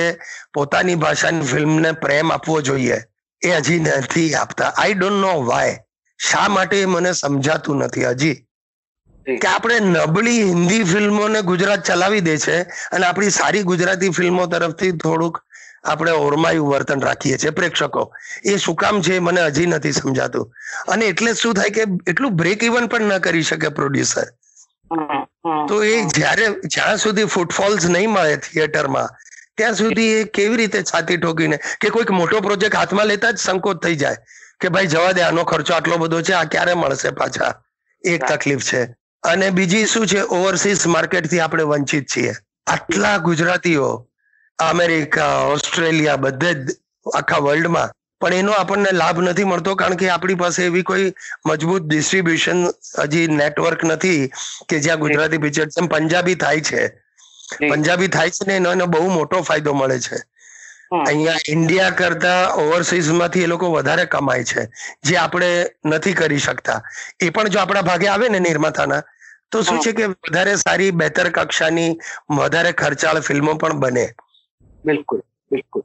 પોતાની 0.53 0.95
ભાષાની 0.97 1.45
ફિલ્મને 1.45 1.91
પ્રેમ 1.95 2.31
આપવો 2.31 2.61
જોઈએ 2.63 2.97
એ 3.41 3.49
હજી 3.57 3.79
નથી 3.79 4.35
આપતા. 4.35 4.71
આઈ 4.73 4.93
ડોન્ટ 4.93 5.21
નો 5.21 5.31
વાય 5.43 5.75
શા 6.19 6.49
માટે 6.49 6.85
મને 6.87 7.11
સમજાતું 7.13 7.83
નથી 7.83 8.05
હજી? 8.11 8.35
કે 9.25 9.47
આપણે 9.47 9.77
નબળી 9.81 10.43
હિન્દી 10.43 10.85
ફિલ્મોને 10.85 11.41
ગુજરાત 11.43 11.83
ચલાવી 11.83 12.21
દે 12.21 12.37
છે 12.37 12.55
અને 12.91 13.05
આપણી 13.05 13.31
સારી 13.31 13.63
ગુજરાતી 13.63 14.11
ફિલ્મો 14.11 14.47
તરફથી 14.47 14.93
થોડુંક 14.97 15.35
આપણે 15.83 16.11
ઓરમાયું 16.19 16.69
વર્તન 16.69 17.01
રાખીએ 17.01 17.37
છીએ. 17.37 17.51
પ્રેક્ષકો 17.51 18.03
એ 18.43 18.57
શું 18.57 18.75
કામ 18.75 19.01
છે 19.01 19.19
મને 19.19 19.41
હજી 19.47 19.67
નથી 19.67 19.93
સમજાતું. 19.93 20.45
અને 20.87 21.05
એટલે 21.05 21.35
શું 21.35 21.53
થાય 21.53 21.71
કે 21.71 21.83
એટલું 22.07 22.35
બ્રેક 22.35 22.63
ઇવન 22.63 22.87
પણ 22.87 23.13
ન 23.13 23.21
કરી 23.21 23.43
શકે 23.43 23.69
પ્રોડ્યુસર 23.71 24.27
તો 25.69 25.83
એ 25.83 25.95
જ્યારે 26.15 26.45
જ્યાં 26.67 26.97
સુધી 26.97 27.27
ફૂટફોલ્સ 27.27 27.85
નહીં 27.87 28.09
મળે 28.09 28.37
થિયેટરમાં 28.39 29.09
ત્યાં 29.57 29.75
સુધી 29.75 30.09
એ 30.13 30.23
કેવી 30.29 30.57
રીતે 30.57 30.83
છાતી 30.83 31.17
ઠોકીને 31.17 31.57
કે 31.79 31.89
કોઈક 31.89 32.11
મોટો 32.11 32.41
પ્રોજેક્ટ 32.41 32.75
હાથમાં 32.75 33.07
લેતા 33.07 33.31
જ 33.31 33.37
સંકોચ 33.39 33.81
થઈ 33.81 33.95
જાય 33.95 34.17
કે 34.59 34.69
ભાઈ 34.69 34.87
જવા 34.87 35.13
દે 35.13 35.23
આનો 35.23 35.45
ખર્ચો 35.45 35.73
આટલો 35.73 35.97
બધો 35.97 36.21
છે 36.21 36.33
આ 36.33 36.45
ક્યારે 36.45 36.75
મળશે 36.75 37.11
પાછા? 37.13 37.51
એક 38.03 38.21
તકલીફ 38.25 38.63
છે. 38.63 38.81
અને 39.23 39.51
બીજી 39.51 39.85
શું 39.87 40.07
છે 40.07 40.21
ઓવરસીઝ 40.31 40.85
માર્કેટથી 40.87 41.39
આપણે 41.39 41.63
વંચિત 41.65 42.05
છીએ. 42.07 42.33
આટલા 42.67 43.19
ગુજરાતીઓ 43.19 43.87
અમેરિકા 44.59 45.33
ઓસ્ટ્રેલિયા 45.47 46.17
બધે 46.17 46.51
જ 46.55 46.75
આખા 47.05 47.39
વર્લ્ડમાં 47.39 47.89
પણ 48.21 48.33
એનો 48.33 48.51
આપણને 48.51 48.91
લાભ 48.93 49.19
નથી 49.21 49.43
મળતો 49.43 49.75
કારણ 49.75 49.95
કે 49.95 50.09
આપણી 50.09 50.35
પાસે 50.35 50.61
એવી 50.65 50.83
કોઈ 50.83 51.07
મજબૂત 51.45 51.83
ડિસ્ટ્રીબ્યુશન 51.83 52.61
હજી 53.03 53.27
નેટવર્ક 53.33 53.83
નથી 53.85 54.21
કે 54.67 54.79
જ્યાં 54.79 54.99
ગુજરાતી 54.99 55.39
પિક્ચર 55.39 55.67
પંજાબી 55.89 56.35
થાય 56.35 56.61
છે. 56.61 56.81
પંજાબી 57.47 58.07
થાય 58.07 58.29
છે 58.29 58.47
ને 58.47 58.55
એનો 58.55 58.71
એનો 58.71 58.85
બહુ 58.87 59.07
મોટો 59.09 59.41
ફાયદો 59.41 59.73
મળે 59.73 59.99
છે. 59.99 60.17
અહીંયા 61.01 61.39
ઇન્ડિયા 61.47 61.91
કરતા 61.91 62.53
ઓવરસીઝમાંથી 62.55 63.43
એ 63.43 63.47
લોકો 63.47 63.71
વધારે 63.71 64.05
કમાય 64.05 64.43
છે 64.43 64.63
જે 65.03 65.17
આપણે 65.17 65.49
નથી 65.85 66.13
કરી 66.13 66.39
શકતા. 66.39 66.79
એ 67.19 67.29
પણ 67.29 67.47
જો 67.47 67.59
આપણા 67.59 67.81
ભાગે 67.81 68.07
આવે 68.07 68.29
ને 68.29 68.39
નિર્માતાના 68.39 69.01
તો 69.51 69.63
શું 69.63 69.79
છે 69.79 69.91
કે 69.93 70.05
વધારે 70.07 70.55
સારી 70.55 70.91
બેતર 70.93 71.29
કક્ષાની 71.31 71.91
વધારે 72.37 72.71
ખર્ચાળ 72.73 73.21
ફિલ્મો 73.21 73.53
પણ 73.55 73.79
બને. 73.79 74.05
બિલકુલ 74.85 75.21
બિલકુલ. 75.51 75.83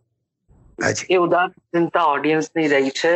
એ 1.09 1.19
ઉદાસીનતા 1.19 2.07
ઓડિયન્સની 2.07 2.69
રહી 2.69 2.91
છે. 2.93 3.15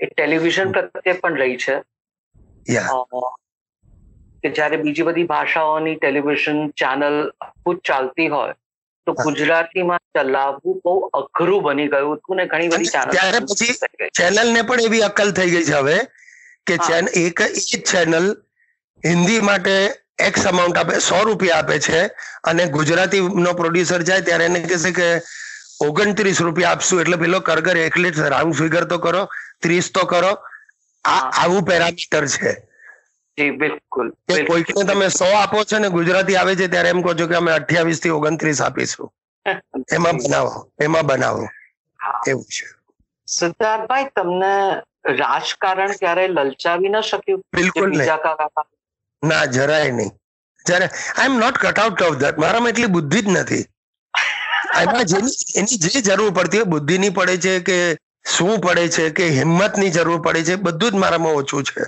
એ 0.00 0.06
ટેલિવિઝન 0.06 0.72
પ્રત્યે 0.72 1.14
પણ 1.20 1.36
રહી 1.36 1.56
છે. 1.56 1.76
કે 4.42 4.52
જ્યારે 4.52 4.78
બીજી 4.78 5.06
બધી 5.06 5.26
ભાષાઓની 5.26 5.96
ટેલિવિઝન 5.96 6.64
ચેનલ 6.76 7.18
ખુદ 7.42 7.78
ચાલતી 7.82 8.28
હોય 8.28 8.54
તો 9.06 9.14
ગુજરાતીમાં 9.20 10.02
ચલાવવું 10.18 10.80
બહુ 10.82 10.94
અઘરું 11.12 11.62
બની 11.62 11.88
ગયું 11.88 12.16
હતું 12.16 12.36
ને 12.36 12.46
ઘણી 12.46 12.70
બધી 12.70 12.92
ત્યારે 13.12 13.38
ચેનલ 13.38 13.46
પછી 13.46 13.78
ચેનલ 14.14 14.52
ને 14.52 14.64
પણ 14.64 14.84
એવી 14.84 15.04
અકલ 15.04 15.32
થઈ 15.32 15.50
ગઈ 15.50 15.64
છે 15.64 15.78
હવે 15.78 15.96
કે 16.66 16.78
એક 17.22 17.42
જ 17.62 17.80
ચેનલ 17.84 18.28
હિન્દી 19.02 19.40
માટે 19.42 19.74
એક્સ 20.20 20.46
અમાઉન્ટ 20.46 20.78
આપે 20.78 20.94
સો 21.00 21.18
રૂપિયા 21.22 21.58
આપે 21.58 21.78
છે 21.80 22.00
અને 22.44 22.64
ગુજરાતી 22.70 23.22
નો 23.38 23.54
પ્રોડ્યુસર 23.54 24.02
જાય 24.02 24.22
ત્યારે 24.22 24.46
એને 24.46 24.60
કહેશે 24.64 24.92
કે 24.92 25.08
ઓગણત્રીસ 25.80 26.40
રૂપિયા 26.40 26.72
આપશું 26.72 27.02
એટલે 27.02 27.18
પેલો 27.18 27.40
કરગર 27.42 27.76
એટલે 27.78 28.10
રાઉન્ડ 28.28 28.58
ફિગર 28.60 28.84
તો 28.86 28.98
કરો 29.00 29.22
ત્રીસ 29.60 29.92
તો 29.92 30.06
કરો. 30.06 30.32
આ 31.04 31.20
આવું 31.34 31.64
પેરામીટર 31.64 32.24
છે. 32.34 32.52
જી 33.38 33.52
બિલકુલ 33.54 34.08
કોઈકને 34.46 34.84
તમે 34.84 35.10
સો 35.10 35.26
આપો 35.34 35.64
છો 35.64 35.78
ને 35.78 35.88
ગુજરાતી 35.90 36.36
આવે 36.36 36.56
છે 36.56 36.68
ત્યારે 36.68 36.90
એમ 36.90 37.02
કહો 37.02 37.12
છો 37.14 37.26
કે 37.26 37.36
અમે 37.36 37.50
અઠ્યાવીસથી 37.52 38.10
ઓગણત્રીસ 38.10 38.60
આપીશું. 38.60 39.08
એમાં 39.90 40.16
બનાવો 40.20 40.52
એમાં 40.78 41.06
બનાવો. 41.06 41.44
એવું 42.24 42.46
છે. 42.48 42.66
સિદ્ધાર્થભાઈ 43.28 44.08
તમને 44.12 44.52
રાજકારણ 45.14 45.94
ક્યારે 46.00 46.24
લલચાવી 46.30 46.90
ન 46.90 47.02
શક્યું 47.02 47.42
બિલકુલ 47.52 47.90
ના 49.22 49.44
જરાય 49.48 49.90
નહીં. 49.92 50.12
જ્યારે 50.66 50.86
I 50.90 51.26
am 51.26 51.38
not 51.38 51.56
cut 51.58 51.78
out 51.78 52.00
of 52.02 52.16
that 52.18 52.36
મારામાં 52.38 52.72
એટલી 52.72 52.90
બુદ્ધિ 52.90 53.20
જ 53.22 53.34
નથી. 53.34 53.64
એમાં 54.76 55.06
જેની 55.06 55.36
એની 55.54 55.78
જે 55.84 56.00
જરૂર 56.02 56.32
પડતી 56.32 56.58
હોય 56.58 56.72
બુદ્ધિની 56.74 57.10
પડે 57.10 57.36
છે 57.40 57.54
કે 57.62 57.78
શું 58.26 58.60
પડે 58.60 58.84
છે 58.90 59.04
કે 59.12 59.24
હિંમતની 59.32 59.90
જરૂર 59.92 60.20
પડે 60.22 60.42
છે 60.44 60.56
બધું 60.58 60.92
જ 60.92 60.96
મારામાં 60.96 61.36
ઓછું 61.36 61.64
છે. 61.64 61.84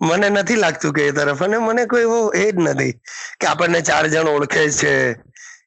મને 0.00 0.28
નથી 0.30 0.56
લાગતું 0.56 0.92
કે 0.92 1.02
એ 1.08 1.12
તરફ. 1.12 1.42
અને 1.42 1.58
મને 1.58 1.86
કોઈ 1.86 2.02
એવો 2.02 2.20
એ 2.34 2.46
જ 2.52 2.56
નથી 2.58 2.92
કે 3.40 3.46
આપણને 3.46 3.80
ચાર 3.82 4.04
જણ 4.08 4.28
ઓળખે 4.28 4.62
છે 4.70 4.92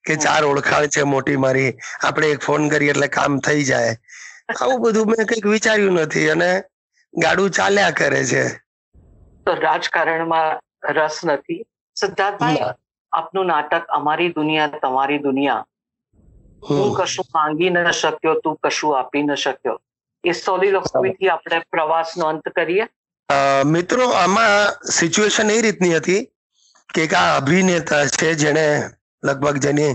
કે 0.06 0.16
ચાર 0.18 0.42
ઓળખાણ 0.44 0.88
છે 0.88 1.04
મોટી 1.04 1.38
મારી. 1.38 1.72
આપણે 2.04 2.28
એક 2.34 2.42
ફોન 2.42 2.70
કરીએ 2.70 2.92
એટલે 2.92 3.08
કામ 3.10 3.40
થઈ 3.42 3.64
જાય. 3.64 3.94
આવું 4.56 4.82
બધું 4.82 5.12
મેં 5.12 5.28
કંઈક 5.28 5.46
વિચાર્યું 5.46 6.00
નથી 6.02 6.30
અને 6.30 6.52
ગાડું 7.14 7.50
ચાલ્યા 7.52 7.92
કરે 7.92 8.22
છે. 8.26 8.44
તો 9.46 9.52
રાજકારણમાં 9.56 10.60
રસ 10.90 11.18
નથી. 11.26 11.62
સિદ્ધાર્થભાઈ 11.98 12.62
આપનું 13.14 13.48
નાટક 13.48 13.84
અમારી 13.98 14.32
દુનિયા 14.36 14.80
તમારી 14.84 15.22
દુનિયા. 15.28 15.64
હું 16.64 16.90
કશું 16.98 17.28
માંગી 17.34 17.70
ન 17.70 17.92
શક્યો 17.92 18.36
તું 18.44 18.58
કશું 18.64 18.98
આપી 18.98 19.24
ન 19.24 19.36
શક્યો. 19.36 19.78
એ 20.24 20.34
સોલિલોક્વીથી 20.34 21.30
આપણે 21.30 21.60
પ્રવાસનો 21.72 22.26
અંત 22.26 22.50
કરીએ. 22.56 22.88
મિત્રો 23.66 24.06
આમાં 24.14 24.92
સિચ્યુએશન 24.92 25.50
એ 25.50 25.62
રીતની 25.62 25.96
હતી 25.98 26.22
કે 26.94 27.04
એક 27.04 27.14
આ 27.14 27.36
અભિનેતા 27.36 28.06
છે 28.18 28.34
જેને 28.36 28.66
લગભગ 29.24 29.58
જેની 29.58 29.94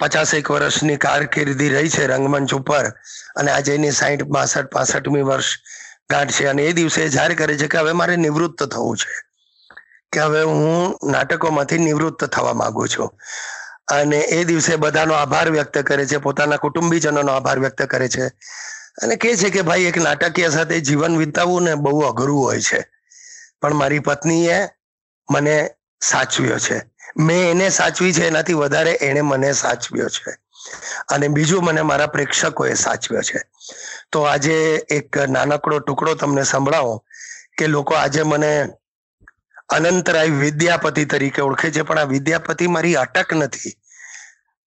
પચાસેક 0.00 0.50
વર્ષની 0.50 0.96
કારકિર્દી 0.96 1.68
રહી 1.68 1.90
છે 1.90 2.06
રંગમંચ 2.06 2.54
ઉપર 2.54 2.92
અને 3.36 3.50
આજે 3.50 3.74
એની 3.74 3.90
સાહીઠ 3.90 4.26
બાસઠ 4.36 4.70
પાસઠમી 4.72 5.22
વર્ષ 5.22 5.58
ગાંઠ 6.10 6.38
છે 6.38 6.48
અને 6.48 6.62
એ 6.62 6.72
દિવસે 6.72 7.08
જાહેર 7.08 7.34
કરે 7.34 7.58
છે 7.58 7.68
કે 7.68 7.78
હવે 7.78 7.92
મારે 7.92 8.16
નિવૃત્ત 8.16 8.66
થવું 8.72 8.96
છે. 8.96 9.14
કે 10.12 10.20
હવે 10.20 10.42
હું 10.42 11.12
નાટકોમાંથી 11.12 11.78
નિવૃત્ત 11.78 12.24
થવા 12.24 12.54
માંગુ 12.54 12.86
છું. 12.86 13.10
અને 13.92 14.20
એ 14.38 14.44
દિવસે 14.44 14.76
બધાનો 14.76 15.14
આભાર 15.14 15.50
વ્યક્ત 15.50 15.78
કરે 15.78 16.06
છે 16.06 16.18
પોતાના 16.18 16.56
કુટુંબીજનોનો 16.56 17.32
આભાર 17.32 17.58
વ્યક્ત 17.58 17.82
કરે 17.82 18.08
છે. 18.08 18.30
અને 18.98 19.16
કહે 19.16 19.36
છે 19.36 19.50
કે 19.50 19.62
ભાઈ, 19.62 19.84
એક 19.84 19.96
નાટકીય 19.96 20.50
સાથે 20.50 20.80
જીવન 20.80 21.18
વિતાવવું 21.18 21.62
ને 21.62 21.74
બહુ 21.76 22.00
અઘરું 22.00 22.38
હોય 22.38 22.60
છે. 22.60 22.80
પણ 23.60 23.74
મારી 23.74 24.00
પત્નીએ 24.00 24.58
મને 25.28 25.56
સાચવ્યો 26.00 26.58
છે. 26.58 26.78
મેં 27.16 27.50
એને 27.50 27.70
સાચવી 27.70 28.12
છે, 28.12 28.26
એનાથી 28.26 28.52
વધારે 28.54 28.92
એણે 29.00 29.22
મને 29.22 29.54
સાચવ્યો 29.54 30.08
છે. 30.08 30.32
અને 31.08 31.28
બીજું 31.28 31.64
મને 31.64 31.82
મારા 31.82 32.06
પ્રેક્ષકોએ 32.06 32.74
સાચવ્યો 32.76 33.22
છે. 33.22 33.40
તો 34.10 34.22
આજે 34.22 34.56
એક 34.88 35.16
નાનકડો 35.28 35.78
ટુકડો 35.80 36.14
તમને 36.14 36.44
સંભળાવો 36.44 36.94
કે 37.58 37.66
લોકો 37.66 37.94
આજે 37.94 38.22
મને 38.22 38.50
અનંતરાય 39.68 40.30
વિદ્યાપતિ 40.34 41.04
તરીકે 41.04 41.40
ઓળખે 41.42 41.70
છે, 41.70 41.82
પણ 41.82 41.98
આ 41.98 42.04
વિદ્યાપતિ 42.04 42.68
મારી 42.68 42.96
અટક 42.96 43.32
નથી. 43.32 43.72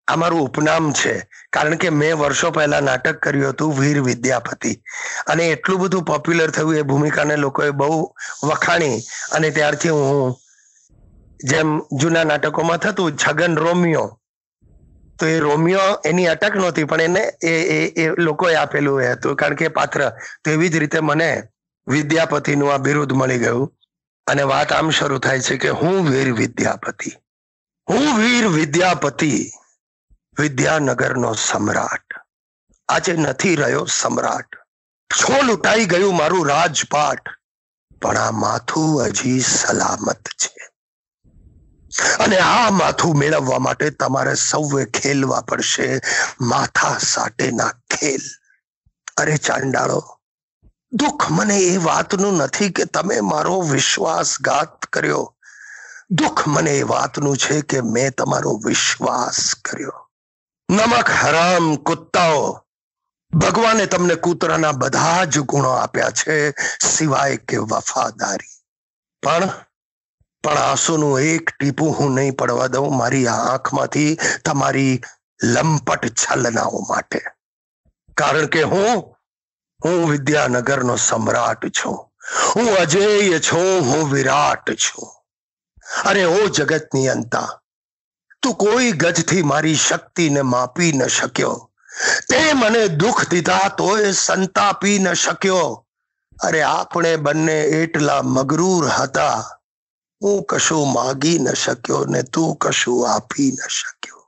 આ 0.09 0.15
મારું 0.15 0.41
ઉપનામ 0.41 0.91
છે. 0.93 1.13
કારણ 1.51 1.75
કે 1.75 1.89
મેં 1.91 2.17
વર્ષો 2.17 2.51
પહેલા 2.51 2.81
નાટક 2.81 3.17
કર્યું 3.19 3.49
હતું 3.49 3.79
વીર 3.79 3.97
વિદ્યાપતિ. 4.01 4.71
અને 5.27 5.43
એટલું 5.47 5.81
બધું 5.81 6.05
પોપ્યુલર 6.05 6.49
થયું 6.49 6.75
એ 6.75 6.81
ભૂમિકાને 6.81 7.35
લોકોએ 7.35 7.71
બહુ 7.71 8.13
વખાણી. 8.43 8.97
અને 9.31 9.51
ત્યારથી 9.51 9.89
હું 9.89 10.35
જેમ 11.39 11.69
જૂના 11.91 12.23
નાટકોમાં 12.23 12.79
થતું 12.79 13.17
છગન 13.17 13.55
રોમિયો, 13.57 14.07
તો 15.19 15.25
એ 15.25 15.39
રોમિયો 15.39 16.01
એની 16.05 16.27
અટક 16.27 16.55
નહોતી, 16.55 16.83
પણ 16.83 17.01
એને 17.01 17.23
એ 17.43 17.53
એ 17.77 17.79
એ 18.03 18.09
લોકોએ 18.17 18.55
આપેલું 18.55 19.01
એ 19.03 19.11
હતું. 19.11 19.35
કારણ 19.35 19.55
કે 19.55 19.67
પાત્ર 19.67 19.99
તો 20.43 20.51
એવી 20.51 20.69
જ 20.69 20.75
રીતે 20.77 20.99
મને 20.99 21.29
વિદ્યાપતિનું 21.87 22.73
આ 22.73 22.77
બિરુદ 22.77 23.11
મળી 23.13 23.37
ગયું. 23.37 23.67
અને 24.27 24.43
વાત 24.43 24.71
આમ 24.71 24.89
શરૂ 24.89 25.19
થાય 25.19 25.39
છે 25.39 25.57
કે 25.57 25.69
હું 25.69 26.09
વીર 26.11 26.33
વિદ્યાપતિ. 26.33 27.09
હું 27.87 28.19
વીર 28.19 28.47
વિદ્યાપતિ. 28.47 29.51
વિદ્યાનગરનો 30.39 31.33
સમ્રાટ. 31.33 32.13
આજે 32.89 33.13
નથી 33.13 33.55
રહ્યો 33.55 33.85
સમ્રાટ. 33.85 34.55
છો 35.13 35.41
લૂંટાઈ 35.41 35.85
ગયું 35.85 36.17
મારું 36.17 36.47
રાજપાટ. 36.47 37.19
પણ 38.01 38.17
આ 38.17 38.31
માથું 38.31 39.05
હજી 39.05 39.39
સલામત 39.39 40.27
છે. 40.27 40.69
અને 42.19 42.37
આ 42.37 42.69
માથું 42.69 43.17
મેળવવા 43.17 43.59
માટે 43.59 43.89
તમારે 43.89 44.35
સૌએ 44.35 44.85
ખેલવા 44.85 45.41
પડશે. 45.41 46.01
માથા 46.41 46.97
સાટેના 46.97 47.71
ખેલ. 47.71 48.21
અરે 49.17 49.37
ચાંડાળો, 49.37 50.19
દુઃખ 50.91 51.31
મને 51.31 51.57
એ 51.57 51.77
વાતનું 51.77 52.37
નથી 52.37 52.69
કે 52.69 52.85
તમે 52.85 53.19
મારો 53.19 53.61
વિશ્વાસઘાત 53.61 54.85
કર્યો. 54.85 55.35
દુઃખ 56.11 56.47
મને 56.47 56.71
એ 56.71 56.81
વાતનું 56.81 57.37
છે 57.37 57.61
કે 57.61 57.81
મેં 57.81 58.11
તમારો 58.11 58.61
વિશ્વાસ 58.65 59.55
કર્યો. 59.55 60.08
નમક 60.69 61.09
હરામ 61.09 61.75
કુત્તાઓ, 61.75 62.65
ભગવાને 63.33 63.85
તમને 63.85 64.15
કૂતરાના 64.15 64.71
બધા 64.71 65.23
જ 65.23 65.39
ગુણો 65.39 65.69
આપ્યા 65.69 66.09
છે, 66.09 66.53
સિવાય 66.81 67.37
કે 67.37 67.57
વફાદારી. 67.57 68.65
પણ 69.23 69.49
પણ 70.43 70.57
આંસુનું 70.57 71.19
એક 71.19 71.49
ટીપું 71.59 71.99
હું 71.99 72.13
નહીં 72.13 72.35
પડવા 72.35 72.67
દઉં, 72.67 72.97
મારી 72.97 73.27
આંખમાંથી 73.27 74.17
તમારી 74.45 75.01
લંપટ 75.43 76.07
છલનાઓ 76.07 76.79
માટે. 76.89 77.21
કારણ 78.17 78.45
કે 78.45 78.63
હું 78.63 79.15
હું 79.85 80.09
વિદ્યાનગરનો 80.09 80.95
સમ્રાટ 80.95 81.65
છું. 81.65 82.09
હું 82.55 82.75
અજેય 82.75 83.39
છું, 83.39 83.81
હું 83.81 84.11
વિરાટ 84.11 84.71
છું. 84.71 85.13
અરે 86.05 86.23
ઓ 86.23 86.47
જગતની 86.47 87.07
અંતા. 87.07 87.61
તું 88.43 88.55
કોઈ 88.55 88.91
ગજથી 88.91 89.43
મારી 89.43 89.75
શક્તિને 89.75 90.41
માપી 90.41 90.91
ન 90.91 91.07
શક્યો. 91.07 91.69
તે 92.29 92.39
મને 92.53 92.81
દુઃખ 93.01 93.23
દીધા 93.31 93.69
તોય 93.77 94.11
સંતાપી 94.13 94.99
ન 94.99 95.13
શક્યો. 95.13 95.85
અરે 96.45 96.61
આપણે 96.63 97.17
બંને 97.17 97.57
એટલા 97.81 98.21
મગરૂર 98.23 98.87
હતા. 98.87 99.39
હું 100.21 100.45
કશું 100.45 100.93
માગી 100.93 101.39
ન 101.39 101.55
શક્યો 101.55 102.05
ને 102.05 102.23
તું 102.23 102.55
કશું 102.57 103.09
આપી 103.09 103.51
ન 103.51 103.59
શક્યો. 103.69 104.21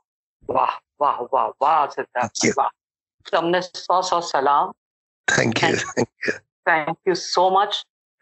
વાહ 0.48 0.74
વાહ 1.00 1.18
વાહ 1.32 1.50
વાહ 1.60 1.84
સિદ્ધાર્થ 1.94 2.56
વાહ. 2.56 2.70
તમને 3.30 3.60
સો 3.62 4.02
સો 4.02 4.20
સલામ. 4.20 4.72
Thank 5.28 5.62
you 5.62 5.76
thank 5.94 6.10
you 6.26 6.36
thank 6.66 6.98
you 7.06 7.14
so 7.14 7.44
much 7.50 7.72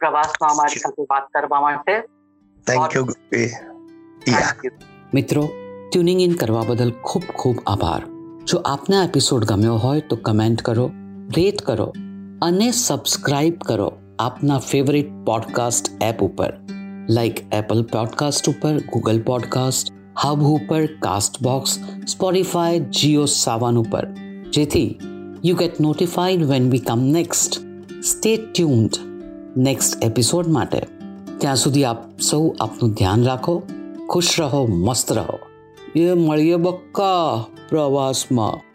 પ્રવાસમાં 0.01 0.53
અમારી 0.53 0.83
સાથે 0.85 1.09
વાત 1.11 1.27
કરવા 1.33 1.61
માટે. 1.61 1.95
થેન્ક 2.67 2.95
યુ 2.95 3.05
ગુપી 3.05 3.49
મિત્રો 5.13 5.43
ટ્યુનિંગ 5.93 6.21
ઇન 6.23 6.33
કરવા 6.33 6.65
બદલ 6.69 6.93
ખૂબ 7.05 7.23
ખૂબ 7.39 7.57
આભાર. 7.67 8.03
જો 8.47 8.59
આપને 8.59 8.97
એપિસોડ 9.05 9.45
ગમ્યો 9.45 9.75
હોય 9.75 10.01
તો 10.01 10.17
કમેન્ટ 10.17 10.63
કરો 10.63 10.91
રેટ 11.37 11.63
કરો 11.63 11.95
અને 12.43 12.71
સબસ્ક્રાઇબ 12.71 13.59
કરો 13.59 13.93
આપના 14.19 14.59
ફેવરિટ 14.59 15.11
પોડકાસ્ટ 15.27 16.03
એપ 16.03 16.23
ઉપર. 16.23 16.53
લાઈક 17.11 17.55
એપલ 17.55 17.83
પોડકાસ્ટ 17.83 18.49
ઉપર 18.49 18.79
ગૂગલ 18.79 19.23
પોડકાસ્ટ 19.23 19.93
હબ 20.23 20.43
ઉપર 20.43 20.87
કાસ્ટ 20.87 21.43
બોક્સ 21.43 21.79
સ્પોટીફાય 22.07 22.81
જીઓ 22.81 23.25
સાવન 23.25 23.79
ઉપર. 23.79 24.07
જેથી 24.53 24.99
you 25.45 25.57
get 25.57 25.81
notified 25.81 26.45
when 26.45 26.71
we 26.71 26.79
come 26.79 27.01
next 27.01 27.61
stay 28.03 28.37
tuned 28.37 28.91
next 29.57 30.05
episode 30.05 30.47
માટે. 30.47 30.81
ત્યાં 31.39 31.57
સુધી 31.57 31.85
આપ 31.85 32.21
સૌ 32.21 32.55
આપનું 32.61 32.91
ધ્યાન 32.91 33.25
રાખો, 33.25 33.63
ખુશ 34.09 34.41
રહો, 34.41 34.67
મસ્ત 34.67 35.13
રહો. 35.13 35.50
એ 35.95 36.15
મળીએ 36.15 36.59
બક્કા 36.59 37.51
પ્રવાસમાં. 37.69 38.70